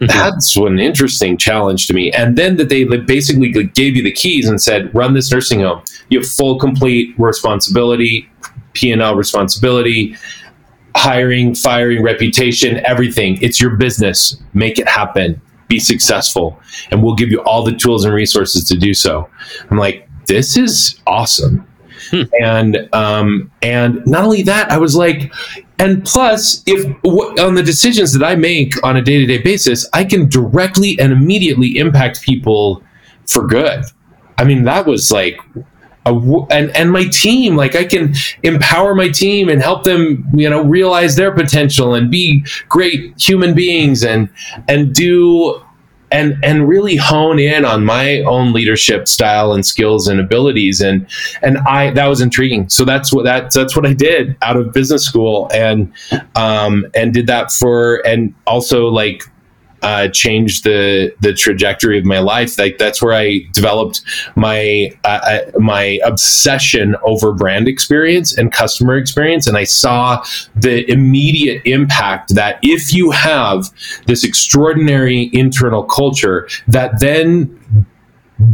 Mm-hmm. 0.00 0.06
That's 0.06 0.56
an 0.56 0.78
interesting 0.78 1.36
challenge 1.36 1.86
to 1.88 1.94
me. 1.94 2.10
And 2.12 2.36
then 2.36 2.56
that 2.56 2.68
they 2.68 2.84
basically 2.84 3.50
gave 3.50 3.96
you 3.96 4.02
the 4.02 4.12
keys 4.12 4.48
and 4.48 4.60
said, 4.60 4.94
run 4.94 5.14
this 5.14 5.32
nursing 5.32 5.60
home. 5.60 5.82
You 6.08 6.20
have 6.20 6.28
full, 6.28 6.58
complete 6.58 7.14
responsibility, 7.18 8.28
P&L 8.74 9.14
responsibility, 9.14 10.16
hiring, 10.96 11.54
firing, 11.54 12.02
reputation, 12.02 12.84
everything. 12.86 13.38
It's 13.42 13.60
your 13.60 13.76
business. 13.76 14.40
Make 14.54 14.78
it 14.78 14.88
happen 14.88 15.40
be 15.68 15.78
successful 15.78 16.58
and 16.90 17.02
we'll 17.02 17.14
give 17.14 17.30
you 17.30 17.42
all 17.42 17.62
the 17.62 17.74
tools 17.74 18.04
and 18.04 18.14
resources 18.14 18.66
to 18.66 18.76
do 18.76 18.94
so 18.94 19.28
i'm 19.70 19.76
like 19.76 20.08
this 20.26 20.56
is 20.56 20.98
awesome 21.06 21.66
hmm. 22.10 22.22
and 22.40 22.88
um 22.94 23.50
and 23.62 24.04
not 24.06 24.24
only 24.24 24.42
that 24.42 24.70
i 24.72 24.78
was 24.78 24.96
like 24.96 25.32
and 25.78 26.04
plus 26.04 26.62
if 26.66 26.84
on 27.40 27.54
the 27.54 27.62
decisions 27.62 28.12
that 28.12 28.24
i 28.24 28.34
make 28.34 28.82
on 28.84 28.96
a 28.96 29.02
day-to-day 29.02 29.38
basis 29.38 29.88
i 29.92 30.04
can 30.04 30.28
directly 30.28 30.98
and 30.98 31.12
immediately 31.12 31.78
impact 31.78 32.22
people 32.22 32.82
for 33.26 33.46
good. 33.46 33.84
I 34.38 34.44
mean 34.44 34.64
that 34.64 34.86
was 34.86 35.10
like 35.10 35.38
and 36.06 36.74
and 36.74 36.90
my 36.90 37.04
team 37.08 37.54
like 37.54 37.76
i 37.76 37.84
can 37.84 38.14
empower 38.42 38.94
my 38.94 39.08
team 39.08 39.50
and 39.50 39.60
help 39.60 39.84
them 39.84 40.26
you 40.32 40.48
know 40.48 40.62
realize 40.64 41.16
their 41.16 41.32
potential 41.32 41.94
and 41.94 42.10
be 42.10 42.44
great 42.68 43.12
human 43.20 43.54
beings 43.54 44.02
and 44.02 44.30
and 44.68 44.94
do 44.94 45.62
and 46.10 46.36
and 46.42 46.68
really 46.68 46.96
hone 46.96 47.38
in 47.38 47.64
on 47.64 47.84
my 47.84 48.20
own 48.20 48.52
leadership 48.52 49.08
style 49.08 49.52
and 49.52 49.64
skills 49.64 50.08
and 50.08 50.20
abilities. 50.20 50.80
And 50.80 51.06
and 51.42 51.58
I 51.58 51.90
that 51.92 52.06
was 52.06 52.20
intriguing. 52.20 52.68
So 52.68 52.84
that's 52.84 53.12
what 53.12 53.24
that 53.24 53.52
that's 53.52 53.76
what 53.76 53.86
I 53.86 53.92
did 53.92 54.36
out 54.42 54.56
of 54.56 54.72
business 54.72 55.04
school. 55.04 55.50
And 55.52 55.92
um 56.34 56.86
and 56.94 57.12
did 57.12 57.26
that 57.26 57.52
for 57.52 58.06
and 58.06 58.34
also 58.46 58.88
like 58.88 59.22
uh, 59.82 60.08
changed 60.08 60.64
the 60.64 61.14
the 61.20 61.32
trajectory 61.32 61.98
of 61.98 62.04
my 62.04 62.18
life. 62.18 62.58
Like 62.58 62.78
that's 62.78 63.02
where 63.02 63.14
I 63.14 63.40
developed 63.52 64.02
my 64.36 64.90
uh, 65.04 65.08
uh, 65.08 65.58
my 65.58 66.00
obsession 66.04 66.96
over 67.02 67.32
brand 67.32 67.68
experience 67.68 68.36
and 68.36 68.52
customer 68.52 68.96
experience, 68.96 69.46
and 69.46 69.56
I 69.56 69.64
saw 69.64 70.24
the 70.54 70.90
immediate 70.90 71.62
impact 71.64 72.34
that 72.34 72.58
if 72.62 72.92
you 72.92 73.10
have 73.10 73.70
this 74.06 74.24
extraordinary 74.24 75.30
internal 75.32 75.82
culture 75.84 76.48
that 76.66 77.00
then 77.00 77.86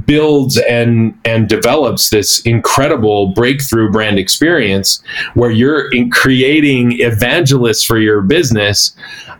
builds 0.06 0.56
and 0.58 1.18
and 1.24 1.48
develops 1.48 2.10
this 2.10 2.40
incredible 2.42 3.28
breakthrough 3.28 3.90
brand 3.90 4.18
experience 4.18 5.02
where 5.34 5.50
you're 5.50 5.92
in 5.92 6.10
creating 6.10 7.00
evangelists 7.00 7.84
for 7.84 7.98
your 7.98 8.22
business 8.22 8.96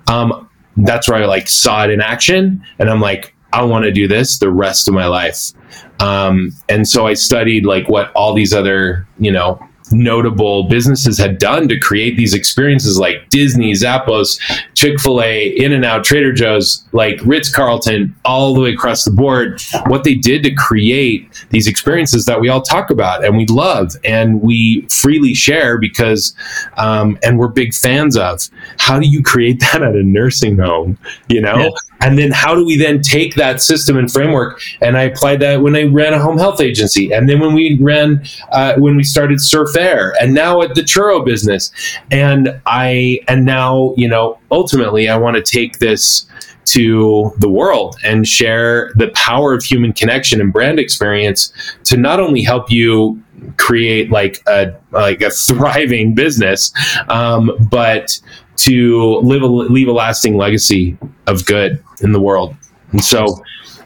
um, 0.07 0.49
that's 0.77 1.09
where 1.09 1.23
I 1.23 1.27
like 1.27 1.49
saw 1.49 1.85
it 1.85 1.91
in 1.91 2.01
action, 2.01 2.63
and 2.79 2.91
I'm 2.91 3.01
like, 3.01 3.35
I 3.53 3.63
want 3.63 3.85
to 3.85 3.93
do 3.93 4.09
this 4.09 4.39
the 4.39 4.51
rest 4.51 4.89
of 4.89 4.95
my 4.95 5.07
life. 5.07 5.53
Um, 6.01 6.51
and 6.69 6.89
so 6.89 7.07
I 7.07 7.15
studied 7.15 7.65
like 7.65 7.89
what 7.89 8.11
all 8.13 8.35
these 8.35 8.53
other 8.53 9.07
you 9.19 9.31
know 9.31 9.61
notable 9.93 10.65
businesses 10.65 11.19
had 11.19 11.39
done 11.39 11.69
to 11.69 11.79
create 11.79 12.17
these 12.17 12.35
experiences 12.35 12.99
like 12.99 13.29
Disney, 13.29 13.73
Zappos, 13.73 14.41
Chick 14.85 15.01
fil 15.01 15.23
A, 15.23 15.47
In 15.47 15.73
N 15.73 15.83
Out, 15.83 16.05
Trader 16.05 16.31
Joe's, 16.31 16.85
like 16.93 17.19
Ritz 17.25 17.49
Carlton, 17.49 18.15
all 18.27 18.53
the 18.53 18.61
way 18.61 18.75
across 18.75 19.03
the 19.03 19.11
board, 19.11 19.63
what 19.87 20.05
they 20.05 20.15
did 20.15 20.43
to 20.43 20.55
create 20.55 21.47
these 21.49 21.67
experiences 21.67 22.27
that 22.27 22.39
we 22.39 22.51
all 22.51 22.61
talk 22.61 22.91
about 22.91 23.25
and 23.25 23.35
we 23.35 23.47
love 23.47 23.93
and 24.05 24.43
we 24.43 24.83
freely 24.91 25.33
share 25.33 25.79
because, 25.79 26.35
um, 26.77 27.19
and 27.23 27.39
we're 27.39 27.49
big 27.49 27.73
fans 27.73 28.15
of. 28.15 28.43
How 28.79 29.01
do 29.01 29.09
you 29.09 29.23
create 29.23 29.59
that 29.73 29.83
at 29.83 29.97
a 29.97 30.03
nursing 30.03 30.59
home? 30.59 30.99
You 31.29 31.41
know? 31.41 31.57
Yeah. 31.57 31.71
And 32.01 32.19
then 32.19 32.33
how 32.33 32.55
do 32.55 32.67
we 32.67 32.77
then 32.77 33.01
take 33.01 33.35
that 33.37 33.63
system 33.63 33.97
and 33.97 34.13
framework? 34.13 34.61
And 34.83 34.99
I 34.99 35.05
applied 35.05 35.41
that 35.41 35.63
when 35.63 35.75
I 35.75 35.85
ran 35.85 36.13
a 36.13 36.19
home 36.19 36.37
health 36.37 36.61
agency. 36.61 37.13
And 37.13 37.27
then 37.27 37.41
when 37.41 37.55
we 37.55 37.79
ran, 37.81 38.23
uh, 38.53 38.75
when 38.75 38.97
we 38.97 39.05
started 39.05 39.41
Surf 39.41 39.75
Air 39.75 40.15
and 40.21 40.35
now 40.35 40.61
at 40.61 40.75
the 40.75 40.83
churro 40.83 41.25
business. 41.25 41.73
And 42.11 42.61
I, 42.67 43.21
and 43.29 43.47
now, 43.47 43.95
you 43.97 44.09
know, 44.09 44.39
ultimately 44.55 45.09
I 45.09 45.17
want 45.17 45.37
to 45.37 45.43
take 45.43 45.79
this 45.79 46.27
to 46.67 47.33
the 47.39 47.49
world 47.49 47.97
and 48.05 48.27
share 48.27 48.93
the 48.97 49.09
power 49.09 49.53
of 49.53 49.63
human 49.63 49.93
connection 49.93 50.41
and 50.41 50.53
brand 50.53 50.79
experience 50.79 51.53
to 51.85 51.97
not 51.97 52.21
only 52.21 52.43
help 52.43 52.71
you 52.71 53.23
create 53.59 54.11
like 54.11 54.43
a 54.47 54.73
like 54.93 55.21
a 55.21 55.31
thriving 55.49 56.15
business 56.15 56.73
um, 57.09 57.51
but 57.71 58.19
to 58.57 59.17
live 59.21 59.43
a, 59.43 59.47
leave 59.47 59.89
a 59.89 59.93
lasting 59.93 60.37
legacy 60.37 60.97
of 61.27 61.45
good 61.45 61.83
in 62.01 62.13
the 62.13 62.21
world. 62.21 62.57
And 62.93 63.05
so, 63.05 63.43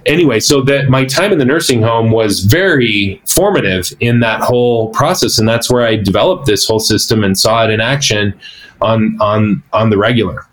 anyway, 0.06 0.40
so 0.40 0.60
that 0.62 0.88
my 0.88 1.04
time 1.04 1.32
in 1.32 1.38
the 1.38 1.44
nursing 1.44 1.82
home 1.82 2.10
was 2.10 2.44
very 2.44 3.22
formative 3.26 3.90
in 4.00 4.20
that 4.20 4.40
whole 4.42 4.90
process, 4.90 5.38
and 5.38 5.48
that's 5.48 5.70
where 5.70 5.86
I 5.86 5.96
developed 5.96 6.46
this 6.46 6.66
whole 6.66 6.80
system 6.80 7.24
and 7.24 7.38
saw 7.38 7.64
it 7.64 7.70
in 7.70 7.80
action 7.80 8.38
on 8.80 9.16
on 9.20 9.62
on 9.72 9.90
the 9.90 9.98
regular. 9.98 10.47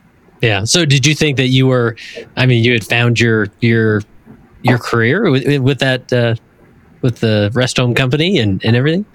Yeah. 0.46 0.64
So, 0.64 0.86
did 0.86 1.08
you 1.08 1.16
think 1.16 1.38
that 1.38 1.48
you 1.48 1.66
were? 1.66 1.96
I 2.38 2.46
mean, 2.46 2.64
you 2.64 2.74
had 2.74 2.84
found 2.84 3.20
your 3.20 3.48
your 3.62 4.04
your 4.62 4.78
career 4.78 5.32
with, 5.32 5.60
with 5.60 5.80
that 5.80 6.14
uh, 6.14 6.36
with 7.02 7.20
the 7.20 7.50
rest 7.54 7.78
home 7.78 7.96
company 7.96 8.38
and 8.38 8.64
and 8.64 8.76
everything. 8.76 9.06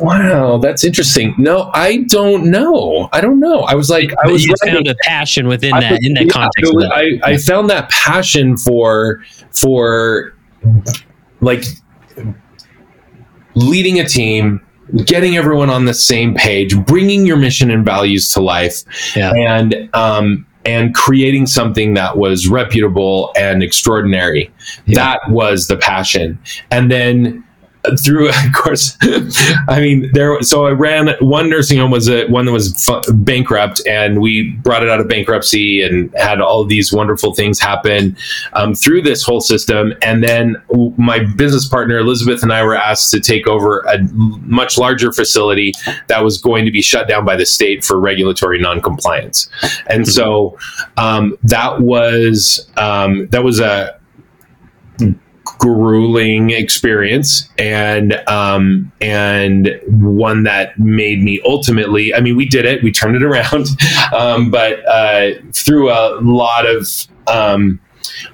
Wow, 0.00 0.58
that's 0.58 0.82
interesting. 0.82 1.34
No, 1.38 1.70
I 1.74 1.98
don't 2.08 2.50
know. 2.50 3.08
I 3.12 3.20
don't 3.20 3.38
know. 3.38 3.60
I 3.60 3.74
was 3.74 3.88
like, 3.88 4.10
I 4.24 4.26
was 4.26 4.44
you 4.44 4.54
found 4.64 4.88
a 4.88 4.96
passion 5.02 5.46
within 5.46 5.74
I, 5.74 5.80
that 5.80 6.00
in 6.02 6.14
that 6.14 6.26
yeah, 6.26 6.32
context. 6.32 6.74
I, 6.92 7.20
I 7.22 7.36
found 7.36 7.70
that 7.70 7.88
passion 7.90 8.56
for 8.56 9.22
for 9.52 10.34
like 11.40 11.62
leading 13.54 14.00
a 14.00 14.08
team, 14.08 14.65
getting 15.04 15.36
everyone 15.36 15.70
on 15.70 15.84
the 15.84 15.94
same 15.94 16.34
page, 16.34 16.76
bringing 16.84 17.26
your 17.26 17.36
mission 17.36 17.70
and 17.70 17.84
values 17.84 18.28
to 18.30 18.40
life, 18.40 18.82
yeah. 19.16 19.32
and 19.32 19.88
um, 19.94 20.46
and 20.64 20.94
creating 20.94 21.46
something 21.46 21.94
that 21.94 22.18
was 22.18 22.48
reputable 22.48 23.32
and 23.36 23.62
extraordinary. 23.62 24.52
Yeah. 24.86 24.96
That 24.96 25.30
was 25.30 25.68
the 25.68 25.76
passion, 25.76 26.38
and 26.70 26.90
then 26.90 27.45
through 28.02 28.28
of 28.46 28.52
course 28.54 28.96
i 29.68 29.80
mean 29.80 30.10
there 30.12 30.40
so 30.42 30.66
i 30.66 30.70
ran 30.70 31.14
one 31.20 31.48
nursing 31.48 31.78
home 31.78 31.90
was 31.90 32.08
a 32.08 32.26
one 32.26 32.46
that 32.46 32.52
was 32.52 32.90
bankrupt 33.14 33.80
and 33.86 34.20
we 34.20 34.50
brought 34.62 34.82
it 34.82 34.88
out 34.88 35.00
of 35.00 35.08
bankruptcy 35.08 35.82
and 35.82 36.12
had 36.16 36.40
all 36.40 36.64
these 36.64 36.92
wonderful 36.92 37.34
things 37.34 37.58
happen 37.58 38.16
um, 38.54 38.74
through 38.74 39.02
this 39.02 39.22
whole 39.22 39.40
system 39.40 39.92
and 40.02 40.22
then 40.22 40.56
my 40.96 41.24
business 41.36 41.68
partner 41.68 41.98
elizabeth 41.98 42.42
and 42.42 42.52
i 42.52 42.62
were 42.62 42.76
asked 42.76 43.10
to 43.10 43.20
take 43.20 43.46
over 43.46 43.80
a 43.80 43.98
much 44.12 44.78
larger 44.78 45.12
facility 45.12 45.72
that 46.08 46.22
was 46.22 46.38
going 46.38 46.64
to 46.64 46.70
be 46.70 46.82
shut 46.82 47.08
down 47.08 47.24
by 47.24 47.36
the 47.36 47.46
state 47.46 47.84
for 47.84 47.98
regulatory 47.98 48.58
noncompliance 48.60 49.48
and 49.86 50.02
mm-hmm. 50.02 50.10
so 50.10 50.58
um, 50.96 51.36
that 51.42 51.80
was 51.80 52.68
um, 52.76 53.26
that 53.28 53.44
was 53.44 53.60
a 53.60 53.98
grueling 55.58 56.50
experience 56.50 57.48
and 57.58 58.14
um, 58.28 58.92
and 59.00 59.80
one 59.88 60.42
that 60.42 60.78
made 60.78 61.22
me 61.22 61.40
ultimately 61.44 62.14
i 62.14 62.20
mean 62.20 62.36
we 62.36 62.46
did 62.46 62.64
it 62.64 62.82
we 62.82 62.92
turned 62.92 63.16
it 63.16 63.22
around 63.22 63.66
um, 64.14 64.50
but 64.50 64.84
uh, 64.86 65.30
through 65.52 65.90
a 65.90 66.20
lot 66.20 66.66
of 66.66 66.88
um, 67.28 67.80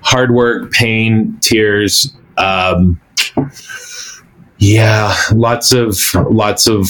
hard 0.02 0.32
work 0.32 0.70
pain 0.72 1.36
tears 1.40 2.14
um, 2.38 3.00
yeah 4.58 5.14
lots 5.32 5.72
of 5.72 5.96
lots 6.30 6.66
of 6.66 6.88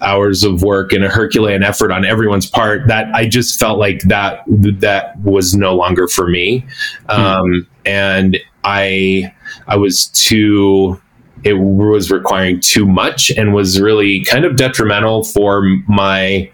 hours 0.00 0.44
of 0.44 0.62
work 0.62 0.92
and 0.92 1.04
a 1.04 1.08
herculean 1.08 1.62
effort 1.64 1.90
on 1.90 2.04
everyone's 2.04 2.48
part 2.48 2.86
that 2.86 3.12
i 3.14 3.26
just 3.26 3.58
felt 3.58 3.78
like 3.78 4.00
that 4.02 4.44
that 4.46 5.18
was 5.20 5.54
no 5.54 5.74
longer 5.74 6.06
for 6.06 6.28
me. 6.28 6.64
Um, 7.08 7.66
and 7.84 8.38
i 8.64 9.32
i 9.66 9.76
was 9.76 10.06
too 10.08 11.00
it 11.44 11.54
was 11.54 12.10
requiring 12.10 12.60
too 12.60 12.86
much 12.86 13.30
and 13.30 13.54
was 13.54 13.80
really 13.80 14.24
kind 14.24 14.44
of 14.44 14.56
detrimental 14.56 15.22
for 15.22 15.62
my 15.86 16.50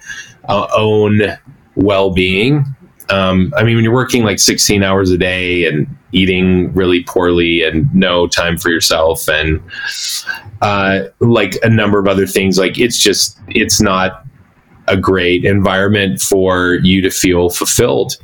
uh, 0.49 0.67
own 0.77 1.23
well-being 1.75 2.65
um, 3.11 3.53
I 3.57 3.65
mean, 3.65 3.77
when 3.77 3.85
you're 3.85 3.93
working 3.93 4.25
like 4.25 4.39
16 4.39 4.83
hours 4.83 5.11
a 5.11 5.19
day 5.19 5.67
and 5.67 5.87
eating 6.13 6.73
really 6.73 7.03
poorly 7.05 7.63
and 7.63 7.93
no 7.95 8.27
time 8.27 8.57
for 8.57 8.71
yourself 8.71 9.29
and 9.29 9.61
uh, 10.63 11.05
like 11.21 11.57
a 11.63 11.69
number 11.69 11.99
of 11.99 12.07
other 12.07 12.27
things, 12.27 12.59
like 12.59 12.79
it's 12.79 12.99
just, 12.99 13.39
it's 13.49 13.81
not 13.81 14.25
a 14.89 14.97
great 14.97 15.45
environment 15.45 16.21
for 16.21 16.75
you 16.83 17.03
to 17.03 17.11
feel 17.11 17.51
fulfilled. 17.51 18.17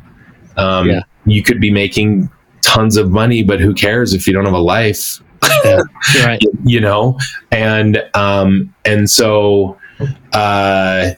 Um, 0.56 0.88
yeah. 0.88 1.02
You 1.26 1.42
could 1.42 1.60
be 1.60 1.70
making 1.70 2.30
tons 2.70 2.96
of 2.96 3.10
money, 3.10 3.42
but 3.42 3.60
who 3.60 3.74
cares 3.74 4.14
if 4.14 4.26
you 4.26 4.32
don't 4.32 4.44
have 4.44 4.54
a 4.54 4.58
life? 4.58 5.20
Yeah, 5.64 5.80
right. 6.24 6.42
you 6.64 6.80
know, 6.80 7.18
and 7.50 8.02
um, 8.14 8.74
and 8.84 9.10
so 9.10 9.78
uh, 10.32 11.10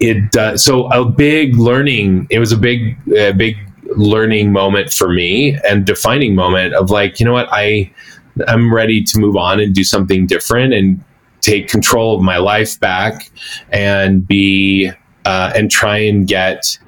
it 0.00 0.36
uh, 0.36 0.56
so 0.56 0.86
a 0.88 1.04
big 1.04 1.56
learning 1.56 2.26
it 2.30 2.38
was 2.38 2.52
a 2.52 2.56
big 2.56 2.96
uh, 3.18 3.32
big 3.32 3.56
learning 3.96 4.52
moment 4.52 4.92
for 4.92 5.12
me 5.12 5.56
and 5.68 5.86
defining 5.86 6.34
moment 6.34 6.74
of 6.74 6.90
like 6.90 7.18
you 7.20 7.24
know 7.24 7.32
what 7.32 7.48
i 7.50 7.90
i'm 8.48 8.74
ready 8.74 9.02
to 9.02 9.18
move 9.18 9.36
on 9.36 9.60
and 9.60 9.74
do 9.74 9.84
something 9.84 10.26
different 10.26 10.74
and 10.74 11.02
take 11.40 11.68
control 11.68 12.16
of 12.16 12.22
my 12.22 12.36
life 12.36 12.78
back 12.80 13.30
and 13.70 14.26
be 14.26 14.90
uh, 15.24 15.52
and 15.54 15.70
try 15.70 15.96
and 15.98 16.28
get 16.28 16.78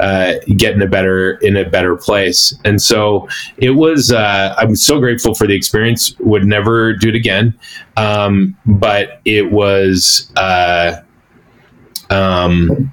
uh, 0.00 0.34
get 0.56 0.74
in 0.74 0.82
a 0.82 0.86
better 0.86 1.36
in 1.36 1.56
a 1.56 1.68
better 1.68 1.96
place. 1.96 2.54
And 2.64 2.80
so 2.80 3.28
it 3.56 3.70
was. 3.70 4.12
Uh, 4.12 4.54
I'm 4.58 4.76
so 4.76 5.00
grateful 5.00 5.34
for 5.34 5.46
the 5.46 5.54
experience. 5.54 6.18
Would 6.20 6.44
never 6.44 6.92
do 6.94 7.08
it 7.08 7.14
again. 7.14 7.54
Um, 7.96 8.56
but 8.66 9.20
it 9.24 9.52
was. 9.52 10.30
Uh, 10.36 11.00
um, 12.10 12.90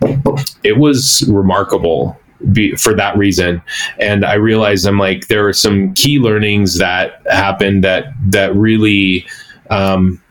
it 0.63 0.77
was 0.77 1.23
remarkable 1.29 2.19
be, 2.51 2.75
for 2.75 2.93
that 2.95 3.17
reason. 3.17 3.61
And 3.99 4.25
I 4.25 4.35
realized 4.35 4.85
I'm 4.85 4.97
like 4.97 5.27
there 5.27 5.47
are 5.47 5.53
some 5.53 5.93
key 5.93 6.19
learnings 6.19 6.77
that 6.79 7.21
happened 7.29 7.83
that 7.83 8.05
that 8.27 8.55
really 8.55 9.25
um, 9.69 10.21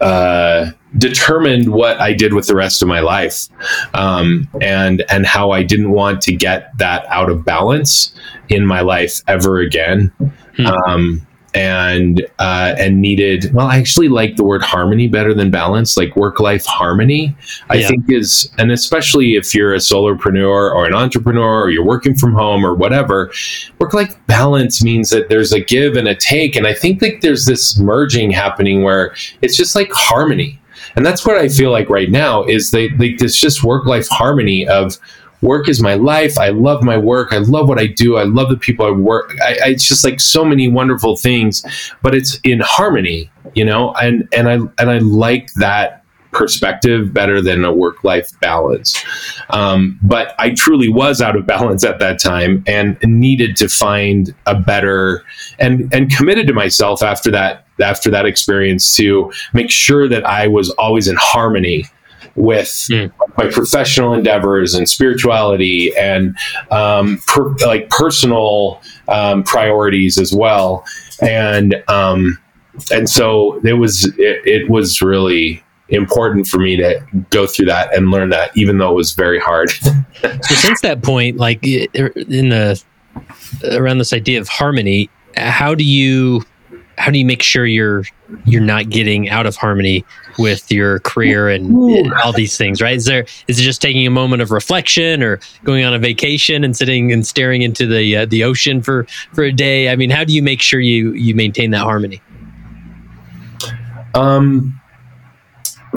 uh, 0.00 0.70
determined 0.96 1.72
what 1.72 2.00
I 2.00 2.12
did 2.12 2.34
with 2.34 2.46
the 2.46 2.56
rest 2.56 2.82
of 2.82 2.88
my 2.88 3.00
life, 3.00 3.48
um, 3.94 4.48
and 4.60 5.04
and 5.10 5.26
how 5.26 5.50
I 5.50 5.62
didn't 5.62 5.90
want 5.90 6.22
to 6.22 6.34
get 6.34 6.76
that 6.78 7.06
out 7.08 7.30
of 7.30 7.44
balance 7.44 8.14
in 8.48 8.66
my 8.66 8.80
life 8.80 9.20
ever 9.28 9.60
again. 9.60 10.12
Hmm. 10.56 10.66
Um, 10.66 11.26
and 11.54 12.26
uh, 12.38 12.74
and 12.78 13.00
needed 13.00 13.52
well 13.54 13.66
i 13.66 13.78
actually 13.78 14.08
like 14.08 14.36
the 14.36 14.44
word 14.44 14.62
harmony 14.62 15.08
better 15.08 15.32
than 15.32 15.50
balance 15.50 15.96
like 15.96 16.14
work 16.14 16.40
life 16.40 16.64
harmony 16.66 17.34
i 17.70 17.76
yeah. 17.76 17.88
think 17.88 18.04
is 18.10 18.50
and 18.58 18.70
especially 18.70 19.34
if 19.34 19.54
you're 19.54 19.72
a 19.72 19.78
solopreneur 19.78 20.72
or 20.74 20.86
an 20.86 20.94
entrepreneur 20.94 21.62
or 21.62 21.70
you're 21.70 21.84
working 21.84 22.14
from 22.14 22.34
home 22.34 22.64
or 22.64 22.74
whatever 22.74 23.32
work 23.80 23.94
life 23.94 24.14
balance 24.26 24.84
means 24.84 25.08
that 25.08 25.28
there's 25.30 25.52
a 25.52 25.60
give 25.60 25.96
and 25.96 26.06
a 26.06 26.14
take 26.14 26.54
and 26.54 26.66
i 26.66 26.74
think 26.74 27.00
like 27.00 27.22
there's 27.22 27.46
this 27.46 27.78
merging 27.78 28.30
happening 28.30 28.82
where 28.82 29.14
it's 29.40 29.56
just 29.56 29.74
like 29.74 29.90
harmony 29.92 30.60
and 30.96 31.04
that's 31.04 31.26
what 31.26 31.36
i 31.36 31.48
feel 31.48 31.70
like 31.70 31.88
right 31.88 32.10
now 32.10 32.44
is 32.44 32.70
they 32.70 32.88
like 32.90 33.18
this 33.18 33.36
just 33.36 33.62
work 33.64 33.86
life 33.86 34.08
harmony 34.08 34.66
of 34.66 34.98
work 35.40 35.68
is 35.68 35.82
my 35.82 35.94
life. 35.94 36.38
I 36.38 36.48
love 36.48 36.82
my 36.82 36.98
work. 36.98 37.32
I 37.32 37.38
love 37.38 37.68
what 37.68 37.78
I 37.78 37.86
do. 37.86 38.16
I 38.16 38.24
love 38.24 38.48
the 38.48 38.56
people 38.56 38.86
I 38.86 38.90
work. 38.90 39.34
I, 39.42 39.58
I, 39.64 39.68
it's 39.68 39.86
just 39.86 40.04
like 40.04 40.20
so 40.20 40.44
many 40.44 40.68
wonderful 40.68 41.16
things, 41.16 41.64
but 42.02 42.14
it's 42.14 42.38
in 42.44 42.60
harmony, 42.60 43.30
you 43.54 43.64
know. 43.64 43.92
And 43.94 44.28
and 44.32 44.48
I 44.48 44.54
and 44.54 44.90
I 44.90 44.98
like 44.98 45.52
that 45.54 46.04
perspective 46.32 47.12
better 47.12 47.40
than 47.40 47.64
a 47.64 47.72
work 47.72 48.04
life 48.04 48.30
balance. 48.40 49.02
Um, 49.50 49.98
but 50.02 50.34
I 50.38 50.50
truly 50.50 50.88
was 50.88 51.20
out 51.20 51.36
of 51.36 51.46
balance 51.46 51.84
at 51.84 51.98
that 52.00 52.20
time 52.20 52.64
and 52.66 52.98
needed 53.02 53.56
to 53.56 53.68
find 53.68 54.34
a 54.46 54.54
better 54.54 55.24
and 55.58 55.92
and 55.92 56.10
committed 56.10 56.46
to 56.48 56.52
myself 56.52 57.02
after 57.02 57.30
that 57.30 57.66
after 57.80 58.10
that 58.10 58.26
experience 58.26 58.96
to 58.96 59.32
make 59.52 59.70
sure 59.70 60.08
that 60.08 60.26
I 60.26 60.48
was 60.48 60.70
always 60.70 61.08
in 61.08 61.16
harmony 61.18 61.84
with 62.34 62.86
mm. 62.90 63.12
my 63.36 63.48
professional 63.48 64.14
endeavors 64.14 64.74
and 64.74 64.88
spirituality 64.88 65.96
and 65.96 66.36
um, 66.70 67.20
per, 67.26 67.54
like 67.66 67.88
personal 67.90 68.80
um, 69.08 69.42
priorities 69.42 70.18
as 70.18 70.32
well. 70.32 70.84
And 71.20 71.82
um, 71.88 72.38
and 72.92 73.08
so 73.10 73.60
it 73.64 73.74
was 73.74 74.06
it, 74.18 74.46
it 74.46 74.70
was 74.70 75.02
really 75.02 75.62
important 75.88 76.46
for 76.46 76.58
me 76.58 76.76
to 76.76 77.00
go 77.30 77.46
through 77.46 77.66
that 77.66 77.94
and 77.96 78.10
learn 78.10 78.30
that, 78.30 78.56
even 78.56 78.78
though 78.78 78.90
it 78.90 78.94
was 78.94 79.12
very 79.12 79.40
hard. 79.40 79.70
so 80.20 80.54
since 80.54 80.80
that 80.82 81.02
point, 81.02 81.36
like 81.36 81.64
in 81.64 82.48
the 82.50 82.82
around 83.72 83.98
this 83.98 84.12
idea 84.12 84.40
of 84.40 84.48
harmony, 84.48 85.10
how 85.36 85.74
do 85.74 85.84
you 85.84 86.44
how 86.98 87.10
do 87.10 87.18
you 87.18 87.24
make 87.24 87.42
sure 87.42 87.64
you're 87.64 88.04
you're 88.44 88.60
not 88.60 88.90
getting 88.90 89.30
out 89.30 89.46
of 89.46 89.56
harmony 89.56 90.04
with 90.38 90.70
your 90.70 90.98
career 91.00 91.48
and, 91.48 91.70
and, 91.70 92.12
all 92.14 92.32
these 92.32 92.58
things 92.58 92.82
right? 92.82 92.96
Is 92.96 93.06
there 93.06 93.24
is 93.46 93.58
it 93.58 93.62
just 93.62 93.80
taking 93.80 94.06
a 94.06 94.10
moment 94.10 94.42
of 94.42 94.50
reflection 94.50 95.22
or 95.22 95.40
going 95.64 95.84
on 95.84 95.94
a 95.94 95.98
vacation 95.98 96.64
and 96.64 96.76
sitting 96.76 97.12
and 97.12 97.26
staring 97.26 97.62
into 97.62 97.86
the 97.86 98.16
uh, 98.16 98.26
the 98.26 98.44
ocean 98.44 98.82
for 98.82 99.06
for 99.32 99.44
a 99.44 99.52
day? 99.52 99.90
I 99.90 99.96
mean 99.96 100.10
how 100.10 100.24
do 100.24 100.34
you 100.34 100.42
make 100.42 100.60
sure 100.60 100.80
you 100.80 101.12
you 101.12 101.34
maintain 101.34 101.70
that 101.70 101.82
harmony? 101.82 102.20
Um 104.14 104.77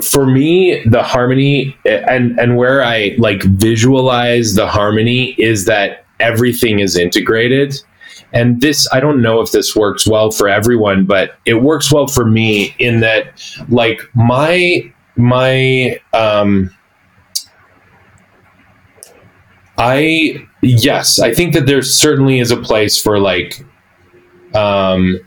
for 0.00 0.26
me 0.26 0.82
the 0.86 1.02
harmony 1.02 1.76
and 1.84 2.38
and 2.38 2.56
where 2.56 2.82
i 2.82 3.14
like 3.18 3.42
visualize 3.42 4.54
the 4.54 4.66
harmony 4.66 5.34
is 5.38 5.66
that 5.66 6.02
everything 6.22 6.78
is 6.78 6.96
integrated. 6.96 7.74
And 8.32 8.62
this, 8.62 8.88
I 8.92 9.00
don't 9.00 9.20
know 9.20 9.40
if 9.40 9.52
this 9.52 9.76
works 9.76 10.06
well 10.06 10.30
for 10.30 10.48
everyone, 10.48 11.04
but 11.04 11.38
it 11.44 11.54
works 11.54 11.92
well 11.92 12.06
for 12.06 12.24
me 12.24 12.74
in 12.78 13.00
that, 13.00 13.42
like, 13.68 14.00
my, 14.14 14.90
my, 15.16 16.00
um, 16.14 16.74
I, 19.76 20.46
yes, 20.62 21.18
I 21.18 21.34
think 21.34 21.52
that 21.52 21.66
there 21.66 21.82
certainly 21.82 22.38
is 22.38 22.50
a 22.50 22.56
place 22.56 23.00
for 23.00 23.18
like, 23.18 23.62
um, 24.54 25.20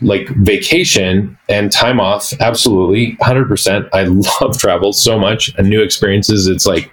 like 0.00 0.28
vacation 0.36 1.36
and 1.48 1.72
time 1.72 2.00
off 2.00 2.32
absolutely 2.40 3.16
100% 3.16 3.88
i 3.92 4.04
love 4.40 4.58
travel 4.58 4.92
so 4.92 5.18
much 5.18 5.52
and 5.58 5.68
new 5.68 5.82
experiences 5.82 6.46
it's 6.46 6.66
like 6.66 6.92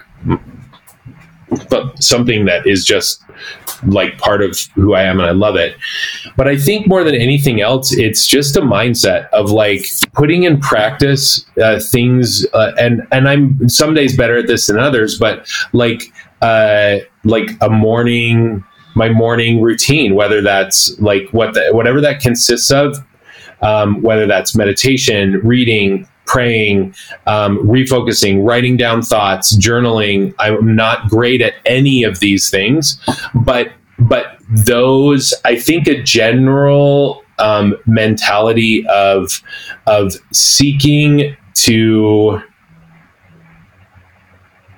but 1.69 2.01
something 2.01 2.45
that 2.45 2.65
is 2.65 2.85
just 2.85 3.23
like 3.87 4.17
part 4.17 4.41
of 4.41 4.57
who 4.73 4.93
I 4.93 5.03
am 5.03 5.19
and 5.19 5.27
I 5.27 5.31
love 5.31 5.55
it. 5.55 5.75
But 6.37 6.47
I 6.47 6.57
think 6.57 6.87
more 6.87 7.03
than 7.03 7.15
anything 7.15 7.61
else, 7.61 7.93
it's 7.93 8.27
just 8.27 8.55
a 8.55 8.61
mindset 8.61 9.29
of 9.29 9.51
like 9.51 9.85
putting 10.13 10.43
in 10.43 10.59
practice 10.59 11.45
uh, 11.61 11.79
things. 11.79 12.45
Uh, 12.53 12.71
and 12.79 13.07
and 13.11 13.27
I'm 13.27 13.69
some 13.69 13.93
days 13.93 14.15
better 14.15 14.37
at 14.37 14.47
this 14.47 14.67
than 14.67 14.79
others, 14.79 15.17
but 15.17 15.47
like 15.73 16.11
uh, 16.41 16.97
like 17.23 17.51
a 17.61 17.69
morning, 17.69 18.63
my 18.95 19.09
morning 19.09 19.61
routine, 19.61 20.15
whether 20.15 20.41
that's 20.41 20.97
like 20.99 21.27
what 21.31 21.53
the, 21.53 21.69
whatever 21.71 22.01
that 22.01 22.21
consists 22.21 22.71
of, 22.71 22.97
um, 23.61 24.01
whether 24.01 24.25
that's 24.25 24.55
meditation, 24.55 25.39
reading, 25.43 26.07
praying, 26.25 26.95
um, 27.27 27.59
refocusing, 27.59 28.45
writing 28.45 28.77
down 28.77 29.01
thoughts, 29.01 29.55
journaling. 29.57 30.33
I'm 30.39 30.75
not 30.75 31.09
great 31.09 31.41
at 31.41 31.53
any 31.65 32.03
of 32.03 32.19
these 32.19 32.49
things, 32.49 32.99
but 33.33 33.71
but 33.99 34.37
those 34.49 35.33
I 35.45 35.55
think 35.55 35.87
a 35.87 36.01
general 36.01 37.23
um, 37.39 37.75
mentality 37.85 38.85
of 38.87 39.41
of 39.87 40.13
seeking 40.31 41.35
to 41.55 42.41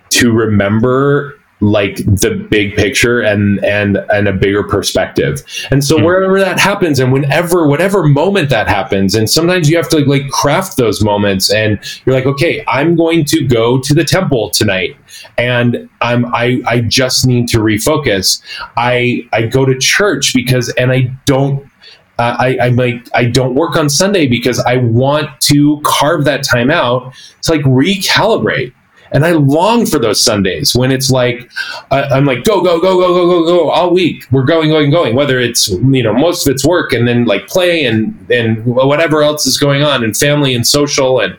to 0.09 0.32
remember 0.32 1.37
like 1.60 1.97
the 1.97 2.45
big 2.49 2.76
picture 2.76 3.20
and 3.20 3.64
and 3.66 3.97
and 4.12 4.28
a 4.28 4.34
bigger 4.34 4.64
perspective. 4.64 5.43
And 5.72 5.84
so 5.84 5.95
mm-hmm. 5.95 6.05
wherever 6.05 6.39
that 6.39 6.60
happens 6.60 6.99
and 6.99 7.12
whenever 7.12 7.68
whatever 7.68 8.03
moment 8.03 8.49
that 8.49 8.68
happens 8.68 9.16
and 9.16 9.30
sometimes 9.30 9.70
you 9.70 9.78
have 9.78 9.89
to 9.89 9.99
like 9.99 10.30
craft 10.30 10.78
those 10.78 11.03
moments 11.03 11.51
and 11.51 11.80
you're 12.05 12.16
like 12.16 12.26
okay 12.26 12.64
i'm 12.68 12.95
going 12.95 13.26
to 13.26 13.45
go 13.45 13.80
to 13.80 13.93
the 13.93 14.03
temple 14.03 14.49
tonight 14.49 14.95
and 15.38 15.89
i'm 16.01 16.26
i 16.34 16.62
i 16.68 16.82
just 16.82 17.26
need 17.26 17.47
to 17.49 17.60
refocus. 17.60 18.41
I 18.76 19.28
i 19.34 19.43
go 19.43 19.66
to 19.66 19.78
church 19.78 20.34
because 20.34 20.70
and 20.78 20.91
i 20.91 21.12
don't 21.26 21.68
uh, 22.20 22.36
I, 22.39 22.58
I 22.60 22.70
might 22.72 23.10
I 23.14 23.26
don't 23.26 23.53
work 23.53 23.76
on 23.76 23.89
Sunday 23.89 24.26
because 24.26 24.60
I 24.60 24.78
want 24.78 25.39
to 25.41 25.80
carve 25.86 26.26
that 26.26 26.43
time 26.43 26.72
out 26.72 27.14
to 27.43 27.51
like 27.51 27.62
recalibrate 27.62 28.74
and 29.12 29.26
I 29.26 29.32
long 29.32 29.86
for 29.86 29.99
those 29.99 30.24
Sundays 30.24 30.76
when 30.76 30.91
it's 30.91 31.10
like, 31.10 31.49
I'm 31.91 32.26
like, 32.26 32.43
go, 32.43 32.62
go, 32.62 32.80
go, 32.80 32.97
go, 32.97 33.14
go, 33.14 33.28
go, 33.28 33.45
go 33.45 33.70
all 33.70 33.93
week. 33.93 34.26
We're 34.32 34.45
going, 34.45 34.70
going, 34.70 34.91
going. 34.91 35.16
Whether 35.16 35.39
it's, 35.39 35.70
you 35.70 36.03
know, 36.03 36.14
most 36.14 36.47
of 36.47 36.53
it's 36.53 36.66
work 36.66 36.93
and 36.93 37.08
then 37.08 37.26
like 37.26 37.47
play 37.47 37.86
and, 37.86 38.30
and 38.30 38.66
whatever 38.66 39.24
else 39.24 39.45
is 39.45 39.58
going 39.58 39.84
on 39.84 40.03
and 40.03 40.16
family 40.16 40.53
and 40.53 40.66
social. 40.66 41.20
And, 41.20 41.38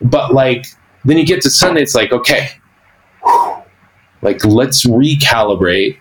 but 0.00 0.32
like, 0.32 0.66
then 1.04 1.18
you 1.18 1.26
get 1.26 1.42
to 1.42 1.50
Sunday, 1.50 1.82
it's 1.82 1.94
like, 1.94 2.12
okay, 2.12 2.50
like, 4.22 4.44
let's 4.44 4.86
recalibrate 4.86 5.98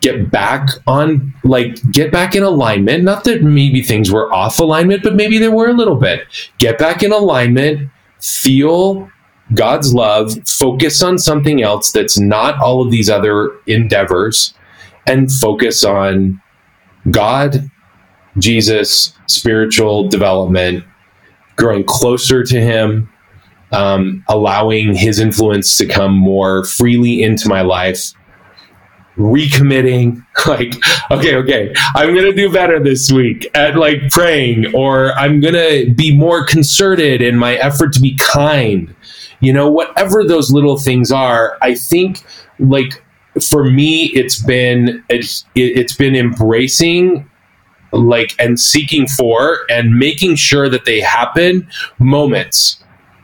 get 0.00 0.30
back 0.30 0.68
on 0.86 1.34
like 1.42 1.76
get 1.90 2.12
back 2.12 2.36
in 2.36 2.44
alignment 2.44 3.02
not 3.02 3.24
that 3.24 3.42
maybe 3.42 3.82
things 3.82 4.12
were 4.12 4.32
off 4.32 4.60
alignment 4.60 5.02
but 5.02 5.16
maybe 5.16 5.38
they 5.38 5.48
were 5.48 5.68
a 5.68 5.72
little 5.72 5.96
bit 5.96 6.20
get 6.58 6.78
back 6.78 7.02
in 7.02 7.10
alignment 7.10 7.90
feel 8.20 9.10
God's 9.54 9.94
love, 9.94 10.34
focus 10.46 11.02
on 11.02 11.18
something 11.18 11.62
else 11.62 11.90
that's 11.92 12.18
not 12.18 12.60
all 12.60 12.82
of 12.82 12.90
these 12.90 13.08
other 13.08 13.52
endeavors, 13.66 14.54
and 15.06 15.32
focus 15.32 15.84
on 15.84 16.40
God, 17.10 17.70
Jesus, 18.38 19.14
spiritual 19.26 20.08
development, 20.08 20.84
growing 21.56 21.84
closer 21.84 22.44
to 22.44 22.60
Him, 22.60 23.10
um, 23.72 24.24
allowing 24.28 24.94
His 24.94 25.18
influence 25.18 25.78
to 25.78 25.86
come 25.86 26.14
more 26.14 26.64
freely 26.64 27.22
into 27.22 27.48
my 27.48 27.62
life, 27.62 28.12
recommitting 29.18 30.24
like 30.46 30.74
okay 31.10 31.34
okay 31.34 31.72
i'm 31.96 32.14
gonna 32.14 32.32
do 32.32 32.50
better 32.52 32.78
this 32.78 33.10
week 33.10 33.50
at 33.54 33.76
like 33.76 34.08
praying 34.10 34.72
or 34.74 35.12
i'm 35.14 35.40
gonna 35.40 35.86
be 35.96 36.16
more 36.16 36.44
concerted 36.44 37.20
in 37.20 37.36
my 37.36 37.56
effort 37.56 37.92
to 37.92 38.00
be 38.00 38.16
kind 38.16 38.94
you 39.40 39.52
know 39.52 39.70
whatever 39.70 40.24
those 40.24 40.50
little 40.50 40.78
things 40.78 41.12
are 41.12 41.56
i 41.62 41.74
think 41.74 42.24
like 42.58 43.02
for 43.40 43.64
me 43.64 44.06
it's 44.06 44.42
been 44.42 45.02
it's, 45.08 45.44
it's 45.54 45.94
been 45.94 46.16
embracing 46.16 47.28
like 47.92 48.34
and 48.38 48.58
seeking 48.58 49.06
for 49.06 49.60
and 49.70 49.98
making 49.98 50.36
sure 50.36 50.68
that 50.68 50.84
they 50.84 51.00
happen 51.00 51.68
moments. 51.98 52.82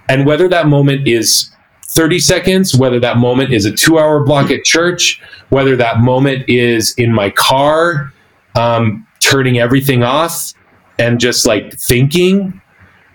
And 0.09 0.27
whether 0.27 0.49
that 0.49 0.67
moment 0.67 1.07
is 1.07 1.51
30 1.87 2.19
seconds 2.19 2.75
whether 2.75 2.99
that 2.99 3.19
moment 3.19 3.53
is 3.53 3.65
a 3.65 3.71
two 3.71 3.99
hour 4.01 4.25
block 4.25 4.51
at 4.51 4.65
church 4.65 5.23
whether 5.51 5.77
that 5.77 6.01
moment 6.01 6.45
is 6.49 6.93
in 6.99 7.13
my 7.13 7.31
car 7.31 8.13
um, 8.57 9.07
turning 9.21 9.59
everything 9.59 10.03
off 10.03 10.53
and 10.99 11.21
just 11.21 11.47
like 11.47 11.73
thinking 11.79 12.61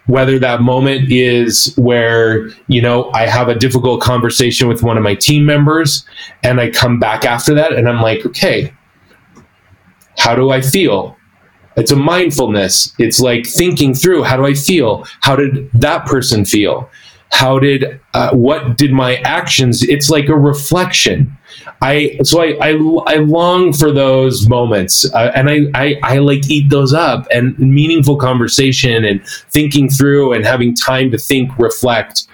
whether 0.09 0.39
that 0.39 0.61
moment 0.61 1.11
is 1.11 1.73
where 1.77 2.49
you 2.67 2.81
know 2.81 3.11
i 3.13 3.27
have 3.27 3.47
a 3.47 3.55
difficult 3.55 4.01
conversation 4.01 4.67
with 4.67 4.81
one 4.81 4.97
of 4.97 5.03
my 5.03 5.15
team 5.15 5.45
members 5.45 6.05
and 6.43 6.59
i 6.59 6.69
come 6.69 6.99
back 6.99 7.25
after 7.25 7.53
that 7.53 7.71
and 7.73 7.87
i'm 7.87 8.01
like 8.01 8.25
okay 8.25 8.73
how 10.19 10.35
do 10.35 10.51
i 10.51 10.61
feel? 10.61 11.15
It's 11.77 11.91
a 11.91 11.95
mindfulness. 11.95 12.93
It's 12.99 13.21
like 13.21 13.47
thinking 13.47 13.93
through 13.93 14.23
how 14.23 14.35
do 14.37 14.45
i 14.45 14.53
feel? 14.53 15.05
How 15.21 15.35
did 15.35 15.71
that 15.73 16.05
person 16.05 16.45
feel? 16.45 16.89
How 17.31 17.57
did 17.57 17.99
uh, 18.13 18.31
what 18.33 18.77
did 18.77 18.91
my 18.91 19.15
actions 19.17 19.83
it's 19.83 20.09
like 20.09 20.27
a 20.27 20.35
reflection 20.35 21.37
i 21.81 22.17
so 22.23 22.41
i 22.41 22.57
i, 22.61 22.69
I 23.07 23.15
long 23.15 23.73
for 23.73 23.91
those 23.91 24.47
moments 24.47 25.11
uh, 25.13 25.31
and 25.35 25.49
I, 25.49 25.59
I 25.75 25.99
i 26.03 26.17
like 26.17 26.49
eat 26.49 26.69
those 26.69 26.93
up 26.93 27.27
and 27.31 27.57
meaningful 27.59 28.17
conversation 28.17 29.05
and 29.05 29.25
thinking 29.51 29.89
through 29.89 30.33
and 30.33 30.45
having 30.45 30.75
time 30.75 31.11
to 31.11 31.17
think 31.17 31.57
reflect 31.57 32.27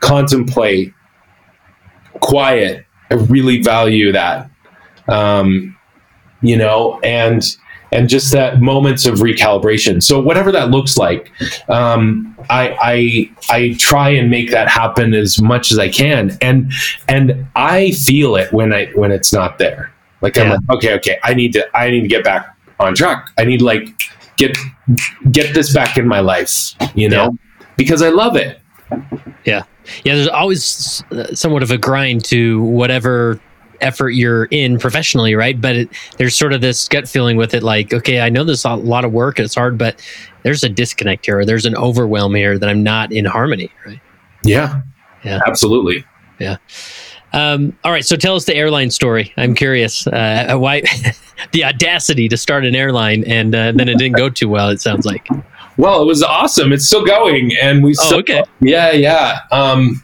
contemplate 0.00 0.94
quiet. 2.20 2.84
I 3.10 3.14
really 3.14 3.62
value 3.62 4.12
that. 4.12 4.50
Um 5.08 5.76
you 6.40 6.56
know 6.56 7.00
and 7.02 7.42
and 7.92 8.08
just 8.08 8.32
that 8.32 8.60
moments 8.60 9.06
of 9.06 9.16
recalibration. 9.16 10.02
So 10.02 10.20
whatever 10.20 10.52
that 10.52 10.70
looks 10.70 10.96
like, 10.96 11.32
um, 11.68 12.36
I, 12.50 12.76
I 12.80 13.54
I 13.54 13.76
try 13.78 14.10
and 14.10 14.30
make 14.30 14.50
that 14.50 14.68
happen 14.68 15.14
as 15.14 15.40
much 15.40 15.72
as 15.72 15.78
I 15.78 15.88
can, 15.88 16.36
and 16.40 16.72
and 17.08 17.46
I 17.56 17.92
feel 17.92 18.36
it 18.36 18.52
when 18.52 18.72
I 18.72 18.86
when 18.94 19.10
it's 19.10 19.32
not 19.32 19.58
there. 19.58 19.92
Like 20.20 20.36
yeah. 20.36 20.44
I'm 20.44 20.50
like, 20.50 20.60
okay, 20.70 20.94
okay, 20.94 21.18
I 21.22 21.34
need 21.34 21.52
to 21.54 21.76
I 21.76 21.90
need 21.90 22.02
to 22.02 22.08
get 22.08 22.24
back 22.24 22.54
on 22.80 22.94
track. 22.94 23.30
I 23.38 23.44
need 23.44 23.62
like 23.62 23.88
get 24.36 24.56
get 25.30 25.54
this 25.54 25.72
back 25.72 25.96
in 25.96 26.06
my 26.06 26.20
life, 26.20 26.74
you 26.94 27.08
know, 27.08 27.24
yeah. 27.24 27.66
because 27.76 28.02
I 28.02 28.10
love 28.10 28.36
it. 28.36 28.60
Yeah, 29.44 29.64
yeah. 30.04 30.14
There's 30.14 30.28
always 30.28 31.02
somewhat 31.34 31.62
of 31.62 31.70
a 31.70 31.78
grind 31.78 32.24
to 32.26 32.62
whatever 32.62 33.40
effort 33.80 34.10
you're 34.10 34.46
in 34.46 34.78
professionally, 34.78 35.34
right? 35.34 35.60
But 35.60 35.76
it, 35.76 35.88
there's 36.16 36.36
sort 36.36 36.52
of 36.52 36.60
this 36.60 36.88
gut 36.88 37.08
feeling 37.08 37.36
with 37.36 37.54
it, 37.54 37.62
like, 37.62 37.92
okay, 37.92 38.20
I 38.20 38.28
know 38.28 38.44
there's 38.44 38.64
a 38.64 38.74
lot 38.74 39.04
of 39.04 39.12
work, 39.12 39.38
it's 39.38 39.54
hard, 39.54 39.78
but 39.78 40.00
there's 40.42 40.62
a 40.62 40.68
disconnect 40.68 41.26
here, 41.26 41.40
or 41.40 41.44
there's 41.44 41.66
an 41.66 41.76
overwhelm 41.76 42.34
here 42.34 42.58
that 42.58 42.68
I'm 42.68 42.82
not 42.82 43.12
in 43.12 43.24
harmony, 43.24 43.70
right? 43.86 44.00
Yeah, 44.44 44.82
yeah, 45.24 45.40
absolutely. 45.46 46.04
Yeah. 46.38 46.56
Um, 47.32 47.76
all 47.84 47.92
right, 47.92 48.04
so 48.04 48.16
tell 48.16 48.36
us 48.36 48.44
the 48.46 48.54
airline 48.54 48.90
story. 48.90 49.32
I'm 49.36 49.54
curious 49.54 50.06
uh, 50.06 50.54
why 50.56 50.82
the 51.52 51.64
audacity 51.64 52.28
to 52.28 52.36
start 52.36 52.64
an 52.64 52.74
airline 52.74 53.24
and 53.24 53.54
uh, 53.54 53.72
then 53.72 53.88
it 53.88 53.98
didn't 53.98 54.16
go 54.16 54.30
too 54.30 54.48
well. 54.48 54.70
It 54.70 54.80
sounds 54.80 55.04
like. 55.04 55.28
Well, 55.76 56.02
it 56.02 56.06
was 56.06 56.22
awesome. 56.22 56.72
It's 56.72 56.86
still 56.86 57.04
going, 57.04 57.52
and 57.60 57.84
we. 57.84 57.90
Oh, 58.00 58.04
still, 58.04 58.18
okay. 58.18 58.42
Yeah, 58.60 58.90
yeah. 58.90 59.40
Um, 59.52 60.02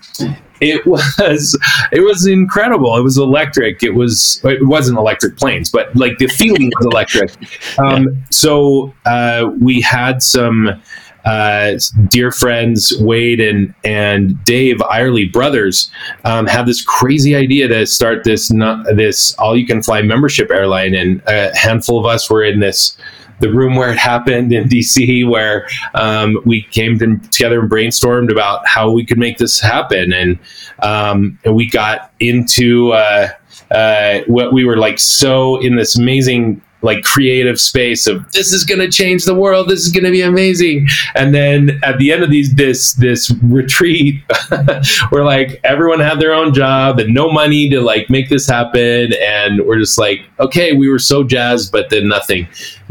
it 0.61 0.87
was 0.87 1.59
it 1.93 2.01
was 2.01 2.27
incredible. 2.27 2.97
It 2.97 3.03
was 3.03 3.19
electric. 3.19 3.83
It 3.83 3.95
was 3.95 4.41
it 4.45 4.67
wasn't 4.67 4.99
electric 4.99 5.37
planes, 5.37 5.71
but 5.71 5.95
like 5.97 6.19
the 6.19 6.29
feeling 6.29 6.71
was 6.79 6.87
electric. 6.87 7.33
Um, 7.79 8.05
yeah. 8.05 8.25
So 8.31 8.95
uh, 9.05 9.51
we 9.61 9.81
had 9.81 10.23
some 10.23 10.81
uh, 11.25 11.75
dear 12.09 12.31
friends 12.31 12.93
Wade 13.01 13.41
and 13.41 13.75
and 13.85 14.43
Dave 14.45 14.81
Eyerly 14.83 15.27
brothers 15.27 15.91
um, 16.25 16.47
had 16.47 16.67
this 16.67 16.85
crazy 16.85 17.35
idea 17.35 17.67
to 17.69 17.87
start 17.87 18.25
this 18.25 18.51
not, 18.51 18.85
this 18.97 19.35
all 19.35 19.57
you 19.57 19.67
can 19.67 19.83
fly 19.83 20.03
membership 20.03 20.51
airline, 20.51 20.95
and 20.95 21.23
a 21.27 21.57
handful 21.57 21.99
of 21.99 22.07
us 22.07 22.31
were 22.31 22.45
in 22.45 22.61
this 22.61 22.97
the 23.41 23.53
room 23.53 23.77
where 23.77 23.91
it 23.91 23.99
happened 23.99 24.53
in 24.53 24.69
DC, 24.69 25.29
where 25.29 25.67
um, 25.95 26.39
we 26.45 26.63
came 26.63 26.99
to, 26.99 27.19
together 27.31 27.61
and 27.61 27.71
brainstormed 27.71 28.31
about 28.31 28.67
how 28.67 28.91
we 28.91 29.05
could 29.05 29.19
make 29.19 29.39
this 29.39 29.61
happen, 29.61 30.13
and 30.13 30.39
um, 30.81 31.39
and 31.45 31.55
we 31.55 31.69
got 31.69 32.13
into 32.21 32.93
uh, 32.93 33.29
uh, 33.71 34.21
what 34.27 34.53
we 34.53 34.65
were 34.65 34.77
like 34.77 34.99
so 34.99 35.61
in 35.61 35.77
this 35.77 35.97
amazing 35.99 36.61
like 36.85 37.03
creative 37.03 37.59
space 37.59 38.07
of 38.07 38.31
this 38.33 38.53
is 38.53 38.65
going 38.65 38.79
to 38.79 38.91
change 38.91 39.25
the 39.25 39.35
world. 39.35 39.69
This 39.69 39.81
is 39.81 39.91
going 39.91 40.05
to 40.05 40.11
be 40.11 40.21
amazing. 40.21 40.87
And 41.15 41.35
then 41.35 41.81
at 41.83 41.99
the 41.99 42.13
end 42.13 42.23
of 42.23 42.31
these 42.31 42.55
this 42.55 42.93
this 42.95 43.31
retreat 43.43 44.23
we're 45.11 45.25
like 45.25 45.61
everyone 45.65 46.01
had 46.01 46.21
their 46.21 46.35
own 46.35 46.53
job 46.53 46.99
and 46.99 47.13
no 47.13 47.31
money 47.31 47.69
to 47.71 47.81
like 47.81 48.11
make 48.11 48.29
this 48.29 48.47
happen. 48.47 49.13
And 49.21 49.65
we're 49.67 49.79
just 49.79 49.99
like 49.99 50.21
okay 50.39 50.73
we 50.75 50.89
were 50.89 50.99
so 50.99 51.25
jazzed 51.25 51.73
but 51.73 51.91
then 51.91 52.09
nothing. 52.09 52.47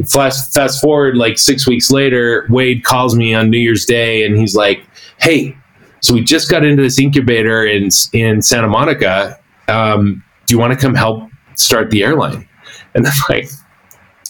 Fast 0.07 0.53
fast 0.53 0.81
forward 0.81 1.15
like 1.15 1.37
six 1.37 1.67
weeks 1.67 1.91
later 1.91 2.47
wade 2.49 2.83
calls 2.83 3.15
me 3.15 3.33
on 3.33 3.49
new 3.49 3.59
year's 3.59 3.85
day 3.85 4.25
and 4.25 4.37
he's 4.37 4.55
like 4.55 4.83
hey 5.19 5.55
so 6.01 6.13
we 6.13 6.21
just 6.21 6.49
got 6.49 6.65
into 6.65 6.81
this 6.81 6.99
incubator 6.99 7.65
in 7.65 7.89
in 8.11 8.41
santa 8.41 8.67
monica. 8.67 9.39
Um, 9.69 10.23
do 10.45 10.53
you 10.53 10.59
want 10.59 10.73
to 10.73 10.79
come 10.79 10.95
help 10.95 11.29
start 11.55 11.91
the 11.91 12.03
airline? 12.03 12.47
And 12.95 13.07
I'm 13.07 13.13
like, 13.29 13.47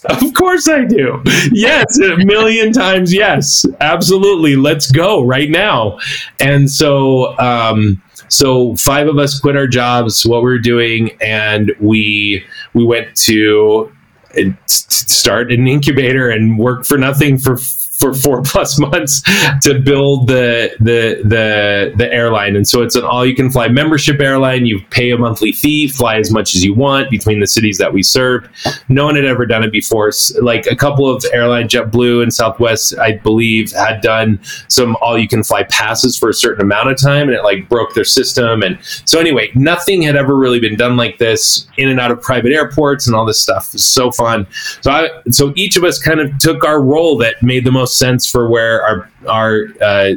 of 0.05 0.33
course 0.33 0.67
I 0.67 0.85
do. 0.85 1.21
Yes, 1.51 1.97
a 1.99 2.17
million 2.17 2.71
times 2.73 3.13
yes. 3.13 3.65
Absolutely. 3.79 4.55
Let's 4.55 4.91
go 4.91 5.23
right 5.23 5.49
now. 5.49 5.99
And 6.39 6.69
so 6.69 7.37
um 7.39 8.01
so 8.29 8.75
five 8.75 9.07
of 9.07 9.17
us 9.17 9.39
quit 9.39 9.55
our 9.55 9.67
jobs, 9.67 10.25
what 10.25 10.41
we 10.41 10.49
were 10.49 10.59
doing, 10.59 11.11
and 11.21 11.71
we 11.79 12.43
we 12.73 12.83
went 12.83 13.15
to 13.17 13.91
start 14.65 15.51
an 15.51 15.67
incubator 15.67 16.29
and 16.29 16.57
work 16.57 16.85
for 16.85 16.97
nothing 16.97 17.37
for 17.37 17.57
for 17.93 18.13
four 18.13 18.41
plus 18.45 18.79
months 18.79 19.21
to 19.61 19.79
build 19.79 20.27
the 20.27 20.75
the 20.79 21.21
the 21.23 21.93
the 21.95 22.11
airline. 22.11 22.55
And 22.55 22.67
so 22.67 22.81
it's 22.81 22.95
an 22.95 23.03
all 23.03 23.25
you 23.25 23.35
can 23.35 23.49
fly 23.49 23.67
membership 23.67 24.19
airline. 24.19 24.65
You 24.65 24.81
pay 24.89 25.11
a 25.11 25.17
monthly 25.17 25.51
fee, 25.51 25.87
fly 25.87 26.17
as 26.17 26.31
much 26.31 26.55
as 26.55 26.63
you 26.63 26.73
want 26.73 27.09
between 27.09 27.39
the 27.39 27.47
cities 27.47 27.77
that 27.77 27.93
we 27.93 28.03
served. 28.03 28.49
No 28.89 29.05
one 29.05 29.15
had 29.15 29.25
ever 29.25 29.45
done 29.45 29.63
it 29.63 29.71
before. 29.71 30.11
Like 30.41 30.65
a 30.67 30.75
couple 30.75 31.09
of 31.09 31.23
airline, 31.31 31.67
JetBlue 31.67 32.23
and 32.23 32.33
Southwest, 32.33 32.97
I 32.99 33.13
believe, 33.13 33.71
had 33.71 34.01
done 34.01 34.39
some 34.67 34.97
all 35.01 35.17
you 35.17 35.27
can 35.27 35.43
fly 35.43 35.63
passes 35.63 36.17
for 36.17 36.29
a 36.29 36.33
certain 36.33 36.61
amount 36.61 36.89
of 36.89 36.99
time, 36.99 37.27
and 37.27 37.37
it 37.37 37.43
like 37.43 37.69
broke 37.69 37.93
their 37.93 38.03
system. 38.03 38.63
And 38.63 38.77
so 39.05 39.19
anyway, 39.19 39.51
nothing 39.55 40.01
had 40.01 40.15
ever 40.15 40.35
really 40.35 40.59
been 40.59 40.75
done 40.75 40.97
like 40.97 41.17
this 41.19 41.67
in 41.77 41.89
and 41.89 41.99
out 41.99 42.11
of 42.11 42.21
private 42.21 42.51
airports 42.51 43.07
and 43.07 43.15
all 43.15 43.25
this 43.25 43.41
stuff. 43.41 43.67
It 43.67 43.73
was 43.73 43.85
so 43.85 44.11
fun. 44.11 44.47
So 44.81 44.91
I 44.91 45.09
so 45.31 45.53
each 45.55 45.77
of 45.77 45.83
us 45.83 45.99
kind 45.99 46.19
of 46.19 46.37
took 46.39 46.63
our 46.63 46.81
role 46.81 47.17
that 47.19 47.41
made 47.41 47.65
the 47.65 47.71
most 47.71 47.92
sense 47.93 48.29
for 48.29 48.49
where 48.49 48.83
our 48.83 49.09
our 49.27 49.65
uh, 49.81 50.13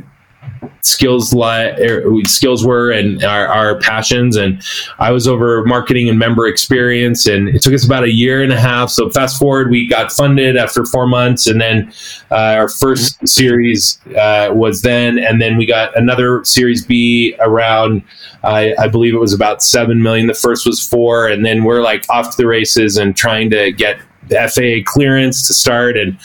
skills 0.87 1.35
li- 1.35 1.75
er, 1.81 2.05
skills 2.27 2.65
were 2.65 2.91
and 2.91 3.23
our, 3.25 3.47
our, 3.49 3.79
passions. 3.81 4.37
And 4.37 4.63
i 4.99 5.11
was 5.11 5.27
over 5.27 5.65
marketing 5.65 6.09
and 6.09 6.19
member 6.19 6.47
experience 6.47 7.27
and 7.27 7.49
it 7.49 7.63
took 7.63 7.75
us 7.75 7.85
about 7.85 8.05
a 8.05 8.13
year 8.13 8.43
and 8.43 8.53
a 8.53 8.59
half. 8.59 8.91
So 8.91 9.11
fast 9.11 9.39
forward 9.39 9.71
we 9.71 9.89
got 9.89 10.13
funded 10.13 10.57
after 10.57 10.85
four 10.85 11.07
months 11.07 11.47
and 11.47 11.61
then 11.61 11.93
uh, 12.31 12.55
our 12.55 12.69
first 12.69 13.27
series 13.27 13.99
uh, 14.17 14.51
was 14.53 14.83
then. 14.83 15.19
And 15.19 15.41
then 15.41 15.57
we 15.57 15.67
got 15.67 15.97
another 15.97 16.45
series 16.45 16.85
b 16.85 17.37
around 17.41 18.03
I, 18.45 18.75
I 18.79 18.89
believe 18.89 19.15
it 19.15 19.19
was 19.19 19.33
about 19.33 19.63
seven 19.63 20.03
million. 20.03 20.29
The 20.29 20.35
first 20.35 20.67
was 20.67 20.87
four 20.87 21.27
and 21.27 21.45
then 21.45 21.65
we're 21.65 21.83
like 21.83 22.09
off 22.09 22.31
to 22.31 22.37
the 22.37 22.47
races 22.47 22.97
and 22.97 23.17
trying 23.17 23.51
to 23.51 23.73
get 23.73 24.01
faa 24.31 24.83
clearance 24.85 25.47
to 25.49 25.55
start. 25.55 25.97
And 25.97 26.17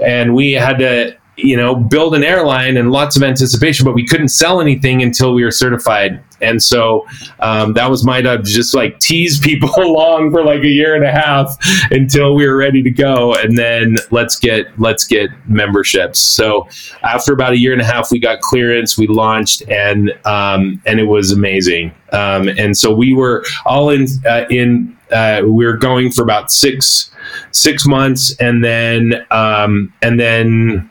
and 0.00 0.34
we 0.34 0.52
had 0.52 0.78
to 0.78 1.16
you 1.36 1.56
know, 1.56 1.74
build 1.74 2.14
an 2.14 2.24
airline 2.24 2.76
and 2.76 2.90
lots 2.90 3.16
of 3.16 3.22
anticipation, 3.22 3.84
but 3.84 3.94
we 3.94 4.06
couldn't 4.06 4.28
sell 4.28 4.60
anything 4.60 5.02
until 5.02 5.34
we 5.34 5.44
were 5.44 5.50
certified. 5.50 6.22
And 6.40 6.62
so 6.62 7.06
um, 7.40 7.74
that 7.74 7.90
was 7.90 8.04
my 8.04 8.22
job 8.22 8.44
to 8.44 8.50
just 8.50 8.74
like 8.74 8.98
tease 9.00 9.38
people 9.38 9.70
along 9.76 10.30
for 10.30 10.44
like 10.44 10.62
a 10.62 10.68
year 10.68 10.94
and 10.94 11.04
a 11.04 11.12
half 11.12 11.54
until 11.90 12.34
we 12.34 12.46
were 12.46 12.56
ready 12.56 12.82
to 12.82 12.90
go. 12.90 13.34
And 13.34 13.56
then 13.56 13.96
let's 14.10 14.38
get, 14.38 14.66
let's 14.78 15.04
get 15.04 15.30
memberships. 15.46 16.20
So 16.20 16.68
after 17.02 17.32
about 17.32 17.52
a 17.52 17.58
year 17.58 17.72
and 17.72 17.82
a 17.82 17.86
half, 17.86 18.10
we 18.10 18.18
got 18.18 18.40
clearance, 18.40 18.96
we 18.96 19.06
launched 19.06 19.62
and, 19.68 20.12
um, 20.24 20.80
and 20.86 20.98
it 20.98 21.04
was 21.04 21.32
amazing. 21.32 21.94
Um, 22.12 22.48
and 22.48 22.76
so 22.76 22.94
we 22.94 23.14
were 23.14 23.44
all 23.66 23.90
in, 23.90 24.06
uh, 24.26 24.46
in, 24.48 24.96
uh, 25.12 25.42
we 25.44 25.66
were 25.66 25.76
going 25.76 26.10
for 26.10 26.22
about 26.22 26.50
six, 26.50 27.10
six 27.50 27.86
months 27.86 28.34
and 28.40 28.64
then, 28.64 29.26
um, 29.30 29.92
and 30.02 30.18
then, 30.18 30.90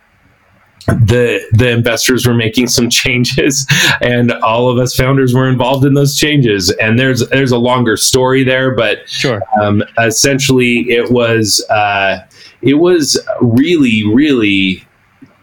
the 0.87 1.43
the 1.51 1.69
investors 1.69 2.27
were 2.27 2.33
making 2.33 2.67
some 2.67 2.89
changes 2.89 3.65
and 4.01 4.31
all 4.31 4.69
of 4.69 4.77
us 4.77 4.95
founders 4.95 5.33
were 5.33 5.49
involved 5.49 5.85
in 5.85 5.93
those 5.93 6.17
changes 6.17 6.69
and 6.71 6.99
there's 6.99 7.27
there's 7.29 7.51
a 7.51 7.57
longer 7.57 7.97
story 7.97 8.43
there 8.43 8.71
but 8.75 9.07
sure 9.09 9.41
um, 9.61 9.83
essentially 9.99 10.89
it 10.91 11.11
was 11.11 11.65
uh, 11.69 12.19
it 12.61 12.75
was 12.75 13.19
really 13.41 14.03
really 14.13 14.85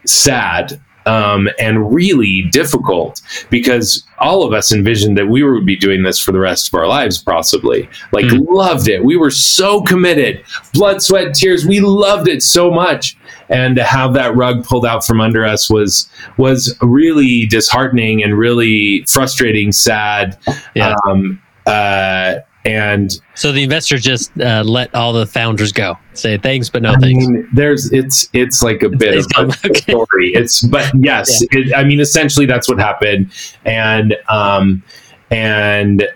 sad 0.05 0.79
um, 1.05 1.49
and 1.59 1.93
really 1.93 2.43
difficult 2.43 3.21
because 3.49 4.03
all 4.19 4.43
of 4.43 4.53
us 4.53 4.71
envisioned 4.71 5.17
that 5.17 5.27
we 5.27 5.43
would 5.43 5.65
be 5.65 5.75
doing 5.75 6.03
this 6.03 6.19
for 6.19 6.31
the 6.31 6.39
rest 6.39 6.67
of 6.67 6.73
our 6.75 6.87
lives, 6.87 7.21
possibly. 7.21 7.89
Like, 8.11 8.25
mm. 8.25 8.45
loved 8.49 8.87
it. 8.87 9.03
We 9.03 9.17
were 9.17 9.31
so 9.31 9.81
committed, 9.81 10.43
blood, 10.73 11.01
sweat, 11.01 11.33
tears. 11.33 11.65
We 11.65 11.81
loved 11.81 12.27
it 12.27 12.41
so 12.41 12.71
much, 12.71 13.17
and 13.53 13.75
to 13.75 13.83
have 13.83 14.13
that 14.15 14.35
rug 14.35 14.65
pulled 14.65 14.85
out 14.85 15.05
from 15.05 15.21
under 15.21 15.45
us 15.45 15.69
was 15.69 16.09
was 16.37 16.75
really 16.81 17.45
disheartening 17.45 18.23
and 18.23 18.37
really 18.37 19.05
frustrating, 19.07 19.71
sad. 19.71 20.37
Yeah. 20.73 20.95
Um, 21.07 21.41
uh, 21.65 22.39
and 22.65 23.11
so 23.35 23.51
the 23.51 23.61
investors 23.61 24.01
just 24.01 24.31
uh, 24.39 24.63
let 24.65 24.93
all 24.95 25.13
the 25.13 25.27
founders 25.27 25.71
go. 25.71 25.97
Say 26.13 26.37
thanks, 26.37 26.69
but 26.69 26.81
no 26.81 26.93
I 26.93 26.97
thanks. 26.97 27.27
Mean, 27.27 27.47
there's 27.53 27.91
it's 27.91 28.29
it's 28.33 28.63
like 28.63 28.81
a 28.81 28.89
bit 28.89 29.15
it's 29.15 29.27
of 29.37 29.49
a 29.49 29.51
okay. 29.67 29.79
story. 29.79 30.31
It's 30.33 30.61
but 30.61 30.89
yes, 30.97 31.43
yeah. 31.51 31.59
it, 31.59 31.75
I 31.75 31.83
mean 31.83 31.99
essentially 31.99 32.45
that's 32.45 32.67
what 32.67 32.79
happened, 32.79 33.31
and 33.65 34.15
um 34.29 34.81
and 35.29 36.07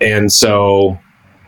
and 0.00 0.32
so 0.32 0.98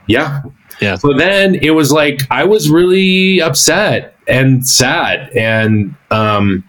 yeah 0.07 0.43
yeah. 0.81 0.97
So 0.97 1.15
then 1.15 1.57
it 1.57 1.71
was 1.71 1.93
like 1.93 2.21
I 2.31 2.45
was 2.45 2.71
really 2.71 3.41
upset 3.41 4.15
and 4.27 4.67
sad 4.67 5.31
and 5.37 5.95
um 6.11 6.65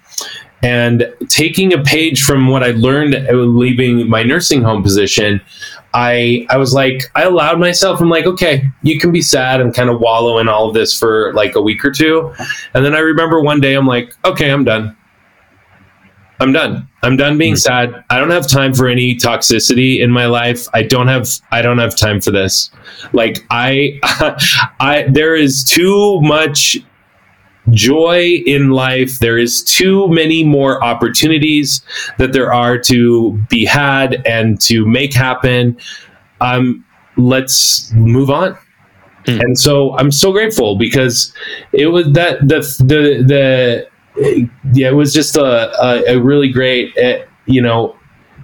and 0.63 1.13
taking 1.29 1.73
a 1.73 1.83
page 1.83 2.23
from 2.23 2.47
what 2.47 2.63
I 2.63 2.71
learned 2.71 3.13
leaving 3.57 4.09
my 4.09 4.23
nursing 4.23 4.63
home 4.63 4.81
position 4.83 5.41
I 5.93 6.45
I 6.49 6.57
was 6.57 6.73
like 6.73 7.03
I 7.15 7.23
allowed 7.23 7.59
myself. 7.59 7.99
I'm 8.01 8.09
like, 8.09 8.25
okay, 8.25 8.69
you 8.83 8.99
can 8.99 9.11
be 9.11 9.21
sad 9.21 9.61
and 9.61 9.73
kind 9.73 9.89
of 9.89 9.99
wallow 9.99 10.37
in 10.37 10.47
all 10.47 10.67
of 10.67 10.75
this 10.75 10.97
for 10.97 11.33
like 11.33 11.55
a 11.55 11.61
week 11.61 11.83
or 11.83 11.91
two, 11.91 12.33
and 12.73 12.85
then 12.85 12.93
I 12.93 12.99
remember 12.99 13.41
one 13.41 13.59
day 13.59 13.73
I'm 13.73 13.87
like, 13.87 14.13
okay, 14.23 14.51
I'm 14.51 14.63
done. 14.63 14.95
I'm 16.39 16.51
done. 16.51 16.87
I'm 17.01 17.17
done 17.17 17.37
being 17.37 17.53
mm-hmm. 17.53 17.91
sad. 17.93 18.03
I 18.09 18.19
don't 18.19 18.29
have 18.29 18.47
time 18.47 18.73
for 18.73 18.87
any 18.87 19.15
toxicity 19.15 19.99
in 19.99 20.11
my 20.11 20.27
life. 20.27 20.67
I 20.73 20.83
don't 20.83 21.07
have 21.07 21.27
I 21.51 21.61
don't 21.61 21.79
have 21.79 21.95
time 21.95 22.21
for 22.21 22.31
this. 22.31 22.69
Like 23.13 23.45
I 23.49 23.99
I 24.79 25.07
there 25.09 25.35
is 25.35 25.63
too 25.63 26.21
much 26.21 26.77
joy 27.71 28.41
in 28.45 28.69
life. 28.69 29.19
There 29.19 29.37
is 29.37 29.63
too 29.63 30.07
many 30.09 30.43
more 30.43 30.83
opportunities 30.83 31.81
that 32.17 32.33
there 32.33 32.53
are 32.53 32.77
to 32.79 33.33
be 33.49 33.65
had 33.65 34.21
and 34.25 34.59
to 34.61 34.85
make 34.85 35.13
happen. 35.13 35.77
Um, 36.39 36.85
let's 37.17 37.91
move 37.93 38.29
on. 38.29 38.57
Hmm. 39.25 39.41
And 39.41 39.59
so 39.59 39.97
I'm 39.97 40.11
so 40.11 40.31
grateful 40.31 40.77
because 40.77 41.33
it 41.73 41.87
was 41.87 42.11
that 42.13 42.39
the 42.47 42.59
the 42.79 43.23
the 43.23 43.87
yeah 44.73 44.89
it 44.89 44.95
was 44.95 45.13
just 45.13 45.35
a 45.35 45.83
a, 45.83 46.15
a 46.15 46.19
really 46.19 46.49
great 46.49 46.97
uh, 46.97 47.19
you 47.45 47.61
know 47.61 47.95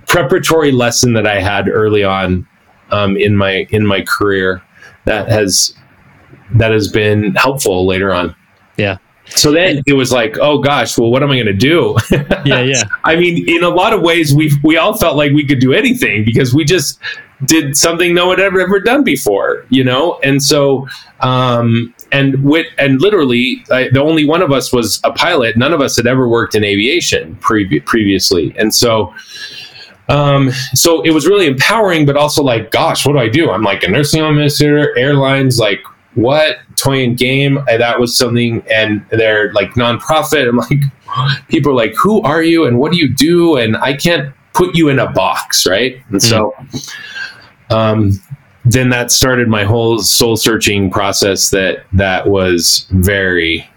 preparatory 0.08 0.72
lesson 0.72 1.14
that 1.14 1.28
I 1.28 1.40
had 1.40 1.68
early 1.68 2.04
on 2.04 2.48
um, 2.92 3.18
in 3.18 3.36
my 3.36 3.68
in 3.72 3.86
my 3.86 4.02
career 4.02 4.62
that 5.06 5.28
has 5.30 5.74
that 6.56 6.72
has 6.72 6.88
been 6.88 7.34
helpful 7.36 7.86
later 7.86 8.14
on. 8.14 8.36
Yeah. 8.78 8.98
So 9.26 9.52
then 9.52 9.82
it 9.88 9.94
was 9.94 10.12
like, 10.12 10.38
oh 10.40 10.60
gosh, 10.60 10.98
well, 10.98 11.10
what 11.10 11.24
am 11.24 11.32
I 11.32 11.36
going 11.36 11.46
to 11.48 11.54
do? 11.54 11.96
yeah, 12.46 12.60
yeah. 12.62 12.84
I 13.04 13.16
mean, 13.16 13.48
in 13.50 13.64
a 13.64 13.70
lot 13.70 13.94
of 13.94 14.02
ways, 14.02 14.34
we 14.34 14.52
we 14.64 14.78
all 14.78 14.98
felt 14.98 15.16
like 15.16 15.32
we 15.32 15.48
could 15.48 15.60
do 15.60 15.74
anything 15.74 16.26
because 16.26 16.54
we 16.54 16.66
just 16.66 17.00
did 17.46 17.76
something 17.76 18.14
no 18.14 18.28
one 18.28 18.38
had 18.38 18.46
ever, 18.46 18.62
ever 18.62 18.80
done 18.80 19.04
before, 19.04 19.66
you 19.70 19.84
know. 19.84 20.20
And 20.24 20.44
so, 20.44 20.88
um, 21.22 21.94
and 22.14 22.42
with 22.44 22.68
and 22.78 23.02
literally, 23.02 23.66
I, 23.72 23.90
the 23.92 24.02
only 24.02 24.24
one 24.24 24.42
of 24.42 24.52
us 24.52 24.72
was 24.72 25.02
a 25.04 25.12
pilot. 25.12 25.58
None 25.58 25.74
of 25.74 25.82
us 25.82 25.98
had 25.98 26.08
ever 26.08 26.30
worked 26.30 26.56
in 26.56 26.64
aviation 26.64 27.36
pre- 27.38 27.80
previously, 27.82 28.56
and 28.58 28.74
so. 28.74 29.14
Um, 30.10 30.52
so 30.74 31.02
it 31.04 31.12
was 31.12 31.28
really 31.28 31.48
empowering, 31.48 32.06
but 32.06 32.18
also 32.18 32.44
like, 32.44 32.72
gosh, 32.72 33.06
what 33.06 33.14
do 33.14 33.20
I 33.20 33.30
do? 33.30 33.50
I'm 33.50 33.64
like 33.64 33.84
a 33.84 33.88
nursing 33.88 34.20
home 34.20 34.32
administrator, 34.32 34.96
airlines, 34.98 35.60
like 35.60 35.80
what 36.16 36.58
toy 36.76 37.06
and 37.06 37.18
game 37.18 37.58
that 37.66 38.00
was 38.00 38.16
something 38.16 38.64
and 38.70 39.04
they're 39.10 39.52
like 39.54 39.72
nonprofit 39.72 40.48
i'm 40.48 40.58
like 40.58 40.84
people 41.48 41.72
are 41.72 41.76
like 41.76 41.94
who 41.96 42.22
are 42.22 42.44
you 42.44 42.66
and 42.66 42.78
what 42.78 42.92
do 42.92 43.00
you 43.00 43.12
do 43.16 43.58
and 43.58 43.76
i 43.78 43.94
can't 43.94 44.32
put 44.54 44.76
you 44.76 44.90
in 44.90 45.00
a 45.00 45.12
box 45.12 45.66
right 45.66 45.96
and 46.10 46.22
mm-hmm. 46.22 46.80
so 46.80 47.76
um, 47.76 48.12
then 48.66 48.90
that 48.90 49.12
started 49.12 49.48
my 49.48 49.64
whole 49.64 50.00
soul 50.00 50.38
searching 50.38 50.90
process 50.90 51.50
that 51.50 51.86
that 51.94 52.28
was 52.28 52.88
very 52.92 53.68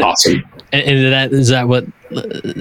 awesome 0.00 0.42
and, 0.72 0.82
and 0.82 1.12
that 1.12 1.32
is 1.32 1.48
that 1.48 1.68
what 1.68 1.84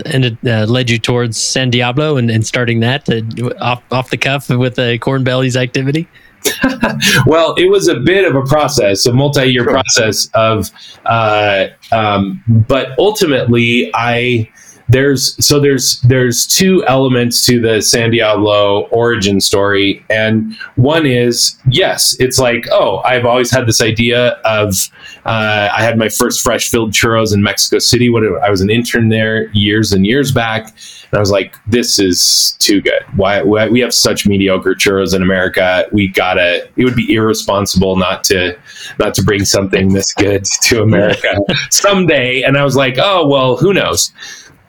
ended 0.05 0.37
uh, 0.45 0.65
led 0.65 0.89
you 0.89 0.97
towards 0.99 1.37
san 1.37 1.69
diablo 1.69 2.17
and, 2.17 2.29
and 2.29 2.45
starting 2.45 2.79
that 2.79 3.05
to, 3.05 3.23
off 3.59 3.81
off 3.91 4.09
the 4.09 4.17
cuff 4.17 4.49
with 4.49 4.77
a 4.79 4.99
Cornbelly's 4.99 5.55
activity 5.55 6.07
well, 7.25 7.55
it 7.55 7.69
was 7.69 7.87
a 7.87 7.99
bit 7.99 8.25
of 8.25 8.35
a 8.35 8.41
process, 8.43 9.05
a 9.05 9.13
multi-year 9.13 9.63
sure. 9.63 9.73
process 9.73 10.29
of, 10.33 10.71
uh, 11.05 11.67
um, 11.91 12.43
but 12.47 12.97
ultimately, 12.99 13.91
I 13.93 14.49
there's 14.89 15.45
so 15.45 15.59
there's 15.59 15.99
there's 16.01 16.47
two 16.47 16.85
elements 16.85 17.45
to 17.47 17.59
the 17.59 17.81
San 17.81 18.11
Diablo 18.11 18.87
origin 18.91 19.41
story, 19.41 20.05
and 20.09 20.55
one 20.75 21.05
is 21.05 21.57
yes, 21.69 22.15
it's 22.19 22.39
like 22.39 22.65
oh, 22.71 22.99
I've 22.99 23.25
always 23.25 23.51
had 23.51 23.67
this 23.67 23.81
idea 23.81 24.29
of 24.45 24.73
Uh, 25.27 25.69
I 25.75 25.81
had 25.81 25.97
my 25.97 26.07
first 26.07 26.41
fresh 26.41 26.69
filled 26.69 26.93
churros 26.93 27.33
in 27.33 27.43
Mexico 27.43 27.79
City 27.79 28.09
when 28.09 28.23
I 28.41 28.49
was 28.49 28.61
an 28.61 28.69
intern 28.69 29.09
there 29.09 29.49
years 29.49 29.91
and 29.91 30.05
years 30.05 30.31
back. 30.31 30.63
And 31.11 31.17
I 31.17 31.19
was 31.19 31.31
like, 31.31 31.53
this 31.67 31.99
is 31.99 32.55
too 32.59 32.81
good. 32.81 33.01
Why, 33.17 33.41
why 33.41 33.67
we 33.67 33.81
have 33.81 33.93
such 33.93 34.25
mediocre 34.25 34.73
churros 34.73 35.13
in 35.13 35.21
America? 35.21 35.85
We 35.91 36.07
gotta. 36.07 36.69
It 36.77 36.85
would 36.85 36.95
be 36.95 37.13
irresponsible 37.13 37.97
not 37.97 38.23
to 38.25 38.57
not 38.99 39.15
to 39.15 39.23
bring 39.23 39.43
something 39.43 39.91
this 39.91 40.13
good 40.13 40.45
to 40.63 40.81
America 40.81 41.37
someday. 41.71 42.43
And 42.43 42.57
I 42.57 42.63
was 42.63 42.77
like, 42.77 42.95
oh 42.97 43.27
well, 43.27 43.57
who 43.57 43.73
knows? 43.73 44.13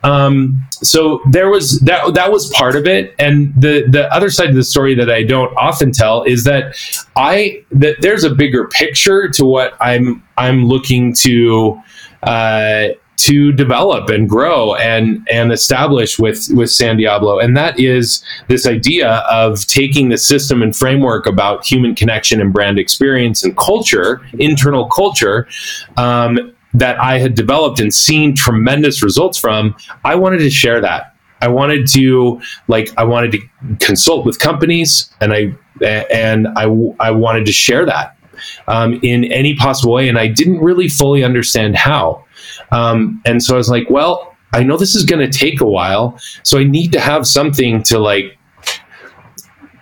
Um, 0.03 0.65
so 0.81 1.21
there 1.29 1.49
was 1.49 1.79
that 1.81 2.13
that 2.13 2.31
was 2.31 2.49
part 2.51 2.75
of 2.75 2.87
it, 2.87 3.13
and 3.19 3.53
the 3.59 3.85
the 3.89 4.11
other 4.13 4.29
side 4.29 4.49
of 4.49 4.55
the 4.55 4.63
story 4.63 4.95
that 4.95 5.09
I 5.09 5.23
don't 5.23 5.55
often 5.57 5.91
tell 5.91 6.23
is 6.23 6.43
that 6.45 6.75
I 7.15 7.63
that 7.71 8.01
there's 8.01 8.23
a 8.23 8.33
bigger 8.33 8.67
picture 8.67 9.27
to 9.29 9.45
what 9.45 9.73
I'm 9.81 10.23
I'm 10.37 10.65
looking 10.65 11.13
to. 11.21 11.81
Uh, 12.23 12.89
to 13.19 13.51
develop 13.51 14.09
and 14.09 14.29
grow 14.29 14.75
and 14.75 15.27
and 15.29 15.51
establish 15.51 16.17
with 16.17 16.47
with 16.51 16.71
San 16.71 16.95
Diablo, 16.95 17.37
and 17.37 17.55
that 17.57 17.77
is 17.77 18.23
this 18.47 18.65
idea 18.65 19.15
of 19.29 19.67
taking 19.67 20.07
the 20.07 20.17
system 20.17 20.61
and 20.63 20.73
framework 20.73 21.25
about 21.25 21.65
human 21.65 21.95
connection 21.95 22.39
and 22.39 22.53
brand 22.53 22.79
experience 22.79 23.43
and 23.43 23.57
culture, 23.57 24.21
internal 24.39 24.85
culture, 24.85 25.49
um, 25.97 26.53
that 26.73 26.99
I 26.99 27.19
had 27.19 27.35
developed 27.35 27.79
and 27.79 27.93
seen 27.93 28.35
tremendous 28.35 29.03
results 29.03 29.37
from. 29.37 29.75
I 30.05 30.15
wanted 30.15 30.39
to 30.39 30.49
share 30.49 30.81
that. 30.81 31.15
I 31.41 31.47
wanted 31.47 31.87
to 31.93 32.41
like 32.67 32.89
I 32.97 33.03
wanted 33.03 33.31
to 33.31 33.39
consult 33.79 34.25
with 34.25 34.39
companies, 34.39 35.09
and 35.21 35.33
I 35.33 35.55
and 35.83 36.47
I 36.55 36.63
I 36.99 37.11
wanted 37.11 37.45
to 37.45 37.51
share 37.51 37.85
that 37.85 38.17
um, 38.67 38.99
in 39.01 39.25
any 39.25 39.55
possible 39.55 39.93
way, 39.93 40.09
and 40.09 40.17
I 40.17 40.27
didn't 40.27 40.59
really 40.59 40.89
fully 40.89 41.23
understand 41.23 41.75
how. 41.75 42.25
Um, 42.71 43.21
and 43.25 43.41
so 43.41 43.55
I 43.55 43.57
was 43.57 43.69
like, 43.69 43.89
well, 43.89 44.35
I 44.53 44.63
know 44.63 44.77
this 44.77 44.95
is 44.95 45.05
going 45.05 45.29
to 45.29 45.37
take 45.37 45.61
a 45.61 45.65
while, 45.65 46.19
so 46.43 46.59
I 46.59 46.63
need 46.63 46.91
to 46.93 46.99
have 46.99 47.25
something 47.25 47.83
to 47.83 47.99
like 47.99 48.37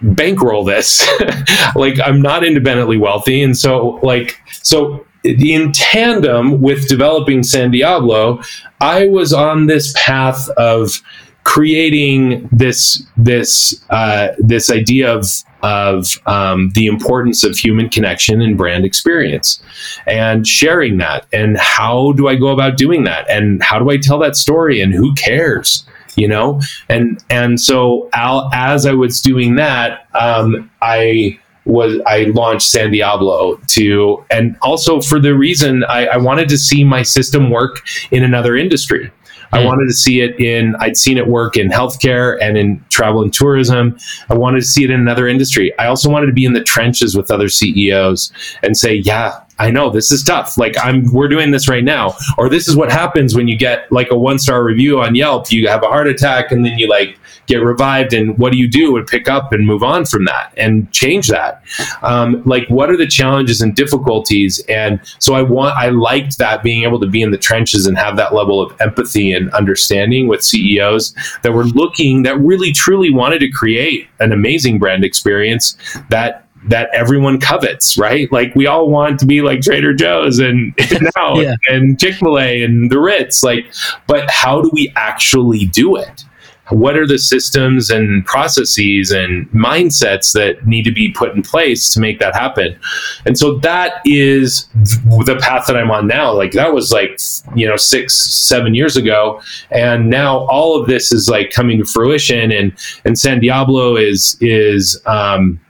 bankroll 0.02 0.64
this. 0.64 1.08
like 1.76 2.00
I'm 2.04 2.22
not 2.22 2.44
independently 2.44 2.98
wealthy, 2.98 3.42
and 3.42 3.58
so 3.58 4.00
like 4.04 4.40
so 4.62 5.06
in 5.28 5.72
tandem 5.72 6.62
with 6.62 6.88
developing 6.88 7.44
San 7.44 7.72
Diablo, 7.72 8.42
I 8.80 9.08
was 9.08 9.34
on 9.34 9.68
this 9.68 9.94
path 9.98 10.50
of 10.58 11.02
creating 11.44 12.50
this 12.52 13.04
this 13.16 13.82
uh, 13.90 14.30
this 14.38 14.70
idea 14.70 15.14
of 15.14 15.26
of 15.64 16.20
um, 16.26 16.70
the 16.72 16.88
importance 16.88 17.44
of 17.44 17.58
human 17.58 17.90
connection 17.90 18.42
and 18.42 18.58
brand 18.58 18.86
experience 18.86 19.62
and 20.06 20.46
sharing 20.46 20.98
that. 20.98 21.26
And 21.34 21.58
how 21.58 22.12
do 22.14 22.28
i 22.28 22.36
go 22.36 22.50
about 22.50 22.78
doing 22.78 23.06
that? 23.06 23.30
And 23.30 23.64
how 23.64 23.80
do 23.80 23.90
i 23.90 23.98
tell 23.98 24.20
that 24.20 24.36
story? 24.36 24.82
And 24.82 24.94
who 24.94 25.14
cares? 25.16 25.86
You 26.16 26.28
know? 26.28 26.62
And 26.90 27.24
and 27.30 27.60
so 27.60 28.10
Al, 28.14 28.50
as 28.54 28.86
i 28.86 28.94
was 28.94 29.22
doing 29.22 29.56
that 29.56 30.08
um, 30.14 30.70
i 30.82 31.40
was 31.68 32.00
I 32.06 32.24
launched 32.26 32.70
San 32.70 32.92
Diablo 32.92 33.60
to, 33.68 34.24
and 34.32 34.58
also 34.62 35.02
for 35.02 35.20
the 35.20 35.36
reason 35.36 35.84
I, 35.86 36.08
I 36.08 36.18
wanted 36.18 36.50
to 36.50 36.58
see 36.58 36.84
my 36.84 37.04
system 37.04 37.50
work 37.50 37.82
in 38.12 38.24
another 38.24 38.56
industry. 38.56 39.12
I 39.52 39.62
hmm. 39.62 39.68
wanted 39.68 39.88
to 39.88 39.94
see 39.94 40.22
it 40.22 40.40
in, 40.40 40.76
I'd 40.80 40.98
seen 40.98 41.18
it 41.18 41.28
work 41.28 41.58
in 41.58 41.70
healthcare 41.70 42.38
and 42.42 42.58
in 42.58 42.84
travel 42.90 43.22
and 43.22 43.34
tourism. 43.34 43.98
I 44.30 44.36
wanted 44.36 44.62
to 44.62 44.68
see 44.68 44.84
it 44.84 44.90
in 44.90 45.00
another 45.00 45.28
industry. 45.28 45.78
I 45.80 45.88
also 45.88 46.10
wanted 46.10 46.28
to 46.28 46.34
be 46.34 46.46
in 46.46 46.54
the 46.54 46.64
trenches 46.64 47.16
with 47.16 47.32
other 47.32 47.50
CEOs 47.50 48.32
and 48.64 48.78
say, 48.78 48.96
yeah, 48.96 49.40
I 49.60 49.72
know 49.72 49.90
this 49.90 50.12
is 50.12 50.24
tough. 50.24 50.58
Like 50.58 50.76
I'm, 50.82 51.12
we're 51.12 51.28
doing 51.28 51.52
this 51.52 51.68
right 51.68 51.84
now, 51.84 52.16
or 52.38 52.50
this 52.50 52.68
is 52.68 52.76
what 52.76 52.92
happens 52.92 53.36
when 53.36 53.48
you 53.48 53.58
get 53.58 53.92
like 53.92 54.12
a 54.12 54.18
one 54.18 54.40
star 54.40 54.64
review 54.64 55.02
on 55.02 55.16
Yelp. 55.16 55.52
You 55.52 55.68
have 55.68 55.84
a 55.84 55.88
heart 55.88 56.08
attack, 56.08 56.52
and 56.52 56.66
then 56.66 56.78
you 56.78 56.88
like 56.88 57.18
get 57.48 57.58
revived. 57.58 58.14
And 58.14 58.38
what 58.38 58.52
do 58.52 58.58
you 58.58 58.68
do? 58.68 58.96
And 58.98 59.08
pick 59.08 59.28
up 59.28 59.52
and 59.52 59.66
move 59.66 59.84
on 59.84 60.06
from 60.06 60.26
that 60.26 60.54
and 60.58 60.92
change 60.92 61.28
that. 61.30 61.64
Um, 62.04 62.44
like, 62.46 62.68
what 62.70 62.90
are 62.90 62.98
the 62.98 63.08
challenges 63.08 63.62
and 63.62 63.76
difficulties? 63.76 64.64
And 64.70 65.00
so 65.20 65.34
I 65.34 65.42
want, 65.42 65.76
I 65.78 65.90
liked 65.90 66.38
that 66.38 66.62
being 66.62 66.84
able 66.84 67.00
to 67.00 67.08
be 67.08 67.22
in 67.22 67.32
the 67.32 67.38
trenches 67.38 67.88
and 67.88 67.98
have 67.98 68.18
that 68.18 68.34
level 68.34 68.62
of 68.62 68.80
empathy 68.82 69.32
and 69.34 69.50
understanding 69.54 70.28
with 70.28 70.44
CEOs 70.44 71.16
that 71.44 71.54
were 71.54 71.66
looking, 71.66 72.24
that 72.24 72.38
really 72.40 72.72
truly 72.72 73.12
wanted 73.12 73.40
to 73.40 73.50
create 73.50 74.08
an 74.20 74.32
amazing 74.32 74.78
brand 74.78 75.04
experience 75.04 75.78
that 76.10 76.47
that 76.68 76.90
everyone 76.94 77.40
covets, 77.40 77.98
right? 77.98 78.32
Like 78.32 78.54
we 78.56 78.68
all 78.68 78.90
want 78.90 79.20
to 79.22 79.26
be 79.26 79.42
like 79.42 79.62
Trader 79.62 79.94
Joe's 79.94 80.40
and 80.40 80.74
now 81.16 81.40
yeah. 81.40 81.56
and 81.68 82.00
Chick 82.00 82.16
Fil 82.16 82.38
A 82.40 82.64
and 82.64 82.92
the 82.92 83.00
Ritz, 83.00 83.44
like. 83.44 83.66
But 84.06 84.30
how 84.30 84.62
do 84.62 84.70
we 84.74 84.92
actually 84.96 85.66
do 85.66 85.96
it? 85.96 86.24
What 86.70 86.98
are 86.98 87.08
the 87.08 87.18
systems 87.18 87.90
and 87.90 88.26
processes 88.26 89.12
and 89.12 89.50
mindsets 89.52 90.34
that 90.34 90.68
need 90.68 90.84
to 90.84 90.92
be 90.92 91.12
put 91.12 91.34
in 91.34 91.42
place 91.42 91.94
to 91.94 92.02
make 92.02 92.20
that 92.20 92.36
happen? 92.36 92.78
And 93.26 93.38
so 93.38 93.58
that 93.60 94.02
is 94.06 94.68
the 94.76 95.38
path 95.42 95.68
that 95.68 95.78
I'm 95.78 95.92
on 95.92 96.08
now. 96.08 96.34
Like 96.34 96.52
that 96.52 96.74
was 96.74 96.92
like 96.92 97.20
you 97.56 97.66
know 97.66 97.78
six, 97.78 98.14
seven 98.16 98.76
years 98.76 98.98
ago, 98.98 99.42
and 99.72 100.10
now 100.10 100.40
all 100.48 100.80
of 100.80 100.88
this 100.88 101.12
is 101.12 101.30
like 101.30 101.52
coming 101.52 101.78
to 101.78 101.86
fruition. 101.86 102.52
And 102.52 102.74
and 103.06 103.18
San 103.18 103.40
Diablo 103.40 103.96
is 103.96 104.38
is 104.42 105.02
um, 105.06 105.62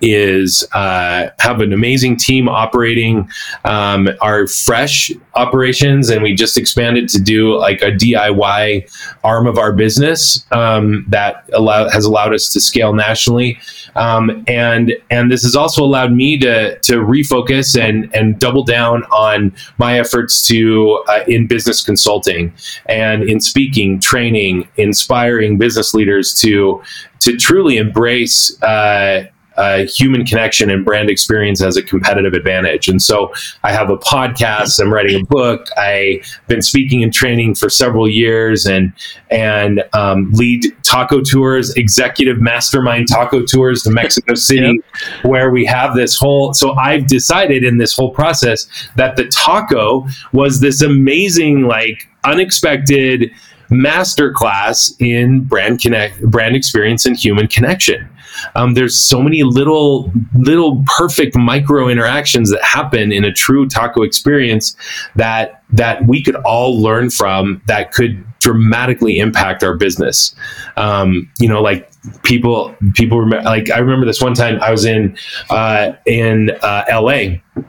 is 0.00 0.66
uh, 0.72 1.28
have 1.38 1.60
an 1.60 1.72
amazing 1.72 2.16
team 2.16 2.48
operating 2.48 3.28
um, 3.64 4.08
our 4.20 4.46
fresh 4.46 5.10
operations 5.34 6.10
and 6.10 6.22
we 6.22 6.34
just 6.34 6.56
expanded 6.56 7.08
to 7.08 7.20
do 7.20 7.56
like 7.58 7.82
a 7.82 7.90
diy 7.90 8.88
arm 9.24 9.46
of 9.46 9.58
our 9.58 9.72
business 9.72 10.44
um, 10.52 11.04
that 11.08 11.48
allow, 11.52 11.88
has 11.88 12.04
allowed 12.04 12.32
us 12.34 12.48
to 12.48 12.60
scale 12.60 12.92
nationally. 12.92 13.58
Um, 13.96 14.44
and 14.48 14.92
and 15.10 15.30
this 15.30 15.42
has 15.42 15.54
also 15.54 15.84
allowed 15.84 16.12
me 16.12 16.38
to 16.38 16.78
to 16.80 16.94
refocus 16.94 17.78
and 17.80 18.12
and 18.14 18.38
double 18.38 18.64
down 18.64 19.04
on 19.04 19.54
my 19.78 19.98
efforts 19.98 20.46
to 20.48 21.02
uh, 21.08 21.24
in 21.28 21.46
business 21.46 21.84
consulting 21.84 22.52
and 22.86 23.22
in 23.22 23.40
speaking 23.40 24.00
training 24.00 24.68
inspiring 24.76 25.58
business 25.58 25.94
leaders 25.94 26.34
to 26.40 26.82
to 27.20 27.36
truly 27.36 27.76
embrace 27.76 28.60
uh, 28.62 29.24
uh, 29.56 29.84
human 29.86 30.24
connection 30.24 30.70
and 30.70 30.84
brand 30.84 31.10
experience 31.10 31.62
as 31.62 31.76
a 31.76 31.82
competitive 31.82 32.32
advantage. 32.32 32.88
And 32.88 33.00
so 33.00 33.32
I 33.62 33.72
have 33.72 33.90
a 33.90 33.96
podcast, 33.96 34.80
I'm 34.80 34.92
writing 34.92 35.20
a 35.20 35.24
book, 35.24 35.68
I've 35.76 36.24
been 36.48 36.62
speaking 36.62 37.02
and 37.02 37.12
training 37.12 37.54
for 37.54 37.68
several 37.68 38.08
years 38.08 38.66
and 38.66 38.92
and 39.30 39.84
um, 39.92 40.30
lead 40.32 40.64
taco 40.82 41.20
tours, 41.20 41.74
executive 41.74 42.40
mastermind 42.40 43.08
taco 43.08 43.42
tours 43.42 43.82
to 43.82 43.90
Mexico 43.90 44.34
City, 44.44 44.80
yep. 44.80 45.24
where 45.24 45.50
we 45.50 45.64
have 45.64 45.94
this 45.94 46.16
whole 46.16 46.54
so 46.54 46.74
I've 46.74 47.06
decided 47.06 47.64
in 47.64 47.78
this 47.78 47.96
whole 47.96 48.10
process 48.10 48.66
that 48.96 49.16
the 49.16 49.26
taco 49.28 50.06
was 50.32 50.60
this 50.60 50.82
amazing, 50.82 51.62
like 51.62 52.08
unexpected 52.24 53.30
masterclass 53.70 54.94
in 55.00 55.40
brand 55.40 55.80
connect 55.80 56.20
brand 56.22 56.54
experience 56.54 57.06
and 57.06 57.16
human 57.16 57.46
connection 57.46 58.08
um, 58.54 58.74
there's 58.74 59.08
so 59.08 59.22
many 59.22 59.42
little 59.42 60.12
little 60.34 60.82
perfect 60.86 61.36
micro 61.36 61.88
interactions 61.88 62.50
that 62.50 62.62
happen 62.62 63.12
in 63.12 63.24
a 63.24 63.32
true 63.32 63.68
taco 63.68 64.02
experience 64.02 64.76
that 65.16 65.62
that 65.70 66.06
we 66.06 66.22
could 66.22 66.36
all 66.36 66.80
learn 66.80 67.10
from 67.10 67.60
that 67.66 67.92
could 67.92 68.24
dramatically 68.40 69.18
impact 69.18 69.64
our 69.64 69.74
business. 69.74 70.34
Um, 70.76 71.30
you 71.38 71.48
know 71.48 71.62
like 71.62 71.90
people 72.22 72.74
people 72.94 73.18
remember 73.18 73.44
like 73.44 73.70
i 73.70 73.78
remember 73.78 74.04
this 74.04 74.20
one 74.20 74.34
time 74.34 74.60
i 74.60 74.70
was 74.70 74.84
in 74.84 75.16
uh, 75.50 75.92
in 76.06 76.50
uh, 76.62 76.84
la 76.90 77.64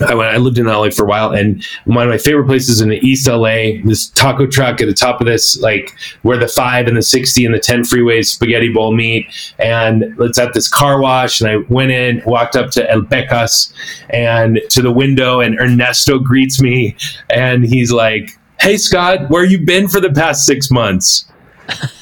I, 0.00 0.12
I 0.12 0.36
lived 0.36 0.58
in 0.58 0.66
LA 0.66 0.90
for 0.90 1.04
a 1.04 1.08
while, 1.08 1.32
and 1.32 1.64
one 1.84 2.06
of 2.06 2.10
my 2.10 2.18
favorite 2.18 2.46
places 2.46 2.80
in 2.80 2.88
the 2.88 2.98
East 3.06 3.28
LA, 3.28 3.82
this 3.84 4.08
taco 4.08 4.46
truck 4.46 4.80
at 4.80 4.86
the 4.86 4.94
top 4.94 5.20
of 5.20 5.26
this, 5.26 5.60
like 5.60 5.96
where 6.22 6.36
the 6.36 6.48
five 6.48 6.86
and 6.86 6.96
the 6.96 7.02
sixty 7.02 7.44
and 7.44 7.54
the 7.54 7.58
ten 7.58 7.82
freeways 7.82 8.26
spaghetti 8.26 8.68
bowl 8.68 8.94
meet, 8.94 9.26
and 9.58 10.14
it's 10.20 10.38
at 10.38 10.54
this 10.54 10.68
car 10.68 11.00
wash. 11.00 11.40
And 11.40 11.50
I 11.50 11.56
went 11.68 11.90
in, 11.90 12.22
walked 12.26 12.56
up 12.56 12.70
to 12.72 12.90
El 12.90 13.02
Pecas, 13.02 13.72
and 14.10 14.60
to 14.70 14.82
the 14.82 14.92
window, 14.92 15.40
and 15.40 15.58
Ernesto 15.58 16.18
greets 16.18 16.60
me, 16.60 16.96
and 17.30 17.64
he's 17.64 17.92
like, 17.92 18.38
"Hey 18.60 18.76
Scott, 18.76 19.30
where 19.30 19.44
you 19.44 19.64
been 19.64 19.88
for 19.88 20.00
the 20.00 20.12
past 20.12 20.46
six 20.46 20.70
months?" 20.70 21.26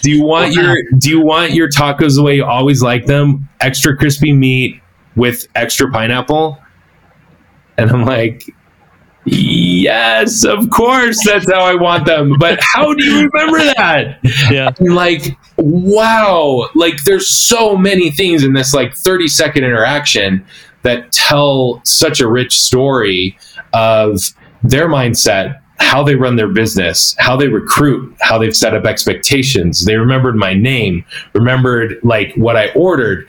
Do 0.02 0.10
you 0.10 0.24
want 0.24 0.52
your 0.52 0.76
Do 0.98 1.08
you 1.08 1.20
want 1.20 1.52
your 1.52 1.68
tacos 1.68 2.16
the 2.16 2.22
way 2.22 2.36
you 2.36 2.44
always 2.44 2.82
like 2.82 3.06
them? 3.06 3.48
Extra 3.60 3.96
crispy 3.96 4.32
meat 4.32 4.80
with 5.16 5.46
extra 5.54 5.90
pineapple 5.90 6.58
and 7.78 7.90
I'm 7.90 8.04
like, 8.04 8.44
yes, 9.24 10.44
of 10.44 10.70
course, 10.70 11.18
that's 11.24 11.50
how 11.50 11.60
I 11.60 11.74
want 11.74 12.06
them. 12.06 12.36
But 12.38 12.60
how 12.60 12.94
do 12.94 13.04
you 13.04 13.28
remember 13.28 13.58
that? 13.76 14.18
Yeah. 14.50 14.72
And 14.78 14.94
like, 14.94 15.36
wow. 15.56 16.68
Like, 16.74 17.04
there's 17.04 17.28
so 17.28 17.76
many 17.76 18.10
things 18.10 18.44
in 18.44 18.52
this 18.52 18.74
like 18.74 18.94
30 18.94 19.28
second 19.28 19.64
interaction 19.64 20.44
that 20.82 21.12
tell 21.12 21.80
such 21.84 22.20
a 22.20 22.28
rich 22.28 22.54
story 22.60 23.38
of 23.72 24.20
their 24.62 24.88
mindset 24.88 25.60
how 25.78 26.02
they 26.02 26.14
run 26.14 26.36
their 26.36 26.48
business, 26.48 27.16
how 27.18 27.36
they 27.36 27.48
recruit, 27.48 28.14
how 28.20 28.38
they've 28.38 28.56
set 28.56 28.74
up 28.74 28.84
expectations. 28.84 29.84
They 29.84 29.96
remembered 29.96 30.36
my 30.36 30.54
name, 30.54 31.04
remembered 31.34 31.98
like 32.02 32.32
what 32.36 32.56
I 32.56 32.70
ordered. 32.72 33.28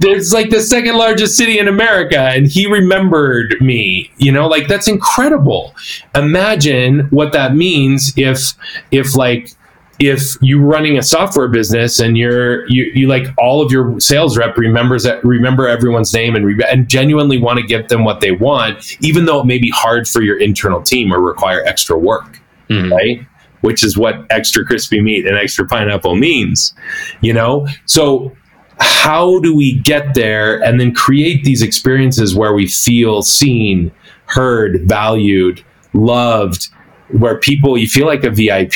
There's 0.00 0.32
like 0.32 0.50
the 0.50 0.60
second 0.60 0.96
largest 0.96 1.36
city 1.36 1.58
in 1.58 1.68
America, 1.68 2.18
and 2.18 2.46
he 2.46 2.66
remembered 2.66 3.56
me. 3.60 4.10
You 4.18 4.32
know, 4.32 4.48
like 4.48 4.68
that's 4.68 4.88
incredible. 4.88 5.74
Imagine 6.14 7.00
what 7.10 7.32
that 7.32 7.54
means 7.54 8.12
if, 8.16 8.54
if 8.90 9.14
like 9.14 9.54
if 9.98 10.36
you're 10.40 10.60
running 10.60 10.98
a 10.98 11.02
software 11.02 11.48
business 11.48 12.00
and 12.00 12.18
you're 12.18 12.68
you, 12.68 12.84
you 12.94 13.06
like 13.06 13.26
all 13.38 13.62
of 13.62 13.70
your 13.70 13.98
sales 14.00 14.36
rep 14.36 14.56
remembers 14.56 15.04
that 15.04 15.24
remember 15.24 15.68
everyone's 15.68 16.12
name 16.12 16.34
and 16.34 16.46
re- 16.46 16.66
and 16.68 16.88
genuinely 16.88 17.38
want 17.38 17.58
to 17.58 17.64
give 17.64 17.88
them 17.88 18.04
what 18.04 18.20
they 18.20 18.32
want 18.32 19.00
even 19.02 19.24
though 19.24 19.40
it 19.40 19.46
may 19.46 19.58
be 19.58 19.70
hard 19.70 20.08
for 20.08 20.20
your 20.20 20.38
internal 20.40 20.82
team 20.82 21.12
or 21.12 21.20
require 21.20 21.62
extra 21.64 21.96
work 21.96 22.40
mm-hmm. 22.68 22.92
right 22.92 23.26
which 23.60 23.84
is 23.84 23.96
what 23.96 24.26
extra 24.30 24.64
crispy 24.64 25.00
meat 25.00 25.26
and 25.26 25.36
extra 25.36 25.66
pineapple 25.66 26.16
means 26.16 26.74
you 27.20 27.32
know 27.32 27.66
so 27.86 28.34
how 28.80 29.38
do 29.40 29.54
we 29.54 29.74
get 29.80 30.14
there 30.14 30.62
and 30.62 30.80
then 30.80 30.92
create 30.92 31.44
these 31.44 31.62
experiences 31.62 32.34
where 32.34 32.54
we 32.54 32.66
feel 32.66 33.22
seen 33.22 33.92
heard 34.26 34.80
valued 34.82 35.64
loved 35.92 36.68
where 37.10 37.38
people 37.38 37.78
you 37.78 37.86
feel 37.86 38.06
like 38.06 38.24
a 38.24 38.30
vip 38.30 38.72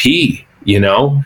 you 0.64 0.78
know, 0.78 1.22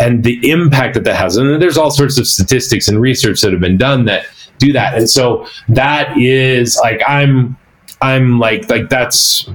and 0.00 0.24
the 0.24 0.50
impact 0.50 0.94
that 0.94 1.04
that 1.04 1.16
has. 1.16 1.36
And 1.36 1.60
there's 1.60 1.76
all 1.76 1.90
sorts 1.90 2.18
of 2.18 2.26
statistics 2.26 2.88
and 2.88 3.00
research 3.00 3.40
that 3.42 3.52
have 3.52 3.60
been 3.60 3.76
done 3.76 4.06
that 4.06 4.26
do 4.58 4.72
that. 4.72 4.94
And 4.96 5.08
so 5.08 5.46
that 5.68 6.16
is 6.16 6.78
like 6.82 7.02
I'm 7.06 7.56
I'm 8.00 8.38
like 8.38 8.68
like 8.70 8.88
that's 8.88 9.48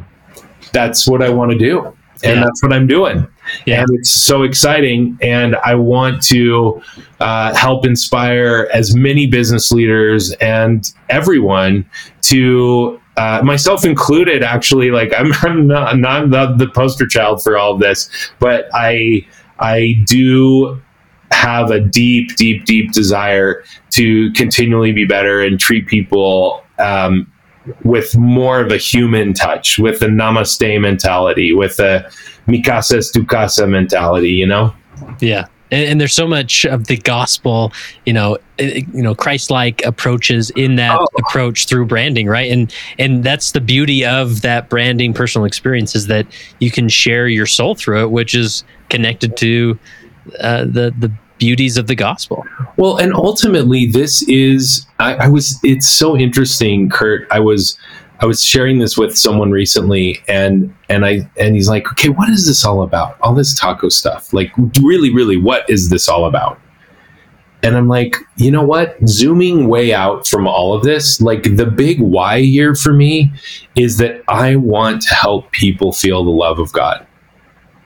that's 0.73 1.07
what 1.07 1.21
I 1.21 1.29
want 1.29 1.51
to 1.51 1.57
do. 1.57 1.85
And 2.23 2.37
yeah. 2.37 2.43
that's 2.43 2.61
what 2.61 2.71
I'm 2.71 2.87
doing. 2.87 3.27
Yeah. 3.65 3.81
And 3.81 3.89
it's 3.99 4.11
so 4.11 4.43
exciting. 4.43 5.17
And 5.21 5.55
I 5.57 5.75
want 5.75 6.21
to 6.23 6.81
uh, 7.19 7.53
help 7.55 7.85
inspire 7.85 8.69
as 8.73 8.95
many 8.95 9.27
business 9.27 9.71
leaders 9.71 10.31
and 10.33 10.91
everyone 11.09 11.89
to 12.23 12.99
uh, 13.17 13.41
myself 13.43 13.85
included, 13.85 14.43
actually, 14.43 14.89
like 14.89 15.13
I'm, 15.17 15.33
I'm 15.41 15.67
not, 15.67 15.97
not 15.97 16.29
the, 16.29 16.65
the 16.65 16.71
poster 16.71 17.05
child 17.05 17.43
for 17.43 17.57
all 17.57 17.73
of 17.73 17.79
this, 17.79 18.09
but 18.39 18.69
I 18.73 19.25
I 19.61 19.93
do 20.05 20.81
have 21.31 21.71
a 21.71 21.79
deep, 21.79 22.35
deep, 22.35 22.65
deep 22.65 22.91
desire 22.91 23.63
to 23.91 24.31
continually 24.33 24.91
be 24.91 25.05
better 25.05 25.41
and 25.41 25.59
treat 25.59 25.87
people 25.87 26.63
um, 26.79 27.31
with 27.83 28.15
more 28.17 28.59
of 28.61 28.71
a 28.71 28.77
human 28.77 29.33
touch, 29.33 29.77
with 29.77 29.99
the 29.99 30.07
namaste 30.07 30.81
mentality, 30.81 31.53
with 31.53 31.79
a 31.79 32.09
mikasa 32.47 33.27
casa 33.27 33.67
mentality. 33.67 34.31
You 34.31 34.47
know? 34.47 34.73
Yeah 35.19 35.47
and, 35.71 35.89
and, 35.89 36.01
there's 36.01 36.13
so 36.13 36.27
much 36.27 36.65
of 36.65 36.87
the 36.87 36.97
gospel 36.97 37.71
you 38.05 38.13
know 38.13 38.37
eh, 38.59 38.81
you 38.93 39.01
know 39.01 39.15
christ-like 39.15 39.83
approaches 39.85 40.49
in 40.51 40.75
that 40.75 40.99
oh. 40.99 41.07
approach 41.17 41.65
through 41.65 41.85
branding 41.85 42.27
right 42.27 42.51
and 42.51 42.73
and 42.99 43.23
that's 43.23 43.51
the 43.53 43.61
beauty 43.61 44.05
of 44.05 44.41
that 44.41 44.69
branding 44.69 45.13
personal 45.13 45.45
experience 45.45 45.95
is 45.95 46.07
that 46.07 46.27
you 46.59 46.69
can 46.69 46.89
share 46.89 47.27
your 47.27 47.45
soul 47.45 47.73
through 47.73 48.03
it 48.03 48.11
which 48.11 48.35
is 48.35 48.63
connected 48.89 49.35
to 49.37 49.77
uh, 50.39 50.65
the 50.65 50.93
the 50.99 51.11
beauties 51.41 51.75
of 51.75 51.87
the 51.87 51.95
gospel 51.95 52.45
well 52.77 52.97
and 52.97 53.15
ultimately 53.15 53.87
this 53.87 54.21
is 54.29 54.85
I, 54.99 55.15
I 55.15 55.27
was 55.27 55.59
it's 55.63 55.89
so 55.89 56.15
interesting 56.15 56.87
kurt 56.87 57.27
i 57.31 57.39
was 57.39 57.75
I 58.21 58.27
was 58.27 58.43
sharing 58.43 58.77
this 58.77 58.97
with 58.97 59.17
someone 59.17 59.49
recently, 59.49 60.21
and 60.27 60.73
and 60.89 61.05
I 61.05 61.27
and 61.39 61.55
he's 61.55 61.67
like, 61.67 61.91
okay, 61.91 62.09
what 62.09 62.29
is 62.29 62.45
this 62.45 62.63
all 62.63 62.83
about? 62.83 63.19
All 63.21 63.33
this 63.33 63.59
taco 63.59 63.89
stuff, 63.89 64.31
like 64.31 64.51
really, 64.79 65.11
really, 65.11 65.37
what 65.37 65.67
is 65.67 65.89
this 65.89 66.07
all 66.07 66.25
about? 66.25 66.59
And 67.63 67.75
I'm 67.75 67.87
like, 67.87 68.15
you 68.37 68.51
know 68.51 68.63
what? 68.63 68.97
Zooming 69.07 69.67
way 69.67 69.93
out 69.93 70.27
from 70.27 70.47
all 70.47 70.73
of 70.73 70.83
this, 70.83 71.19
like 71.19 71.55
the 71.55 71.65
big 71.65 71.99
why 71.99 72.41
here 72.41 72.75
for 72.75 72.93
me 72.93 73.31
is 73.75 73.97
that 73.97 74.23
I 74.27 74.55
want 74.55 75.01
to 75.03 75.15
help 75.15 75.51
people 75.51 75.91
feel 75.91 76.23
the 76.23 76.31
love 76.31 76.59
of 76.59 76.71
God 76.73 77.05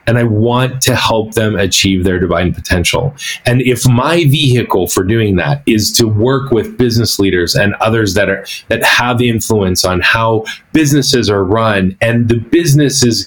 and 0.06 0.18
I 0.18 0.24
want 0.24 0.80
to 0.82 0.94
help 0.94 1.34
them 1.34 1.56
achieve 1.56 2.04
their 2.04 2.18
divine 2.18 2.54
potential. 2.54 3.14
And 3.44 3.60
if 3.62 3.86
my 3.88 4.24
vehicle 4.24 4.86
for 4.86 5.02
doing 5.02 5.36
that 5.36 5.62
is 5.66 5.92
to 5.92 6.06
work 6.06 6.50
with 6.50 6.78
business 6.78 7.18
leaders 7.18 7.54
and 7.54 7.74
others 7.76 8.14
that 8.14 8.28
are 8.28 8.44
that 8.68 8.84
have 8.84 9.20
influence 9.20 9.84
on 9.84 10.00
how 10.00 10.44
businesses 10.72 11.28
are 11.28 11.44
run 11.44 11.96
and 12.00 12.28
the 12.28 12.36
businesses 12.36 13.26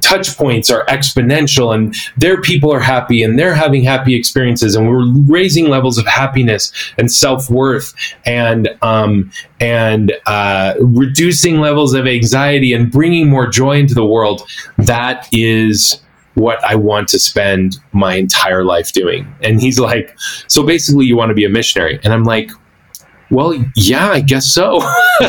touch 0.00 0.36
points 0.36 0.70
are 0.70 0.86
exponential 0.86 1.74
and 1.74 1.94
their 2.16 2.40
people 2.40 2.72
are 2.72 2.80
happy 2.80 3.22
and 3.22 3.38
they're 3.38 3.54
having 3.54 3.82
happy 3.82 4.14
experiences 4.14 4.76
and 4.76 4.88
we're 4.88 5.12
raising 5.22 5.68
levels 5.68 5.98
of 5.98 6.06
happiness 6.06 6.72
and 6.96 7.10
self-worth 7.10 7.92
and 8.24 8.68
um, 8.82 9.30
and 9.58 10.12
uh, 10.26 10.74
reducing 10.80 11.58
levels 11.58 11.92
of 11.92 12.06
anxiety 12.06 12.72
and 12.72 12.92
bringing 12.92 13.28
more 13.28 13.48
joy 13.48 13.78
into 13.78 13.94
the 13.94 14.06
world 14.06 14.48
that 14.78 15.28
is 15.32 16.00
what 16.40 16.62
I 16.64 16.74
want 16.74 17.08
to 17.08 17.18
spend 17.18 17.78
my 17.92 18.14
entire 18.14 18.64
life 18.64 18.92
doing. 18.92 19.32
And 19.42 19.60
he's 19.60 19.78
like, 19.78 20.16
So 20.48 20.62
basically, 20.62 21.06
you 21.06 21.16
want 21.16 21.28
to 21.28 21.34
be 21.34 21.44
a 21.44 21.48
missionary? 21.48 22.00
And 22.02 22.12
I'm 22.12 22.24
like, 22.24 22.50
well, 23.30 23.54
yeah, 23.76 24.08
I 24.10 24.20
guess 24.20 24.46
so. 24.46 24.80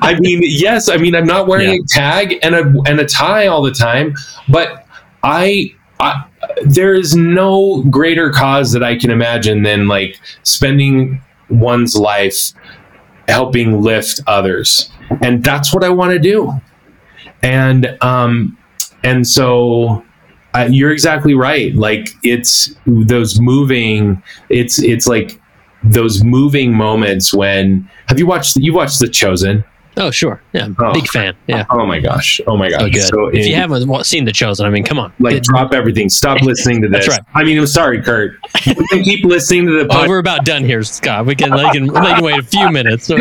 I 0.00 0.16
mean, 0.18 0.40
yes, 0.42 0.88
I 0.88 0.96
mean, 0.96 1.14
I'm 1.14 1.26
not 1.26 1.46
wearing 1.46 1.68
yeah. 1.68 1.80
a 1.82 1.86
tag 1.86 2.38
and 2.42 2.54
a 2.54 2.62
and 2.86 2.98
a 2.98 3.04
tie 3.04 3.46
all 3.46 3.62
the 3.62 3.72
time, 3.72 4.14
but 4.48 4.86
I, 5.22 5.74
I 6.00 6.24
there 6.64 6.94
is 6.94 7.14
no 7.14 7.82
greater 7.90 8.30
cause 8.30 8.72
that 8.72 8.82
I 8.82 8.96
can 8.96 9.10
imagine 9.10 9.62
than 9.62 9.86
like 9.86 10.18
spending 10.44 11.22
one's 11.50 11.94
life 11.94 12.52
helping 13.28 13.82
lift 13.82 14.20
others, 14.26 14.90
and 15.20 15.44
that's 15.44 15.74
what 15.74 15.84
I 15.84 15.90
want 15.90 16.12
to 16.12 16.18
do. 16.18 16.52
And 17.42 17.98
um, 18.00 18.56
and 19.04 19.26
so 19.26 20.04
you're 20.70 20.90
exactly 20.90 21.34
right. 21.34 21.74
Like 21.74 22.08
it's 22.22 22.74
those 22.86 23.40
moving. 23.40 24.22
It's 24.48 24.82
it's 24.82 25.06
like 25.06 25.40
those 25.82 26.22
moving 26.22 26.72
moments 26.74 27.34
when 27.34 27.88
have 28.08 28.18
you 28.18 28.26
watched 28.26 28.56
you 28.56 28.72
watched 28.74 29.00
The 29.00 29.08
Chosen? 29.08 29.64
Oh 29.96 30.10
sure, 30.10 30.40
yeah, 30.54 30.68
oh, 30.78 30.94
big 30.94 31.06
fan. 31.08 31.36
Yeah. 31.46 31.66
Oh 31.68 31.84
my 31.84 32.00
gosh. 32.00 32.40
Oh 32.46 32.56
my 32.56 32.70
gosh. 32.70 32.80
So 32.80 32.88
good. 32.88 33.02
So 33.02 33.26
if 33.26 33.34
in, 33.34 33.48
you 33.48 33.56
haven't 33.56 34.04
seen 34.04 34.24
The 34.24 34.32
Chosen, 34.32 34.64
I 34.64 34.70
mean, 34.70 34.84
come 34.84 34.98
on. 34.98 35.12
Like, 35.18 35.42
drop 35.42 35.74
everything. 35.74 36.08
Stop 36.08 36.40
listening 36.42 36.80
to 36.82 36.88
this. 36.88 37.06
That's 37.06 37.18
right. 37.18 37.26
I 37.34 37.44
mean, 37.44 37.58
I'm 37.58 37.66
sorry, 37.66 38.00
Kurt. 38.00 38.36
You 38.64 38.74
can 38.74 39.02
keep 39.02 39.22
listening 39.24 39.66
to 39.66 39.78
the. 39.78 39.86
Pod- 39.86 40.06
oh, 40.06 40.08
we're 40.08 40.18
about 40.18 40.46
done 40.46 40.64
here, 40.64 40.82
Scott. 40.82 41.26
We 41.26 41.34
can, 41.34 41.52
we 41.52 41.70
can, 41.72 41.92
wait 42.22 42.38
a 42.38 42.42
few 42.42 42.70
minutes. 42.70 43.06
So. 43.06 43.16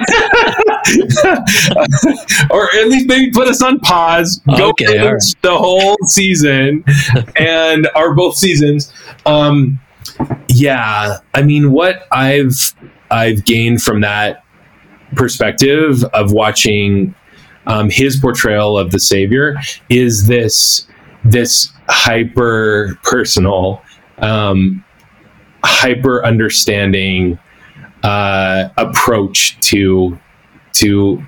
or 2.50 2.74
at 2.76 2.88
least 2.88 3.08
maybe 3.08 3.32
put 3.32 3.50
us 3.50 3.62
on 3.62 3.80
pause. 3.80 4.42
Go 4.58 4.70
okay, 4.70 5.12
right. 5.12 5.22
the 5.42 5.58
whole 5.58 5.98
season 6.06 6.86
and 7.36 7.90
or 7.96 8.14
both 8.14 8.38
seasons. 8.38 8.94
Um, 9.26 9.78
yeah, 10.48 11.18
I 11.34 11.42
mean, 11.42 11.72
what 11.72 12.08
I've 12.12 12.56
I've 13.10 13.44
gained 13.46 13.82
from 13.82 14.02
that 14.02 14.44
perspective 15.16 16.04
of 16.14 16.32
watching 16.32 17.14
um, 17.68 17.90
his 17.90 18.18
portrayal 18.18 18.78
of 18.78 18.92
the 18.92 19.00
Savior 19.00 19.60
is 19.90 20.28
this 20.28 20.88
this 21.24 21.72
hyper 21.88 22.98
personal, 23.04 23.82
um, 24.20 24.84
hyper 25.64 26.26
understanding 26.26 27.38
uh, 28.04 28.70
approach 28.78 29.60
to 29.62 30.18
to 30.74 31.24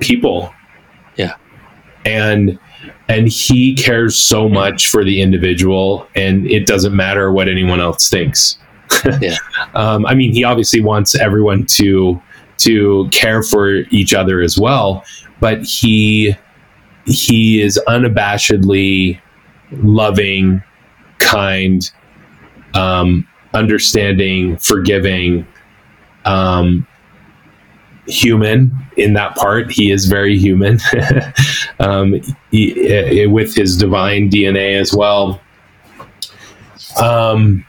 people. 0.00 0.52
Yeah. 1.16 1.34
And 2.04 2.58
and 3.08 3.28
he 3.28 3.74
cares 3.74 4.16
so 4.16 4.48
much 4.48 4.88
for 4.88 5.04
the 5.04 5.20
individual 5.20 6.08
and 6.16 6.46
it 6.50 6.66
doesn't 6.66 6.94
matter 6.94 7.32
what 7.32 7.48
anyone 7.48 7.80
else 7.80 8.08
thinks. 8.08 8.58
yeah. 9.20 9.36
um, 9.74 10.06
I 10.06 10.14
mean, 10.14 10.32
he 10.32 10.44
obviously 10.44 10.80
wants 10.80 11.14
everyone 11.14 11.66
to 11.66 12.20
to 12.58 13.08
care 13.12 13.42
for 13.42 13.76
each 13.90 14.14
other 14.14 14.40
as 14.40 14.58
well, 14.58 15.04
but 15.40 15.62
he 15.62 16.36
he 17.04 17.62
is 17.62 17.80
unabashedly 17.86 19.20
loving, 19.70 20.62
kind, 21.18 21.90
um, 22.74 23.26
understanding, 23.54 24.56
forgiving, 24.56 25.46
um, 26.24 26.86
human 28.08 28.72
in 28.96 29.14
that 29.14 29.36
part. 29.36 29.70
He 29.70 29.90
is 29.90 30.06
very 30.06 30.38
human 30.38 30.78
um, 31.80 32.20
he, 32.50 33.24
uh, 33.24 33.30
with 33.30 33.54
his 33.54 33.76
divine 33.76 34.30
DNA 34.30 34.80
as 34.80 34.92
well. 34.92 35.40
Um, 37.00 37.64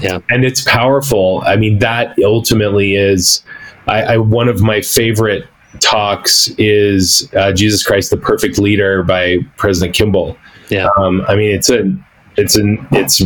yeah, 0.00 0.20
and 0.30 0.44
it's 0.44 0.62
powerful. 0.62 1.42
I 1.46 1.56
mean, 1.56 1.78
that 1.80 2.16
ultimately 2.22 2.96
is 2.96 3.42
I, 3.90 4.14
I 4.14 4.16
one 4.18 4.48
of 4.48 4.60
my 4.60 4.80
favorite 4.80 5.46
talks 5.80 6.48
is 6.58 7.28
uh, 7.36 7.52
Jesus 7.52 7.84
Christ, 7.84 8.10
the 8.10 8.16
Perfect 8.16 8.58
Leader 8.58 9.02
by 9.02 9.38
President 9.56 9.94
Kimball. 9.94 10.36
Yeah. 10.68 10.88
Um, 10.96 11.22
I 11.28 11.34
mean, 11.34 11.54
it's 11.54 11.70
a, 11.70 11.92
it's 12.36 12.56
an, 12.56 12.86
it's 12.92 13.22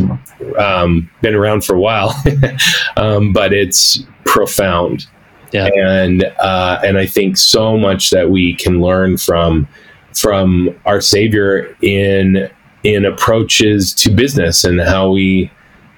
um, 0.59 1.11
been 1.21 1.35
around 1.35 1.65
for 1.65 1.75
a 1.75 1.81
while, 1.81 2.15
um, 2.97 3.33
but 3.33 3.53
it's 3.53 4.05
profound. 4.25 5.07
Yeah. 5.53 5.69
And 5.75 6.25
uh, 6.41 6.81
and 6.85 6.99
I 6.99 7.07
think 7.07 7.37
so 7.37 7.77
much 7.77 8.11
that 8.11 8.31
we 8.31 8.55
can 8.55 8.81
learn 8.81 9.19
from 9.19 9.69
from 10.15 10.75
our 10.85 11.01
Savior 11.01 11.77
in 11.81 12.51
in 12.83 13.05
approaches 13.05 13.95
to 13.95 14.11
business 14.11 14.65
and 14.65 14.81
how 14.81 15.11
we 15.11 15.51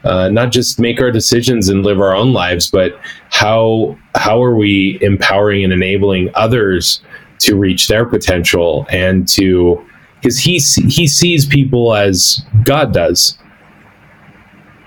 uh, 0.06 0.28
not 0.28 0.52
just 0.52 0.78
make 0.78 1.00
our 1.00 1.10
decisions 1.10 1.68
and 1.68 1.84
live 1.84 2.00
our 2.00 2.14
own 2.14 2.32
lives, 2.32 2.70
but 2.70 2.98
how 3.30 3.98
how 4.14 4.42
are 4.42 4.54
we 4.56 4.98
empowering 5.00 5.64
and 5.64 5.72
enabling 5.72 6.30
others 6.34 7.00
to 7.40 7.56
reach 7.56 7.88
their 7.88 8.06
potential 8.06 8.86
and 8.88 9.28
to 9.28 9.84
because 10.20 10.38
he 10.38 10.54
he 10.88 11.06
sees 11.06 11.46
people 11.46 11.94
as 11.94 12.42
God 12.64 12.92
does. 12.92 13.38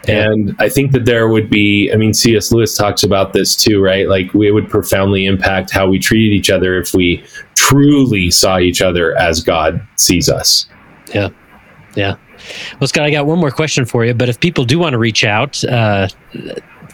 And 0.07 0.55
I 0.59 0.69
think 0.69 0.91
that 0.93 1.05
there 1.05 1.27
would 1.27 1.49
be, 1.49 1.91
I 1.93 1.97
mean, 1.97 2.13
C.S. 2.13 2.51
Lewis 2.51 2.75
talks 2.75 3.03
about 3.03 3.33
this 3.33 3.55
too, 3.55 3.79
right? 3.83 4.07
Like, 4.07 4.33
we 4.33 4.49
would 4.49 4.67
profoundly 4.67 5.25
impact 5.25 5.69
how 5.69 5.87
we 5.87 5.99
treated 5.99 6.33
each 6.33 6.49
other 6.49 6.79
if 6.79 6.93
we 6.93 7.23
truly 7.55 8.31
saw 8.31 8.57
each 8.57 8.81
other 8.81 9.15
as 9.19 9.43
God 9.43 9.85
sees 9.97 10.27
us. 10.27 10.67
Yeah. 11.13 11.29
Yeah. 11.95 12.15
Well, 12.79 12.87
Scott, 12.87 13.03
I 13.03 13.11
got 13.11 13.25
one 13.25 13.39
more 13.39 13.51
question 13.51 13.85
for 13.85 14.05
you. 14.05 14.13
But 14.13 14.29
if 14.29 14.39
people 14.39 14.65
do 14.65 14.79
want 14.79 14.93
to 14.93 14.97
reach 14.97 15.23
out, 15.23 15.63
uh, 15.63 16.07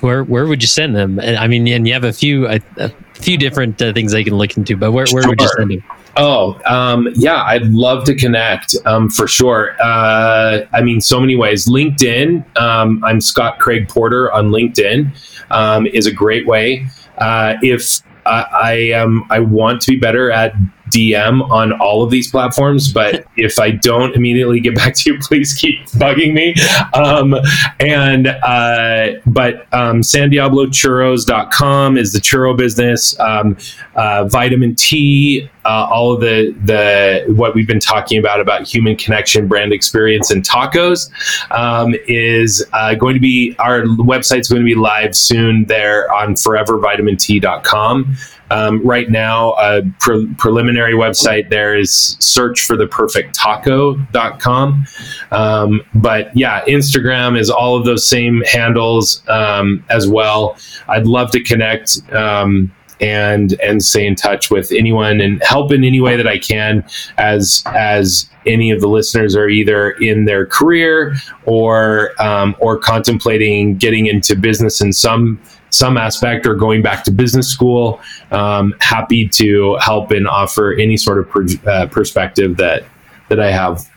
where 0.02 0.24
where 0.24 0.48
would 0.48 0.62
you 0.62 0.68
send 0.68 0.96
them? 0.96 1.20
I 1.20 1.48
mean, 1.48 1.68
and 1.68 1.88
you 1.88 1.94
have 1.94 2.04
a 2.04 2.14
few 2.14 2.48
a, 2.48 2.60
a 2.78 2.92
few 3.14 3.38
different 3.38 3.82
uh, 3.82 3.94
things 3.94 4.12
they 4.12 4.24
can 4.24 4.36
look 4.36 4.58
into. 4.58 4.78
But 4.78 4.92
where, 4.92 5.06
where 5.12 5.28
would 5.28 5.42
you 5.42 5.48
send 5.58 5.72
them? 5.72 5.84
Oh, 6.18 6.60
um, 6.66 7.10
yeah, 7.16 7.44
I'd 7.44 7.66
love 7.68 8.06
to 8.06 8.16
connect 8.16 8.76
um, 8.86 9.10
for 9.10 9.28
sure. 9.28 9.76
Uh, 9.82 10.66
I 10.72 10.82
mean, 10.82 11.02
so 11.02 11.20
many 11.20 11.36
ways. 11.36 11.68
LinkedIn, 11.68 12.58
um, 12.58 13.04
I'm 13.04 13.20
Scott 13.20 13.60
Craig 13.60 13.90
Porter 13.90 14.32
on 14.32 14.50
LinkedIn, 14.50 15.12
um, 15.52 15.88
is 15.88 16.06
a 16.06 16.14
great 16.14 16.48
way. 16.48 16.88
Uh, 17.18 17.56
if 17.62 18.02
I, 18.26 18.46
I 18.54 18.74
am, 18.94 19.26
I 19.30 19.40
want 19.40 19.82
to 19.82 19.92
be 19.92 19.98
better 19.98 20.32
at 20.32 20.54
DM 20.96 21.50
on 21.50 21.74
all 21.74 22.04
of 22.04 22.10
these 22.10 22.32
platforms, 22.32 22.92
but 22.92 23.26
if 23.38 23.60
I 23.60 23.72
don't 23.72 24.16
immediately 24.16 24.60
get 24.60 24.76
back 24.76 24.96
to 24.96 25.14
you, 25.14 25.20
please 25.20 25.54
keep 25.54 25.86
bugging 25.92 26.34
me. 26.34 26.56
Um, 26.94 27.36
and 27.80 28.28
uh, 28.28 29.20
but 29.26 29.68
um, 29.74 30.02
SanDiabloChurros.com 30.02 31.98
is 31.98 32.14
the 32.14 32.20
churro 32.20 32.56
business. 32.56 33.20
Um, 33.20 33.58
uh, 33.96 34.26
vitamin 34.26 34.76
T, 34.76 35.50
uh, 35.66 35.88
all 35.90 36.14
of 36.14 36.22
the 36.22 36.56
the 36.64 37.34
what 37.34 37.56
we've 37.56 37.68
been 37.68 37.80
talking 37.80 38.20
about 38.20 38.40
about 38.40 38.68
human 38.68 38.96
connection, 38.96 39.48
brand 39.48 39.74
experience, 39.74 40.32
and 40.32 40.44
tacos 40.44 41.10
um, 41.52 41.96
is 42.08 42.66
uh, 42.74 42.96
going 42.96 43.16
to 43.16 43.20
be 43.20 43.56
our 43.60 43.82
website's 43.84 44.48
going 44.48 44.62
to 44.62 44.66
be 44.66 44.76
live 44.76 45.16
soon 45.16 45.66
there 45.66 46.12
on 46.14 46.36
ForeverVitaminT.com. 46.36 48.16
Um, 48.56 48.82
right 48.88 49.10
now, 49.10 49.52
a 49.54 49.82
pre- 50.00 50.34
preliminary 50.38 50.94
website 50.94 51.50
there 51.50 51.78
is 51.78 52.16
search 52.20 52.62
for 52.62 52.78
the 52.78 52.88
perfect 52.88 53.36
taco.com. 53.36 54.86
Um, 55.32 55.82
but 55.94 56.36
yeah, 56.38 56.64
Instagram 56.64 57.38
is 57.38 57.50
all 57.50 57.76
of 57.76 57.84
those 57.84 58.08
same 58.08 58.44
handles 58.44 59.28
um, 59.28 59.84
as 59.90 60.08
well. 60.08 60.58
I'd 60.88 61.06
love 61.06 61.32
to 61.32 61.44
connect. 61.44 62.00
Um, 62.14 62.72
and 63.02 63.60
and 63.62 63.84
stay 63.84 64.08
in 64.08 64.16
touch 64.16 64.50
with 64.50 64.72
anyone 64.72 65.20
and 65.20 65.44
help 65.44 65.74
in 65.74 65.84
any 65.84 66.00
way 66.00 66.16
that 66.16 66.28
I 66.28 66.38
can 66.38 66.82
as 67.18 67.62
as 67.66 68.30
any 68.46 68.72
of 68.72 68.80
the 68.80 68.88
listeners 68.88 69.36
are 69.36 69.50
either 69.50 69.92
in 69.92 70.24
their 70.24 70.46
career 70.46 71.18
or 71.44 72.12
um, 72.22 72.56
or 72.60 72.78
contemplating 72.78 73.76
getting 73.76 74.06
into 74.06 74.34
business 74.34 74.80
in 74.80 74.94
some 74.94 75.42
some 75.76 75.98
aspect 75.98 76.46
or 76.46 76.56
going 76.56 76.82
back 76.82 77.04
to 77.04 77.12
business 77.12 77.48
school. 77.48 78.00
Um, 78.32 78.74
happy 78.80 79.28
to 79.30 79.76
help 79.76 80.12
and 80.12 80.28
offer 80.28 80.74
any 80.74 80.98
sort 80.98 81.20
of 81.20 81.30
per, 81.30 81.46
uh, 81.68 81.88
perspective 81.88 82.58
that 82.58 82.84
that 83.30 83.40
I 83.40 83.52
have. 83.52 83.90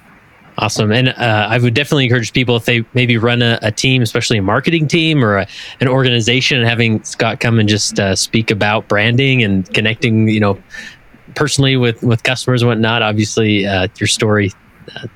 Awesome. 0.59 0.91
And 0.91 1.11
uh, 1.11 1.47
I 1.49 1.59
would 1.59 1.75
definitely 1.75 2.05
encourage 2.05 2.33
people 2.33 2.57
if 2.57 2.65
they 2.65 2.85
maybe 2.93 3.17
run 3.17 3.43
a, 3.43 3.61
a 3.63 3.71
team, 3.71 4.03
especially 4.03 4.39
a 4.39 4.43
marketing 4.43 4.89
team 4.89 5.25
or 5.25 5.37
a, 5.37 5.47
an 5.81 5.87
organization, 5.87 6.59
and 6.59 6.69
having 6.69 7.03
Scott 7.05 7.39
come 7.39 7.61
and 7.61 7.69
just 7.69 8.01
uh, 8.01 8.17
speak 8.17 8.51
about 8.51 8.89
branding 8.89 9.45
and 9.45 9.73
connecting, 9.73 10.29
you 10.29 10.41
know, 10.41 10.61
personally 11.37 11.77
with, 11.77 12.03
with 12.03 12.25
customers 12.25 12.63
and 12.63 12.69
whatnot. 12.69 13.03
Obviously, 13.03 13.67
uh, 13.67 13.87
your 14.01 14.09
story, 14.09 14.51
uh, 14.97 15.07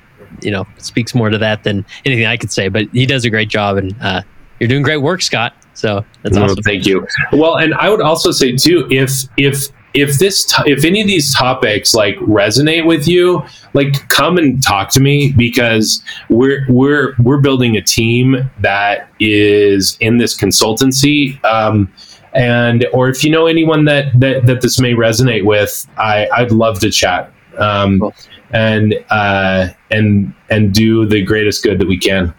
you 0.41 0.49
know, 0.49 0.65
speaks 0.77 1.13
more 1.13 1.29
to 1.29 1.37
that 1.37 1.65
than 1.65 1.85
anything 2.05 2.25
I 2.25 2.37
could 2.37 2.51
say, 2.51 2.69
but 2.69 2.87
he 2.93 3.05
does 3.05 3.25
a 3.25 3.29
great 3.29 3.49
job 3.49 3.75
and 3.75 3.93
uh, 4.01 4.21
you're 4.61 4.69
doing 4.69 4.83
great 4.83 4.97
work, 4.97 5.21
Scott. 5.21 5.53
So 5.73 6.05
that's 6.21 6.37
awesome. 6.37 6.61
thank 6.63 6.85
you. 6.85 7.05
Well, 7.31 7.55
and 7.57 7.73
I 7.75 7.89
would 7.89 8.01
also 8.01 8.31
say 8.31 8.55
too, 8.55 8.87
if 8.91 9.11
if 9.37 9.67
if 9.93 10.17
this 10.19 10.43
to- 10.45 10.63
if 10.65 10.85
any 10.85 11.01
of 11.01 11.07
these 11.07 11.33
topics 11.35 11.93
like 11.93 12.15
resonate 12.17 12.85
with 12.85 13.07
you, 13.07 13.43
like 13.73 14.07
come 14.09 14.37
and 14.37 14.61
talk 14.63 14.89
to 14.91 14.99
me 14.99 15.31
because 15.35 16.01
we're 16.29 16.65
we're 16.69 17.15
we're 17.19 17.39
building 17.41 17.75
a 17.77 17.81
team 17.81 18.49
that 18.61 19.09
is 19.19 19.97
in 19.99 20.17
this 20.17 20.37
consultancy. 20.39 21.43
Um, 21.45 21.91
and 22.33 22.87
or 22.93 23.09
if 23.09 23.23
you 23.23 23.29
know 23.29 23.45
anyone 23.45 23.85
that 23.85 24.19
that, 24.19 24.45
that 24.47 24.61
this 24.61 24.79
may 24.79 24.93
resonate 24.93 25.45
with, 25.45 25.87
I, 25.97 26.27
I'd 26.35 26.51
love 26.51 26.79
to 26.79 26.89
chat. 26.89 27.31
Um, 27.59 27.99
Cool. 27.99 28.13
and 28.51 28.95
uh, 29.11 29.67
and 29.91 30.33
and 30.49 30.73
do 30.73 31.05
the 31.05 31.21
greatest 31.21 31.63
good 31.63 31.77
that 31.79 31.87
we 31.87 31.97
can. 31.97 32.33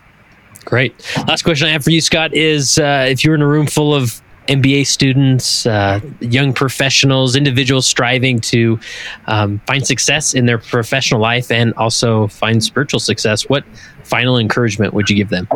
Great. 0.65 0.95
Last 1.28 1.43
question 1.43 1.69
I 1.69 1.73
have 1.73 1.85
for 1.85 1.91
you, 1.91 2.01
Scott, 2.01 2.35
is 2.35 2.78
uh, 2.78 3.07
if 3.09 3.24
you're 3.24 3.35
in 3.35 3.43
a 3.43 3.47
room 3.47 3.66
full 3.66 3.95
of 3.95 4.20
MBA 4.49 4.86
students, 4.86 5.66
uh, 5.66 6.01
young 6.20 6.53
professionals, 6.53 7.36
individuals 7.36 7.86
striving 7.86 8.41
to 8.41 8.78
um, 9.27 9.61
find 9.66 9.86
success 9.86 10.35
in 10.35 10.47
their 10.47 10.59
professional 10.59 11.20
life 11.20 11.51
and 11.51 11.73
also 11.74 12.28
find 12.28 12.62
spiritual 12.62 13.01
success, 13.01 13.49
what 13.49 13.65
final 14.05 14.39
encouragement 14.39 14.93
would 14.95 15.09
you 15.09 15.16
give 15.16 15.31
them? 15.31 15.47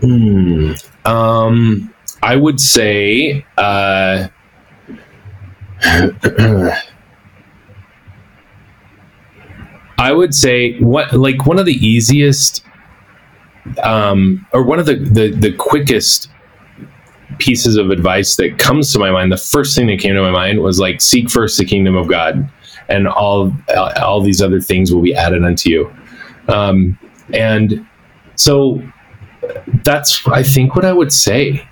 Hmm. 0.00 0.72
Um, 1.04 1.94
I 2.22 2.36
would 2.36 2.60
say. 2.60 3.44
Uh, 3.56 4.28
I 9.98 10.12
would 10.12 10.34
say 10.34 10.78
what 10.78 11.12
like 11.12 11.44
one 11.44 11.58
of 11.58 11.66
the 11.66 11.74
easiest, 11.74 12.64
um, 13.82 14.46
or 14.52 14.62
one 14.62 14.78
of 14.78 14.86
the, 14.86 14.96
the 14.96 15.30
the 15.30 15.52
quickest 15.52 16.30
pieces 17.38 17.76
of 17.76 17.90
advice 17.90 18.36
that 18.36 18.58
comes 18.58 18.92
to 18.92 18.98
my 18.98 19.10
mind. 19.10 19.30
The 19.30 19.36
first 19.36 19.76
thing 19.76 19.86
that 19.88 20.00
came 20.00 20.14
to 20.14 20.22
my 20.22 20.30
mind 20.30 20.60
was 20.60 20.80
like 20.80 21.00
seek 21.00 21.30
first 21.30 21.58
the 21.58 21.64
kingdom 21.64 21.96
of 21.96 22.08
God, 22.08 22.50
and 22.88 23.06
all 23.06 23.52
all 24.00 24.20
these 24.20 24.42
other 24.42 24.60
things 24.60 24.92
will 24.92 25.02
be 25.02 25.14
added 25.14 25.44
unto 25.44 25.70
you. 25.70 25.92
Um, 26.48 26.98
and 27.32 27.86
so 28.36 28.82
that's 29.82 30.26
I 30.28 30.42
think 30.42 30.74
what 30.76 30.84
I 30.84 30.92
would 30.92 31.12
say. 31.12 31.66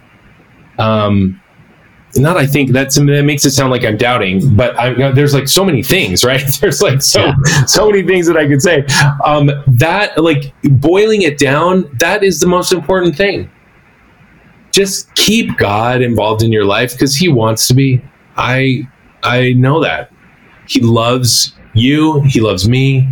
Um, 0.78 1.40
not 2.14 2.36
I 2.36 2.46
think 2.46 2.72
that's 2.72 2.96
that 2.96 3.22
makes 3.24 3.44
it 3.44 3.50
sound 3.50 3.70
like 3.70 3.84
I'm 3.84 3.96
doubting, 3.96 4.54
but 4.56 4.78
I, 4.78 5.12
there's 5.12 5.34
like 5.34 5.48
so 5.48 5.64
many 5.64 5.82
things, 5.82 6.24
right? 6.30 6.44
There's 6.60 6.82
like 6.82 7.02
so 7.02 7.32
so 7.66 7.90
many 7.90 8.02
things 8.06 8.26
that 8.26 8.36
I 8.36 8.46
could 8.46 8.62
say. 8.62 8.86
Um, 9.24 9.50
that 9.66 10.16
like 10.18 10.54
boiling 10.64 11.22
it 11.22 11.38
down, 11.38 11.90
that 11.98 12.24
is 12.24 12.40
the 12.40 12.46
most 12.46 12.72
important 12.72 13.16
thing. 13.16 13.50
Just 14.70 15.14
keep 15.14 15.56
God 15.56 16.02
involved 16.02 16.42
in 16.42 16.52
your 16.52 16.64
life 16.64 16.92
because 16.92 17.16
He 17.16 17.28
wants 17.28 17.66
to 17.68 17.74
be. 17.74 18.02
I 18.36 18.88
I 19.22 19.52
know 19.54 19.82
that 19.82 20.12
He 20.68 20.80
loves 20.80 21.54
you. 21.74 22.20
He 22.22 22.40
loves 22.40 22.68
me 22.68 23.08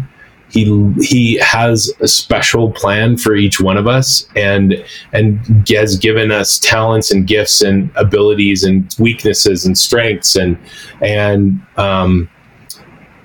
he 0.54 0.92
he 1.00 1.34
has 1.38 1.92
a 1.98 2.06
special 2.06 2.70
plan 2.70 3.16
for 3.16 3.34
each 3.34 3.60
one 3.60 3.76
of 3.76 3.88
us 3.88 4.24
and 4.36 4.84
and 5.12 5.68
has 5.68 5.96
given 5.98 6.30
us 6.30 6.60
talents 6.60 7.10
and 7.10 7.26
gifts 7.26 7.60
and 7.60 7.90
abilities 7.96 8.62
and 8.62 8.94
weaknesses 9.00 9.66
and 9.66 9.76
strengths 9.76 10.36
and 10.36 10.56
and 11.00 11.60
um 11.76 12.30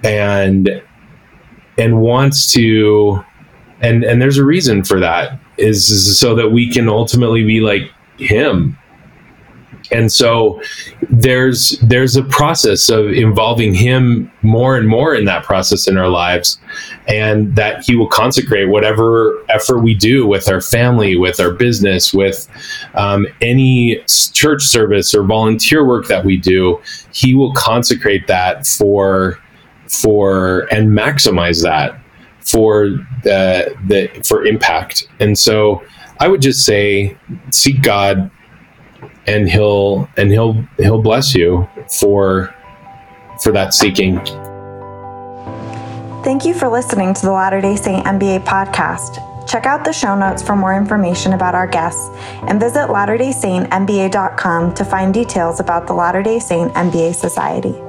and 0.03 0.81
and 1.77 2.01
wants 2.01 2.51
to 2.51 3.23
and 3.81 4.03
and 4.03 4.19
there's 4.19 4.39
a 4.39 4.45
reason 4.45 4.83
for 4.83 4.99
that 4.99 5.39
is 5.59 6.19
so 6.19 6.33
that 6.33 6.49
we 6.49 6.67
can 6.67 6.89
ultimately 6.89 7.43
be 7.43 7.59
like 7.59 7.91
him 8.17 8.75
and 9.91 10.11
so 10.11 10.61
there's 11.09 11.79
there's 11.81 12.15
a 12.15 12.23
process 12.23 12.89
of 12.89 13.11
involving 13.11 13.73
him 13.73 14.31
more 14.41 14.77
and 14.77 14.87
more 14.87 15.15
in 15.15 15.25
that 15.25 15.43
process 15.43 15.87
in 15.87 15.97
our 15.97 16.09
lives 16.09 16.59
and 17.07 17.55
that 17.55 17.83
he 17.85 17.95
will 17.95 18.07
consecrate 18.07 18.69
whatever 18.69 19.43
effort 19.49 19.79
we 19.79 19.93
do 19.93 20.27
with 20.27 20.49
our 20.49 20.61
family 20.61 21.15
with 21.17 21.39
our 21.39 21.51
business 21.51 22.13
with 22.13 22.47
um, 22.95 23.25
any 23.41 24.03
church 24.33 24.63
service 24.63 25.13
or 25.13 25.23
volunteer 25.23 25.85
work 25.85 26.07
that 26.07 26.23
we 26.23 26.37
do 26.37 26.79
he 27.11 27.33
will 27.33 27.53
consecrate 27.53 28.27
that 28.27 28.67
for 28.67 29.39
for 29.87 30.67
and 30.71 30.89
maximize 30.89 31.63
that 31.63 31.99
for 32.41 32.89
the, 33.23 33.75
the 33.87 34.07
for 34.23 34.45
impact. 34.45 35.07
And 35.19 35.37
so 35.37 35.83
i 36.21 36.27
would 36.27 36.41
just 36.41 36.65
say 36.65 37.17
seek 37.51 37.81
god 37.81 38.29
and 39.27 39.49
he'll 39.49 40.09
and 40.17 40.31
he'll 40.31 40.53
he'll 40.77 41.01
bless 41.01 41.35
you 41.35 41.67
for 41.99 42.53
for 43.41 43.51
that 43.51 43.73
seeking. 43.73 44.19
Thank 46.23 46.45
you 46.45 46.53
for 46.53 46.67
listening 46.67 47.13
to 47.13 47.21
the 47.21 47.31
Latter 47.31 47.61
day 47.61 47.75
Saint 47.75 48.05
MBA 48.05 48.45
podcast. 48.45 49.25
Check 49.47 49.65
out 49.65 49.83
the 49.83 49.93
show 49.93 50.15
notes 50.15 50.43
for 50.43 50.55
more 50.55 50.75
information 50.75 51.33
about 51.33 51.55
our 51.55 51.65
guests 51.65 52.09
and 52.43 52.59
visit 52.59 52.87
latterdaysaintmba.com 52.87 54.75
to 54.75 54.85
find 54.85 55.13
details 55.13 55.59
about 55.59 55.87
the 55.87 55.93
Latter 55.93 56.21
day 56.21 56.37
Saint 56.39 56.71
MBA 56.73 57.15
Society. 57.15 57.88